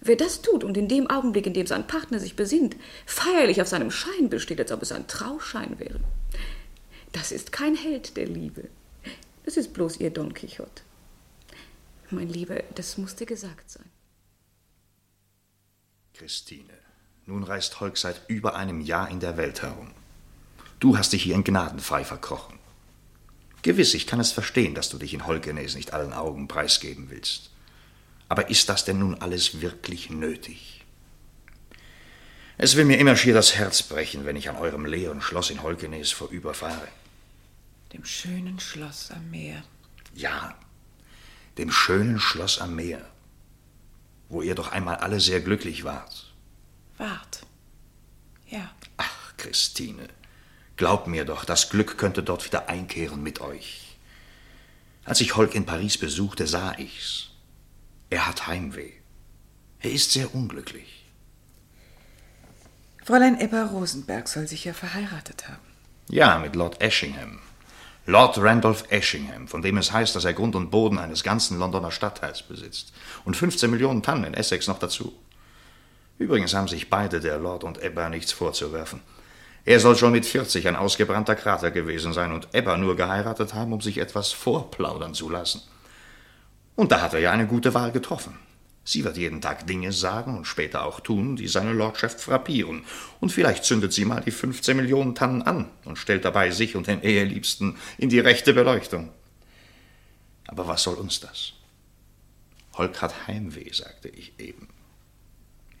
wer 0.00 0.16
das 0.16 0.42
tut 0.42 0.64
und 0.64 0.76
in 0.76 0.88
dem 0.88 1.08
Augenblick, 1.08 1.46
in 1.46 1.54
dem 1.54 1.66
sein 1.66 1.86
Partner 1.86 2.18
sich 2.18 2.36
besinnt, 2.36 2.76
feierlich 3.06 3.62
auf 3.62 3.68
seinem 3.68 3.90
Schein 3.90 4.28
besteht, 4.28 4.60
als 4.60 4.72
ob 4.72 4.82
es 4.82 4.92
ein 4.92 5.06
Trauschein 5.06 5.78
wäre, 5.78 6.00
das 7.14 7.32
ist 7.32 7.52
kein 7.52 7.76
Held 7.76 8.16
der 8.16 8.26
Liebe. 8.26 8.68
Das 9.44 9.56
ist 9.56 9.72
bloß 9.72 9.98
ihr 9.98 10.10
Don 10.10 10.34
Quixote. 10.34 10.82
Mein 12.10 12.28
Lieber, 12.28 12.62
das 12.74 12.98
musste 12.98 13.24
gesagt 13.24 13.70
sein. 13.70 13.88
Christine, 16.12 16.74
nun 17.26 17.44
reist 17.44 17.80
Holk 17.80 17.96
seit 17.96 18.20
über 18.28 18.56
einem 18.56 18.80
Jahr 18.80 19.08
in 19.08 19.20
der 19.20 19.36
Welt 19.36 19.62
herum. 19.62 19.92
Du 20.80 20.98
hast 20.98 21.12
dich 21.12 21.22
hier 21.22 21.34
in 21.34 21.44
Gnadenfrei 21.44 22.04
verkrochen. 22.04 22.58
Gewiss, 23.62 23.94
ich 23.94 24.06
kann 24.06 24.20
es 24.20 24.32
verstehen, 24.32 24.74
dass 24.74 24.90
du 24.90 24.98
dich 24.98 25.14
in 25.14 25.26
Holkenes 25.26 25.74
nicht 25.76 25.94
allen 25.94 26.12
Augen 26.12 26.48
preisgeben 26.48 27.10
willst. 27.10 27.50
Aber 28.28 28.50
ist 28.50 28.68
das 28.68 28.84
denn 28.84 28.98
nun 28.98 29.14
alles 29.14 29.60
wirklich 29.60 30.10
nötig? 30.10 30.84
Es 32.58 32.76
will 32.76 32.84
mir 32.84 32.98
immer 32.98 33.16
schier 33.16 33.34
das 33.34 33.54
Herz 33.54 33.82
brechen, 33.82 34.26
wenn 34.26 34.36
ich 34.36 34.48
an 34.48 34.56
eurem 34.56 34.84
leeren 34.84 35.20
Schloss 35.20 35.50
in 35.50 35.62
Holkenes 35.62 36.12
vorüberfahre. 36.12 36.88
Dem 37.94 38.04
schönen 38.04 38.58
Schloss 38.58 39.12
am 39.12 39.30
Meer. 39.30 39.62
Ja, 40.14 40.56
dem 41.58 41.70
schönen 41.70 42.18
Schloss 42.18 42.60
am 42.60 42.74
Meer, 42.74 43.08
wo 44.28 44.42
ihr 44.42 44.56
doch 44.56 44.72
einmal 44.72 44.96
alle 44.96 45.20
sehr 45.20 45.40
glücklich 45.40 45.84
wart. 45.84 46.34
Wart. 46.98 47.46
Ja. 48.48 48.68
Ach, 48.96 49.36
Christine, 49.36 50.08
glaub 50.74 51.06
mir 51.06 51.24
doch, 51.24 51.44
das 51.44 51.70
Glück 51.70 51.96
könnte 51.96 52.24
dort 52.24 52.44
wieder 52.44 52.68
einkehren 52.68 53.22
mit 53.22 53.40
euch. 53.40 53.96
Als 55.04 55.20
ich 55.20 55.36
Holk 55.36 55.54
in 55.54 55.64
Paris 55.64 55.96
besuchte, 55.96 56.48
sah 56.48 56.76
ich's. 56.76 57.30
Er 58.10 58.26
hat 58.26 58.48
Heimweh. 58.48 58.92
Er 59.78 59.92
ist 59.92 60.10
sehr 60.10 60.34
unglücklich. 60.34 61.04
Fräulein 63.04 63.40
Ebba 63.40 63.66
Rosenberg 63.66 64.26
soll 64.26 64.48
sich 64.48 64.64
ja 64.64 64.72
verheiratet 64.72 65.48
haben. 65.48 65.68
Ja, 66.08 66.38
mit 66.40 66.56
Lord 66.56 66.80
Eshingham. 66.80 67.40
Lord 68.06 68.36
Randolph 68.38 68.84
Eshingham, 68.90 69.48
von 69.48 69.62
dem 69.62 69.78
es 69.78 69.90
heißt, 69.90 70.14
dass 70.14 70.26
er 70.26 70.34
Grund 70.34 70.54
und 70.54 70.70
Boden 70.70 70.98
eines 70.98 71.22
ganzen 71.22 71.58
Londoner 71.58 71.90
Stadtteils 71.90 72.42
besitzt. 72.42 72.92
Und 73.24 73.36
15 73.36 73.70
Millionen 73.70 74.02
Tannen 74.02 74.24
in 74.24 74.34
Essex 74.34 74.68
noch 74.68 74.78
dazu. 74.78 75.14
Übrigens 76.18 76.54
haben 76.54 76.68
sich 76.68 76.90
beide, 76.90 77.20
der 77.20 77.38
Lord 77.38 77.64
und 77.64 77.82
Ebba, 77.82 78.10
nichts 78.10 78.32
vorzuwerfen. 78.32 79.00
Er 79.64 79.80
soll 79.80 79.96
schon 79.96 80.12
mit 80.12 80.26
40 80.26 80.68
ein 80.68 80.76
ausgebrannter 80.76 81.34
Krater 81.34 81.70
gewesen 81.70 82.12
sein 82.12 82.32
und 82.32 82.48
Ebba 82.52 82.76
nur 82.76 82.94
geheiratet 82.96 83.54
haben, 83.54 83.72
um 83.72 83.80
sich 83.80 83.96
etwas 83.96 84.32
vorplaudern 84.32 85.14
zu 85.14 85.30
lassen. 85.30 85.62
Und 86.76 86.92
da 86.92 87.00
hat 87.00 87.14
er 87.14 87.20
ja 87.20 87.30
eine 87.30 87.46
gute 87.46 87.72
Wahl 87.72 87.90
getroffen. 87.90 88.38
Sie 88.84 89.02
wird 89.02 89.16
jeden 89.16 89.40
Tag 89.40 89.66
Dinge 89.66 89.92
sagen 89.92 90.36
und 90.36 90.44
später 90.44 90.84
auch 90.84 91.00
tun, 91.00 91.36
die 91.36 91.48
seine 91.48 91.72
Lordschaft 91.72 92.20
frappieren. 92.20 92.84
Und 93.18 93.32
vielleicht 93.32 93.64
zündet 93.64 93.94
sie 93.94 94.04
mal 94.04 94.20
die 94.20 94.30
15 94.30 94.76
Millionen 94.76 95.14
Tannen 95.14 95.42
an 95.42 95.70
und 95.84 95.96
stellt 95.96 96.26
dabei 96.26 96.50
sich 96.50 96.76
und 96.76 96.86
den 96.86 97.02
Eheliebsten 97.02 97.78
in 97.96 98.10
die 98.10 98.20
rechte 98.20 98.52
Beleuchtung. 98.52 99.10
Aber 100.46 100.68
was 100.68 100.82
soll 100.82 100.96
uns 100.96 101.20
das? 101.20 101.54
Holk 102.74 103.00
hat 103.00 103.26
Heimweh, 103.26 103.72
sagte 103.72 104.08
ich 104.08 104.38
eben. 104.38 104.68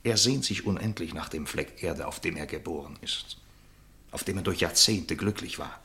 Er 0.02 0.16
sehnt 0.16 0.44
sich 0.44 0.66
unendlich 0.66 1.12
nach 1.12 1.28
dem 1.28 1.46
Fleck 1.46 1.82
Erde, 1.82 2.06
auf 2.06 2.20
dem 2.20 2.36
er 2.36 2.46
geboren 2.46 2.98
ist, 3.02 3.38
auf 4.12 4.24
dem 4.24 4.38
er 4.38 4.42
durch 4.42 4.60
Jahrzehnte 4.60 5.16
glücklich 5.16 5.58
war. 5.58 5.80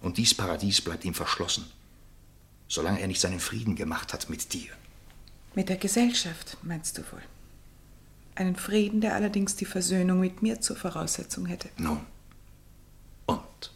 Und 0.00 0.18
dies 0.18 0.34
Paradies 0.34 0.80
bleibt 0.80 1.04
ihm 1.04 1.14
verschlossen, 1.14 1.70
solange 2.68 3.00
er 3.00 3.08
nicht 3.08 3.20
seinen 3.20 3.40
Frieden 3.40 3.74
gemacht 3.74 4.12
hat 4.12 4.28
mit 4.28 4.52
dir. 4.52 4.70
Mit 5.56 5.70
der 5.70 5.78
Gesellschaft, 5.78 6.58
meinst 6.62 6.98
du 6.98 7.02
wohl? 7.10 7.22
Einen 8.34 8.56
Frieden, 8.56 9.00
der 9.00 9.14
allerdings 9.14 9.56
die 9.56 9.64
Versöhnung 9.64 10.20
mit 10.20 10.42
mir 10.42 10.60
zur 10.60 10.76
Voraussetzung 10.76 11.46
hätte. 11.46 11.70
Nun. 11.78 12.04
Und? 13.24 13.72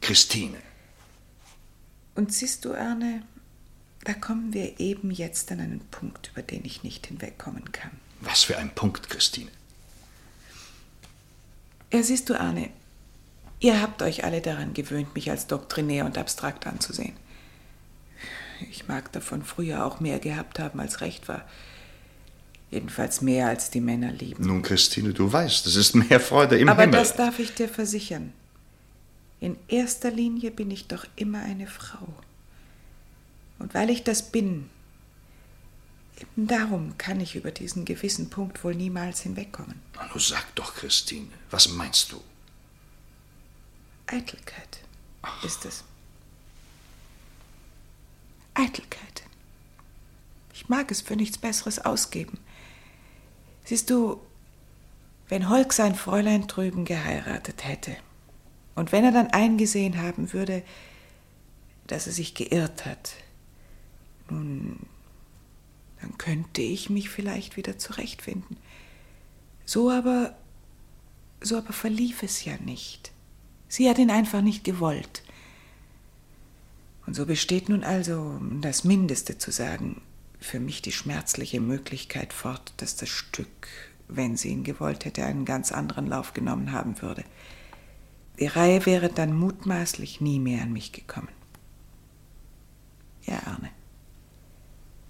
Christine. 0.00 0.58
Und 2.16 2.34
siehst 2.34 2.64
du, 2.64 2.74
Arne, 2.74 3.22
da 4.02 4.14
kommen 4.14 4.52
wir 4.52 4.80
eben 4.80 5.12
jetzt 5.12 5.52
an 5.52 5.60
einen 5.60 5.80
Punkt, 5.92 6.30
über 6.32 6.42
den 6.42 6.64
ich 6.64 6.82
nicht 6.82 7.06
hinwegkommen 7.06 7.70
kann. 7.70 7.92
Was 8.20 8.42
für 8.42 8.58
ein 8.58 8.74
Punkt, 8.74 9.08
Christine. 9.08 9.52
Ja, 11.92 12.02
siehst 12.02 12.28
du, 12.30 12.34
Arne, 12.34 12.70
ihr 13.60 13.80
habt 13.80 14.02
euch 14.02 14.24
alle 14.24 14.40
daran 14.40 14.74
gewöhnt, 14.74 15.14
mich 15.14 15.30
als 15.30 15.46
doktrinär 15.46 16.04
und 16.04 16.18
abstrakt 16.18 16.66
anzusehen. 16.66 17.14
Ich 18.70 18.88
mag 18.88 19.12
davon 19.12 19.42
früher 19.44 19.84
auch 19.84 20.00
mehr 20.00 20.18
gehabt 20.18 20.58
haben, 20.58 20.80
als 20.80 21.00
recht 21.00 21.28
war. 21.28 21.44
Jedenfalls 22.70 23.22
mehr, 23.22 23.48
als 23.48 23.70
die 23.70 23.80
Männer 23.80 24.12
lieben. 24.12 24.44
Nun, 24.46 24.62
Christine, 24.62 25.14
du 25.14 25.32
weißt, 25.32 25.66
es 25.66 25.76
ist 25.76 25.94
mehr 25.94 26.20
Freude 26.20 26.58
im 26.58 26.68
Aber 26.68 26.82
Himmel. 26.82 26.98
das 26.98 27.16
darf 27.16 27.38
ich 27.38 27.54
dir 27.54 27.68
versichern. 27.68 28.32
In 29.40 29.56
erster 29.68 30.10
Linie 30.10 30.50
bin 30.50 30.70
ich 30.70 30.86
doch 30.88 31.06
immer 31.16 31.40
eine 31.42 31.66
Frau. 31.66 32.08
Und 33.58 33.72
weil 33.74 33.88
ich 33.90 34.04
das 34.04 34.30
bin, 34.30 34.68
eben 36.20 36.46
darum 36.46 36.98
kann 36.98 37.20
ich 37.20 37.36
über 37.36 37.50
diesen 37.52 37.84
gewissen 37.84 38.28
Punkt 38.30 38.62
wohl 38.64 38.74
niemals 38.74 39.20
hinwegkommen. 39.20 39.80
Na, 39.94 40.06
Nun 40.08 40.18
sag 40.20 40.54
doch, 40.54 40.74
Christine, 40.74 41.28
was 41.50 41.68
meinst 41.70 42.12
du? 42.12 42.20
Eitelkeit 44.06 44.80
ist 45.44 45.64
es. 45.64 45.84
Eitelkeit. 48.58 49.22
Ich 50.52 50.68
mag 50.68 50.90
es 50.90 51.00
für 51.00 51.16
nichts 51.16 51.38
Besseres 51.38 51.78
ausgeben. 51.78 52.38
Siehst 53.64 53.90
du, 53.90 54.20
Wenn 55.28 55.50
Holk 55.50 55.72
sein 55.72 55.94
Fräulein 55.94 56.46
drüben 56.46 56.84
geheiratet 56.84 57.64
hätte 57.64 57.96
und 58.74 58.92
wenn 58.92 59.04
er 59.04 59.12
dann 59.12 59.28
eingesehen 59.28 60.00
haben 60.00 60.32
würde, 60.32 60.62
dass 61.86 62.06
er 62.06 62.12
sich 62.12 62.34
geirrt 62.34 62.86
hat, 62.86 63.12
nun, 64.30 64.78
dann 66.00 66.16
könnte 66.16 66.62
ich 66.62 66.88
mich 66.88 67.10
vielleicht 67.10 67.56
wieder 67.56 67.78
zurechtfinden. 67.78 68.56
So 69.66 69.90
aber, 69.90 70.34
so 71.42 71.58
aber 71.58 71.72
verlief 71.72 72.22
es 72.22 72.44
ja 72.44 72.56
nicht. 72.64 73.12
Sie 73.68 73.88
hat 73.88 73.98
ihn 73.98 74.10
einfach 74.10 74.40
nicht 74.40 74.64
gewollt. 74.64 75.22
Und 77.08 77.14
so 77.14 77.24
besteht 77.24 77.70
nun 77.70 77.84
also, 77.84 78.20
um 78.20 78.60
das 78.60 78.84
Mindeste 78.84 79.38
zu 79.38 79.50
sagen, 79.50 80.02
für 80.40 80.60
mich 80.60 80.82
die 80.82 80.92
schmerzliche 80.92 81.58
Möglichkeit 81.58 82.34
fort, 82.34 82.74
dass 82.76 82.96
das 82.96 83.08
Stück, 83.08 83.66
wenn 84.08 84.36
sie 84.36 84.50
ihn 84.50 84.62
gewollt 84.62 85.06
hätte, 85.06 85.24
einen 85.24 85.46
ganz 85.46 85.72
anderen 85.72 86.06
Lauf 86.06 86.34
genommen 86.34 86.70
haben 86.70 87.00
würde. 87.00 87.24
Die 88.38 88.46
Reihe 88.46 88.84
wäre 88.84 89.08
dann 89.08 89.32
mutmaßlich 89.32 90.20
nie 90.20 90.38
mehr 90.38 90.60
an 90.60 90.74
mich 90.74 90.92
gekommen. 90.92 91.30
Ja, 93.22 93.40
Arne, 93.46 93.70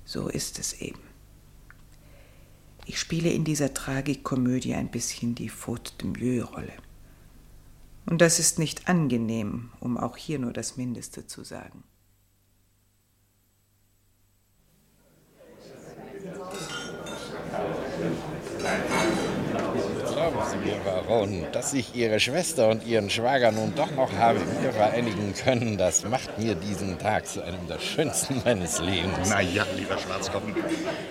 so 0.04 0.28
ist 0.28 0.60
es 0.60 0.80
eben. 0.80 1.00
Ich 2.86 3.00
spiele 3.00 3.30
in 3.30 3.42
dieser 3.42 3.74
Tragikomödie 3.74 4.74
ein 4.74 4.92
bisschen 4.92 5.34
die 5.34 5.48
Faute 5.48 5.94
de 6.00 6.10
Mieux-Rolle. 6.10 6.74
Und 8.06 8.22
das 8.22 8.38
ist 8.38 8.60
nicht 8.60 8.88
angenehm, 8.88 9.70
um 9.80 9.98
auch 9.98 10.16
hier 10.16 10.38
nur 10.38 10.52
das 10.52 10.76
Mindeste 10.76 11.26
zu 11.26 11.42
sagen. 11.42 11.82
Glauben 20.12 20.38
Sie 20.50 20.68
mir, 20.68 20.76
Baron, 20.84 21.46
dass 21.52 21.72
ich 21.72 21.94
Ihre 21.94 22.18
Schwester 22.20 22.68
und 22.68 22.86
Ihren 22.86 23.08
Schwager 23.08 23.52
nun 23.52 23.72
doch 23.74 23.90
noch 23.92 24.12
habe 24.14 24.40
wieder 24.40 24.72
vereinigen 24.72 25.32
können, 25.34 25.78
das 25.78 26.04
macht 26.04 26.38
mir 26.38 26.54
diesen 26.54 26.98
Tag 26.98 27.26
zu 27.26 27.42
einem 27.42 27.66
der 27.68 27.78
schönsten 27.78 28.42
meines 28.44 28.80
Lebens. 28.80 29.30
Na 29.30 29.40
ja, 29.40 29.64
lieber 29.76 29.96
Schwarzkopf, 29.96 30.42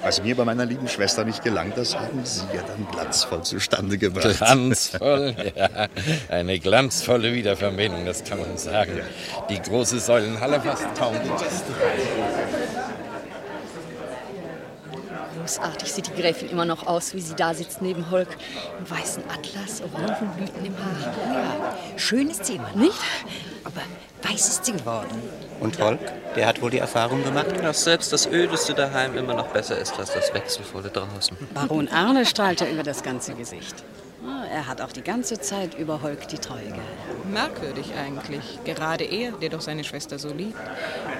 was 0.01 0.21
mir 0.21 0.35
bei 0.35 0.45
meiner 0.45 0.65
lieben 0.65 0.87
Schwester 0.87 1.23
nicht 1.23 1.43
gelang, 1.43 1.71
das 1.75 1.97
haben 1.97 2.23
Sie 2.23 2.45
ja 2.53 2.61
dann 2.63 2.87
glanzvoll 2.91 3.43
zustande 3.43 3.97
gebracht. 3.97 4.37
Glanzvoll, 4.37 5.35
ja. 5.55 5.87
Eine 6.29 6.59
glanzvolle 6.59 7.33
Wiederverbindung, 7.33 8.05
das 8.05 8.23
kann 8.23 8.39
man 8.39 8.57
sagen. 8.57 8.99
Die 9.49 9.61
große 9.61 9.99
Säulenhalle 9.99 10.61
fast 10.61 10.85
kaum 10.95 11.13
getestet. 11.13 11.75
Großartig 15.47 15.93
sieht 15.93 16.07
die 16.07 16.21
Gräfin 16.21 16.49
immer 16.49 16.65
noch 16.65 16.87
aus, 16.87 17.13
wie 17.13 17.21
sie 17.21 17.33
da 17.33 17.53
sitzt 17.53 17.81
neben 17.81 18.11
Holk. 18.11 18.27
Im 18.79 18.89
weißen 18.89 19.23
Atlas, 19.33 19.81
Orangenblüten 19.81 20.65
im 20.65 20.73
Haar. 20.77 21.13
Ja, 21.33 21.97
schön 21.97 22.29
ist 22.29 22.43
sie 22.43 22.55
immer, 22.55 22.69
nicht? 22.75 22.99
Aber 23.63 23.79
weiß 24.23 24.49
ist 24.49 24.65
sie 24.65 24.73
geworden. 24.73 25.21
Und 25.61 25.79
Holk, 25.79 26.01
der 26.35 26.47
hat 26.47 26.61
wohl 26.61 26.69
die 26.69 26.79
Erfahrung 26.79 27.23
gemacht? 27.23 27.47
Dass 27.63 27.85
selbst 27.85 28.11
das 28.11 28.27
Ödeste 28.27 28.73
daheim 28.73 29.15
immer 29.15 29.35
noch 29.35 29.47
besser 29.47 29.77
ist 29.77 29.97
als 29.97 30.11
das 30.13 30.33
Wechselvolle 30.33 30.89
draußen. 30.89 31.37
Baron 31.53 31.87
Arne 31.87 32.25
strahlt 32.25 32.59
ja 32.59 32.67
über 32.67 32.83
das 32.83 33.01
ganze 33.01 33.33
Gesicht. 33.33 33.85
Er 34.51 34.67
hat 34.67 34.81
auch 34.81 34.91
die 34.91 35.01
ganze 35.01 35.39
Zeit 35.39 35.77
über 35.77 36.01
Holk 36.01 36.27
die 36.27 36.37
Treue 36.37 36.65
gehalten. 36.65 37.31
Merkwürdig 37.31 37.93
eigentlich. 37.95 38.59
Gerade 38.65 39.03
er, 39.03 39.31
der 39.31 39.49
doch 39.49 39.61
seine 39.61 39.83
Schwester 39.83 40.17
so 40.19 40.33
liebt. 40.33 40.57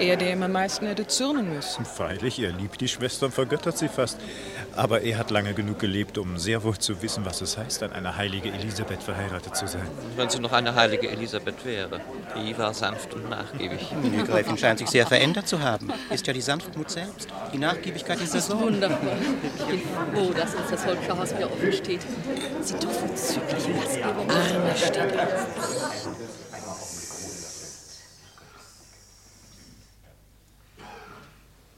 Er, 0.00 0.16
der 0.16 0.32
ihm 0.32 0.42
am 0.42 0.52
meisten 0.52 0.86
hätte 0.86 1.06
zürnen 1.06 1.54
müssen. 1.54 1.84
Freilich, 1.84 2.38
er 2.40 2.52
liebt 2.52 2.80
die 2.80 2.88
Schwester 2.88 3.26
und 3.26 3.32
vergöttert 3.32 3.78
sie 3.78 3.88
fast. 3.88 4.18
Aber 4.74 5.02
er 5.02 5.18
hat 5.18 5.30
lange 5.30 5.54
genug 5.54 5.78
gelebt, 5.78 6.18
um 6.18 6.38
sehr 6.38 6.62
wohl 6.62 6.78
zu 6.78 7.02
wissen, 7.02 7.24
was 7.24 7.40
es 7.40 7.58
heißt, 7.58 7.82
an 7.82 7.92
eine 7.92 8.16
heilige 8.16 8.50
Elisabeth 8.50 9.02
verheiratet 9.02 9.56
zu 9.56 9.66
sein. 9.66 9.86
Wenn 10.16 10.30
sie 10.30 10.38
noch 10.38 10.52
eine 10.52 10.74
heilige 10.74 11.08
Elisabeth 11.08 11.64
wäre. 11.64 12.00
Die 12.36 12.56
war 12.56 12.72
sanft 12.74 13.14
und 13.14 13.28
nachgiebig. 13.28 13.88
Die 14.04 14.24
Gräfin 14.24 14.56
scheint 14.56 14.78
sich 14.78 14.88
sehr 14.88 15.06
verändert 15.06 15.48
zu 15.48 15.60
haben. 15.60 15.92
Ist 16.10 16.26
ja 16.26 16.32
die 16.32 16.40
Sanftmut 16.40 16.90
selbst. 16.90 17.28
Die 17.52 17.58
Nachgiebigkeit 17.58 18.20
ist 18.20 18.34
Das 18.34 18.48
das 18.48 18.56
ist 18.56 18.60
wundervoll. 18.60 19.16
Ich 19.58 19.64
bin 19.64 19.80
froh, 19.80 20.32
dass 20.32 20.54
uns 20.54 20.70
das 20.70 20.86
Holker 20.86 21.18
Haus 21.18 21.36
wieder 21.36 21.50
offen 21.50 21.72
steht. 21.72 22.00
Sieht 22.60 22.82
doch 22.84 22.90
Gastgeber 23.00 24.26
Arne 24.28 24.76
steht 24.76 25.18
auf. 25.18 25.28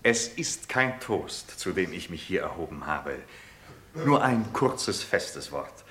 Es 0.02 0.28
ist 0.28 0.68
kein 0.68 0.98
Toast, 1.00 1.58
zu 1.60 1.72
dem 1.72 1.92
ich 1.92 2.08
mich 2.08 2.22
hier 2.22 2.40
erhoben 2.40 2.86
habe. 2.86 3.18
Nur 3.94 4.22
ein 4.22 4.50
kurzes, 4.52 5.02
festes 5.02 5.52
Wort. 5.52 5.84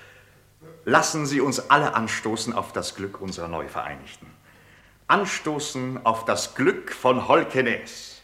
Lassen 0.84 1.26
Sie 1.26 1.40
uns 1.40 1.70
alle 1.70 1.94
anstoßen 1.94 2.52
auf 2.52 2.72
das 2.72 2.96
Glück 2.96 3.20
unserer 3.20 3.48
Neuvereinigten. 3.48 4.26
Anstoßen 5.06 6.04
auf 6.04 6.24
das 6.24 6.54
Glück 6.54 6.92
von 6.92 7.28
Holkenes. 7.28 8.20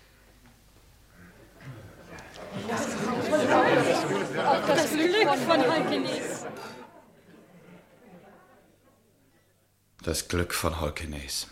Auf 4.44 4.66
das 4.66 4.90
Glück 4.90 5.28
von 5.46 5.60
Holkenes. 5.70 6.25
Das 10.06 10.28
Glück 10.28 10.54
von 10.54 10.80
Holkenes. 10.80 11.48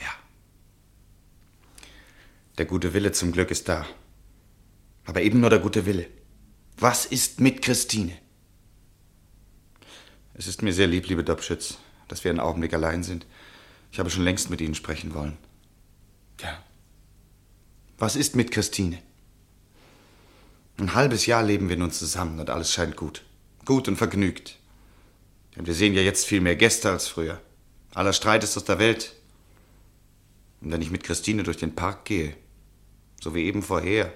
Ja. 0.00 0.12
Der 2.58 2.64
gute 2.66 2.92
Wille 2.92 3.12
zum 3.12 3.30
Glück 3.30 3.52
ist 3.52 3.68
da. 3.68 3.86
Aber 5.04 5.22
eben 5.22 5.38
nur 5.38 5.48
der 5.48 5.60
gute 5.60 5.86
Wille. 5.86 6.08
Was 6.76 7.06
ist 7.06 7.38
mit 7.38 7.62
Christine? 7.62 8.18
Es 10.34 10.48
ist 10.48 10.62
mir 10.62 10.72
sehr 10.72 10.88
lieb, 10.88 11.06
liebe 11.06 11.22
Dobschütz, 11.22 11.78
dass 12.08 12.24
wir 12.24 12.32
einen 12.32 12.40
Augenblick 12.40 12.74
allein 12.74 13.04
sind. 13.04 13.26
Ich 13.92 14.00
habe 14.00 14.10
schon 14.10 14.24
längst 14.24 14.50
mit 14.50 14.60
Ihnen 14.60 14.74
sprechen 14.74 15.14
wollen. 15.14 15.38
Ja. 16.40 16.64
Was 17.96 18.16
ist 18.16 18.34
mit 18.34 18.50
Christine? 18.50 19.00
Ein 20.78 20.96
halbes 20.96 21.26
Jahr 21.26 21.44
leben 21.44 21.68
wir 21.68 21.76
nun 21.76 21.92
zusammen 21.92 22.40
und 22.40 22.50
alles 22.50 22.72
scheint 22.72 22.96
gut. 22.96 23.22
Gut 23.64 23.86
und 23.86 23.98
vergnügt. 23.98 24.59
Denn 25.56 25.66
wir 25.66 25.74
sehen 25.74 25.94
ja 25.94 26.02
jetzt 26.02 26.26
viel 26.26 26.40
mehr 26.40 26.56
Gäste 26.56 26.90
als 26.90 27.08
früher. 27.08 27.40
Aller 27.94 28.12
Streit 28.12 28.44
ist 28.44 28.56
aus 28.56 28.64
der 28.64 28.78
Welt. 28.78 29.14
Und 30.60 30.72
wenn 30.72 30.82
ich 30.82 30.90
mit 30.90 31.04
Christine 31.04 31.42
durch 31.42 31.56
den 31.56 31.74
Park 31.74 32.04
gehe, 32.04 32.36
so 33.20 33.34
wie 33.34 33.44
eben 33.44 33.62
vorher, 33.62 34.12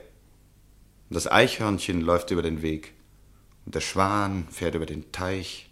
und 1.09 1.15
das 1.15 1.31
Eichhörnchen 1.31 2.01
läuft 2.01 2.31
über 2.31 2.43
den 2.43 2.63
Weg, 2.63 2.93
und 3.67 3.75
der 3.75 3.81
Schwan 3.81 4.47
fährt 4.51 4.75
über 4.75 4.87
den 4.87 5.11
Teich, 5.11 5.71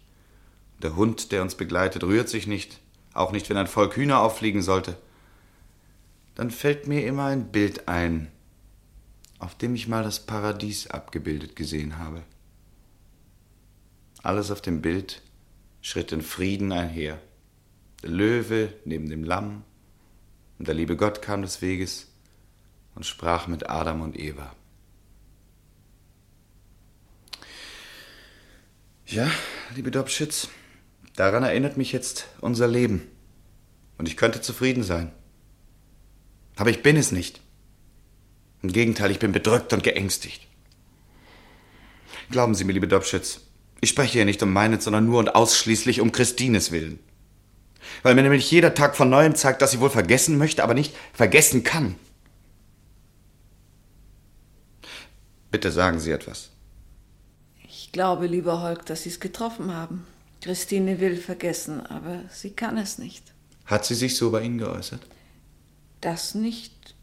und 0.75 0.83
der 0.83 0.95
Hund, 0.95 1.31
der 1.31 1.41
uns 1.41 1.55
begleitet, 1.55 2.03
rührt 2.03 2.29
sich 2.29 2.47
nicht, 2.47 2.79
auch 3.13 3.31
nicht, 3.31 3.49
wenn 3.49 3.57
ein 3.57 3.67
Volk 3.67 3.95
Hühner 3.95 4.19
auffliegen 4.19 4.61
sollte, 4.61 4.97
dann 6.35 6.49
fällt 6.49 6.87
mir 6.87 7.05
immer 7.05 7.25
ein 7.25 7.51
Bild 7.51 7.87
ein, 7.87 8.31
auf 9.37 9.55
dem 9.55 9.75
ich 9.75 9.87
mal 9.87 10.03
das 10.03 10.19
Paradies 10.19 10.87
abgebildet 10.87 11.55
gesehen 11.55 11.99
habe. 11.99 12.23
Alles 14.23 14.49
auf 14.51 14.61
dem 14.61 14.81
Bild 14.81 15.21
schritt 15.83 16.11
in 16.11 16.23
Frieden 16.23 16.71
einher. 16.71 17.21
Der 18.01 18.09
Löwe 18.09 18.73
neben 18.85 19.07
dem 19.09 19.23
Lamm, 19.23 19.63
und 20.57 20.67
der 20.67 20.75
liebe 20.75 20.95
Gott 20.95 21.21
kam 21.21 21.41
des 21.41 21.61
Weges 21.61 22.07
und 22.95 23.05
sprach 23.05 23.47
mit 23.47 23.69
Adam 23.69 24.01
und 24.01 24.17
Eva. 24.17 24.55
Ja, 29.05 29.29
liebe 29.75 29.91
Dobschitz, 29.91 30.47
daran 31.15 31.43
erinnert 31.43 31.75
mich 31.75 31.91
jetzt 31.91 32.27
unser 32.39 32.67
Leben. 32.67 33.07
Und 33.97 34.07
ich 34.07 34.15
könnte 34.15 34.41
zufrieden 34.41 34.83
sein. 34.83 35.11
Aber 36.55 36.69
ich 36.69 36.81
bin 36.81 36.95
es 36.95 37.11
nicht. 37.11 37.41
Im 38.61 38.71
Gegenteil, 38.71 39.11
ich 39.11 39.19
bin 39.19 39.33
bedrückt 39.33 39.73
und 39.73 39.83
geängstigt. 39.83 40.47
Glauben 42.31 42.55
Sie 42.55 42.63
mir, 42.63 42.73
liebe 42.73 42.87
Dobschitz, 42.87 43.41
ich 43.83 43.89
spreche 43.89 44.13
hier 44.13 44.25
nicht 44.25 44.41
um 44.41 44.53
meinen, 44.53 44.79
sondern 44.79 45.05
nur 45.05 45.19
und 45.19 45.35
ausschließlich 45.35 45.99
um 45.99 46.11
Christines 46.11 46.71
Willen. 46.71 46.99
Weil 48.01 48.15
mir 48.15 48.23
nämlich 48.23 48.49
jeder 48.49 48.73
Tag 48.73 48.95
von 48.95 49.09
neuem 49.09 49.35
zeigt, 49.35 49.61
dass 49.61 49.71
sie 49.71 49.81
wohl 49.81 49.89
vergessen 49.89 50.37
möchte, 50.37 50.63
aber 50.63 50.73
nicht 50.73 50.95
vergessen 51.13 51.63
kann. 51.63 51.95
Bitte 55.51 55.71
sagen 55.71 55.99
Sie 55.99 56.11
etwas. 56.11 56.49
Ich 57.67 57.91
glaube, 57.91 58.25
lieber 58.25 58.61
Holk, 58.61 58.85
dass 58.85 59.03
Sie 59.03 59.09
es 59.09 59.19
getroffen 59.19 59.73
haben. 59.73 60.07
Christine 60.41 60.99
will 60.99 61.17
vergessen, 61.17 61.85
aber 61.85 62.21
sie 62.29 62.51
kann 62.51 62.77
es 62.77 62.97
nicht. 62.97 63.33
Hat 63.65 63.85
sie 63.85 63.95
sich 63.95 64.17
so 64.17 64.31
bei 64.31 64.41
Ihnen 64.41 64.57
geäußert? 64.57 65.01
Das 66.01 66.35
nicht. 66.35 66.95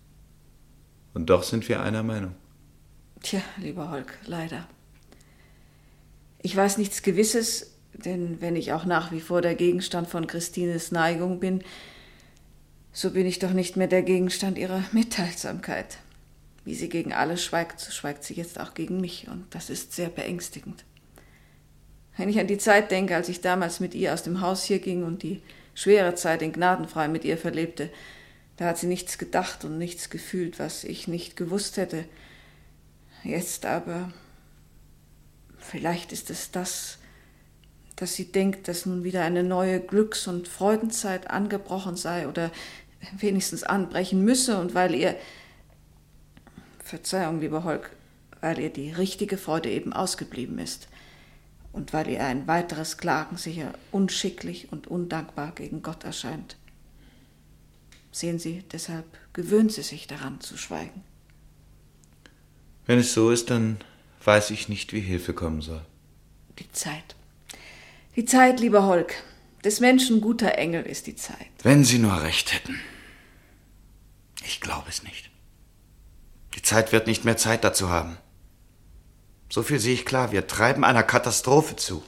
Und 1.15 1.31
doch 1.31 1.43
sind 1.43 1.69
wir 1.69 1.81
einer 1.81 2.03
Meinung. 2.03 2.35
Tja, 3.23 3.41
lieber 3.59 3.91
Holk, 3.91 4.19
leider. 4.27 4.67
Ich 6.43 6.57
weiß 6.57 6.79
nichts 6.79 7.03
Gewisses, 7.03 7.75
denn 7.93 8.41
wenn 8.41 8.57
ich 8.57 8.73
auch 8.73 8.85
nach 8.85 9.13
wie 9.13 9.21
vor 9.21 9.43
der 9.43 9.55
Gegenstand 9.55 10.09
von 10.09 10.27
Christines 10.27 10.91
Neigung 10.91 11.39
bin, 11.39 11.63
so 12.93 13.11
bin 13.11 13.27
ich 13.27 13.39
doch 13.39 13.53
nicht 13.53 13.77
mehr 13.77 13.89
der 13.89 14.03
Gegenstand 14.03 14.59
ihrer 14.59 14.83
Mitteilsamkeit. 14.93 15.99
Wie 16.65 16.75
sie 16.75 16.89
gegen 16.89 17.13
alle 17.13 17.37
schweigt, 17.37 17.81
so 17.81 17.91
schweigt 17.91 18.25
sie 18.25 18.35
jetzt 18.35 18.59
auch 18.59 18.75
gegen 18.75 19.01
mich, 19.01 19.29
und 19.29 19.47
das 19.51 19.71
ist 19.71 19.93
sehr 19.93 20.09
beängstigend. 20.09 20.85
Wenn 22.17 22.29
ich 22.29 22.39
an 22.39 22.47
die 22.47 22.59
Zeit 22.59 22.91
denke, 22.91 23.17
als 23.17 23.29
ich 23.29 23.41
damals 23.41 23.81
mit 23.81 23.95
ihr 23.95 24.13
aus 24.13 24.23
dem 24.23 24.41
Haus 24.41 24.65
hier 24.65 24.79
ging 24.79 25.05
und 25.05 25.23
die 25.23 25.41
schwere 25.75 26.15
Zeit 26.15 26.43
in 26.43 26.53
Gnadenfrei 26.53 27.09
mit 27.09 27.25
ihr 27.25 27.39
verlebte, 27.39 27.91
da 28.57 28.67
hat 28.67 28.79
sie 28.79 28.89
nichts 28.89 29.17
gedacht 29.17 29.65
und 29.65 29.79
nichts 29.79 30.11
gefühlt, 30.11 30.59
was 30.59 30.85
ich 30.85 31.09
nicht 31.09 31.37
gewusst 31.37 31.77
hätte. 31.77 32.05
Jetzt 33.25 33.65
aber, 33.65 34.13
vielleicht 35.71 36.13
ist 36.13 36.31
es 36.31 36.51
das, 36.51 36.99
dass 37.97 38.15
sie 38.15 38.33
denkt, 38.33 38.67
dass 38.67 38.87
nun 38.87 39.05
wieder 39.05 39.23
eine 39.23 39.45
neue 39.45 39.81
Glücks- 39.81 40.27
und 40.27 40.49
Freudenzeit 40.49 41.31
angebrochen 41.31 41.97
sei 41.97 42.29
oder 42.29 42.51
wenigstens 43.17 43.63
anbrechen 43.63 44.25
müsse 44.25 44.59
und 44.59 44.75
weil 44.75 44.95
ihr, 44.95 45.17
Verzeihung, 46.83 47.41
lieber 47.41 47.63
Holk, 47.63 47.95
weil 48.41 48.59
ihr 48.59 48.71
die 48.71 48.91
richtige 48.91 49.39
Freude 49.39 49.71
eben 49.71 49.93
ausgeblieben 49.93 50.59
ist 50.59 50.89
und 51.73 51.93
weil 51.93 52.09
ihr 52.09 52.25
ein 52.25 52.49
weiteres 52.49 52.99
Klagen 52.99 53.37
sicher 53.37 53.73
unschicklich 53.93 54.73
und 54.73 54.89
undankbar 54.89 55.53
gegen 55.55 55.83
Gott 55.83 56.05
erscheint. 56.05 56.57
Sehen 58.11 58.41
Sie, 58.41 58.65
deshalb 58.73 59.05
gewöhnt 59.33 59.73
sie 59.73 59.83
sich 59.83 60.09
daran 60.09 60.41
zu 60.41 60.57
schweigen. 60.57 61.05
Wenn 62.87 62.99
es 62.99 63.15
so 63.15 63.31
ist, 63.31 63.51
dann 63.51 63.77
weiß 64.25 64.51
ich 64.51 64.69
nicht, 64.69 64.93
wie 64.93 65.01
Hilfe 65.01 65.35
kommen 65.35 65.63
soll. 65.63 65.83
Die 66.59 66.71
Zeit. 66.73 67.17
Die 68.17 68.25
Zeit, 68.25 68.61
lieber 68.61 68.87
Holk. 68.87 69.15
Des 69.65 69.81
Menschen 69.81 70.21
guter 70.21 70.57
Engel 70.57 70.83
ist 70.85 71.07
die 71.07 71.17
Zeit. 71.17 71.49
Wenn 71.63 71.85
Sie 71.85 71.99
nur 71.99 72.23
recht 72.23 72.53
hätten. 72.53 72.81
Ich 74.45 74.61
glaube 74.61 74.89
es 74.89 75.03
nicht. 75.03 75.31
Die 76.55 76.63
Zeit 76.63 76.93
wird 76.93 77.07
nicht 77.07 77.25
mehr 77.25 77.37
Zeit 77.37 77.63
dazu 77.63 77.91
haben. 77.91 78.17
So 79.49 79.63
viel 79.63 79.79
sehe 79.79 79.95
ich 79.95 80.05
klar, 80.05 80.33
wir 80.33 80.47
treiben 80.47 80.85
einer 80.85 81.03
Katastrophe 81.03 81.77
zu. 81.77 82.03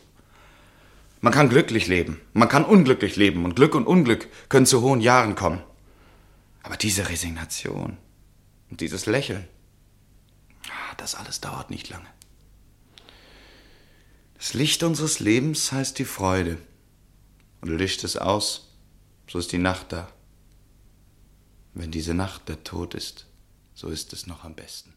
Man 1.20 1.32
kann 1.32 1.48
glücklich 1.48 1.86
leben, 1.86 2.20
man 2.32 2.48
kann 2.48 2.64
unglücklich 2.64 3.16
leben 3.16 3.44
und 3.44 3.54
Glück 3.54 3.74
und 3.74 3.86
Unglück 3.86 4.28
können 4.48 4.66
zu 4.66 4.82
hohen 4.82 5.00
Jahren 5.00 5.34
kommen. 5.34 5.62
Aber 6.62 6.76
diese 6.76 7.08
Resignation 7.08 7.96
und 8.70 8.80
dieses 8.80 9.06
Lächeln, 9.06 9.46
das 10.96 11.14
alles 11.14 11.40
dauert 11.40 11.70
nicht 11.70 11.88
lange. 11.88 12.08
Das 14.34 14.54
Licht 14.54 14.82
unseres 14.82 15.20
Lebens 15.20 15.70
heißt 15.70 15.98
die 15.98 16.04
Freude. 16.04 16.58
Und 17.60 17.68
löscht 17.68 18.02
es 18.02 18.16
aus, 18.16 18.74
so 19.28 19.38
ist 19.38 19.52
die 19.52 19.58
Nacht 19.58 19.92
da. 19.92 20.12
Wenn 21.74 21.92
diese 21.92 22.12
Nacht 22.12 22.48
der 22.48 22.64
Tod 22.64 22.94
ist, 22.94 23.26
so 23.72 23.88
ist 23.88 24.12
es 24.12 24.26
noch 24.26 24.42
am 24.42 24.56
besten. 24.56 24.92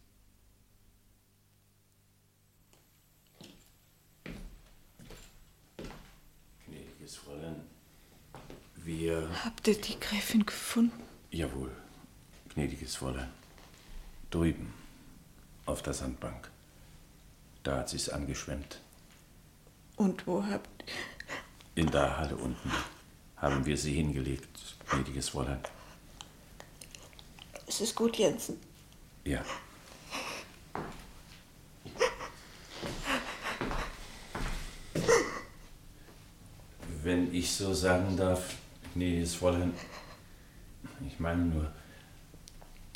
Gnädiges 6.66 7.16
Fräulein, 7.18 7.62
wir... 8.78 9.30
Habt 9.44 9.68
ihr 9.68 9.80
die 9.80 10.00
Gräfin 10.00 10.44
gefunden? 10.44 11.04
Jawohl, 11.30 11.72
gnädiges 12.56 12.96
Fräulein. 12.96 13.32
Drüben, 14.32 14.74
auf 15.66 15.82
der 15.82 15.94
Sandbank. 15.94 16.50
Da 17.64 17.78
hat 17.80 17.90
sie's 17.90 18.10
angeschwemmt. 18.10 18.80
Und 19.96 20.28
wo 20.28 20.44
habt 20.46 20.84
In 21.74 21.90
der 21.90 22.18
Halle 22.18 22.36
unten 22.36 22.72
haben 23.38 23.66
wir 23.66 23.78
sie 23.78 23.94
hingelegt, 23.94 24.76
gnädiges 24.90 25.30
Fräulein. 25.30 25.60
Es 27.68 27.82
ist 27.82 27.96
gut, 27.96 28.16
Jensen. 28.18 28.60
Ja. 29.24 29.44
Wenn 37.04 37.34
ich 37.34 37.52
so 37.52 37.74
sagen 37.74 38.16
darf, 38.18 38.56
gnädiges 38.94 39.36
Fräulein, 39.36 39.74
ich 41.08 41.20
meine 41.20 41.46
nur, 41.46 41.72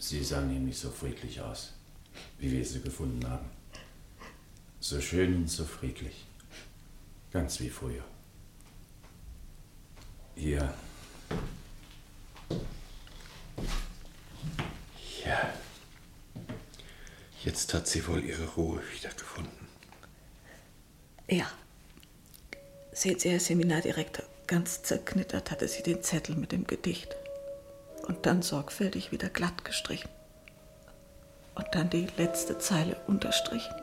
Sie 0.02 0.24
sahen 0.24 0.48
nämlich 0.48 0.80
so 0.80 0.90
friedlich 0.90 1.42
aus, 1.42 1.74
wie 2.38 2.52
wir 2.52 2.66
sie 2.66 2.82
gefunden 2.82 3.28
haben. 3.30 3.46
So 4.80 5.02
schön 5.02 5.36
und 5.36 5.50
so 5.50 5.66
friedlich. 5.66 6.26
Ganz 7.32 7.60
wie 7.60 7.70
früher. 7.70 8.04
Hier. 10.36 10.74
Ja. 15.26 15.54
Jetzt 17.44 17.74
hat 17.74 17.88
sie 17.88 18.06
wohl 18.08 18.24
ihre 18.24 18.46
Ruhe 18.46 18.82
wiedergefunden. 18.96 19.68
Ja. 21.30 21.46
Seht 22.92 23.22
Sie, 23.22 23.30
Herr 23.30 23.40
Seminardirektor, 23.40 24.26
ganz 24.48 24.82
zerknittert 24.84 25.52
hatte 25.52 25.68
sie 25.68 25.84
den 25.84 26.04
Zettel 26.04 26.36
mit 26.36 26.52
dem 26.52 26.66
Gedicht. 26.66 27.16
Und 28.08 28.26
dann 28.26 28.42
sorgfältig 28.42 29.12
wieder 29.12 29.30
glatt 29.30 29.64
gestrichen. 29.64 30.10
Und 31.56 31.68
dann 31.72 31.90
die 31.90 32.08
letzte 32.18 32.58
Zeile 32.58 32.96
unterstrichen. 33.08 33.76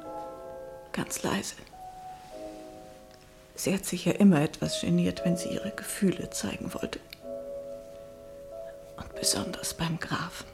Ganz 0.93 1.22
leise. 1.22 1.56
Sie 3.55 3.72
hat 3.72 3.84
sich 3.84 4.05
ja 4.05 4.12
immer 4.12 4.43
etwas 4.43 4.80
geniert, 4.80 5.24
wenn 5.24 5.36
sie 5.36 5.48
ihre 5.48 5.70
Gefühle 5.70 6.30
zeigen 6.30 6.72
wollte. 6.74 7.01
Und 8.97 9.14
besonders 9.14 9.74
beim 9.74 9.98
Grafen. 9.98 10.47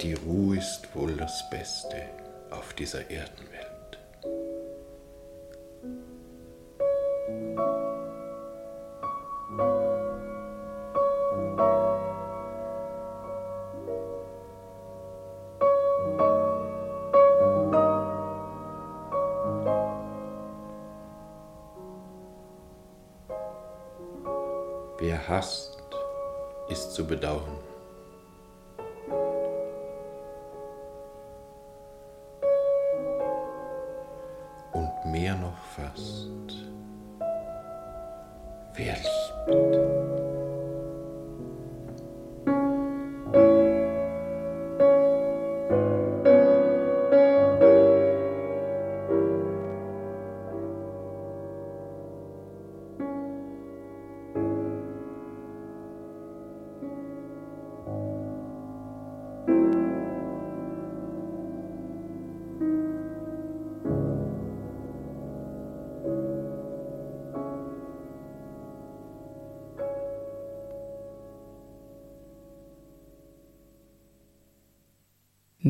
Die 0.00 0.14
Ruhe 0.14 0.58
ist 0.58 0.94
wohl 0.94 1.16
das 1.16 1.48
Beste 1.50 2.08
auf 2.50 2.74
dieser 2.74 3.10
Erdenwelt. 3.10 3.71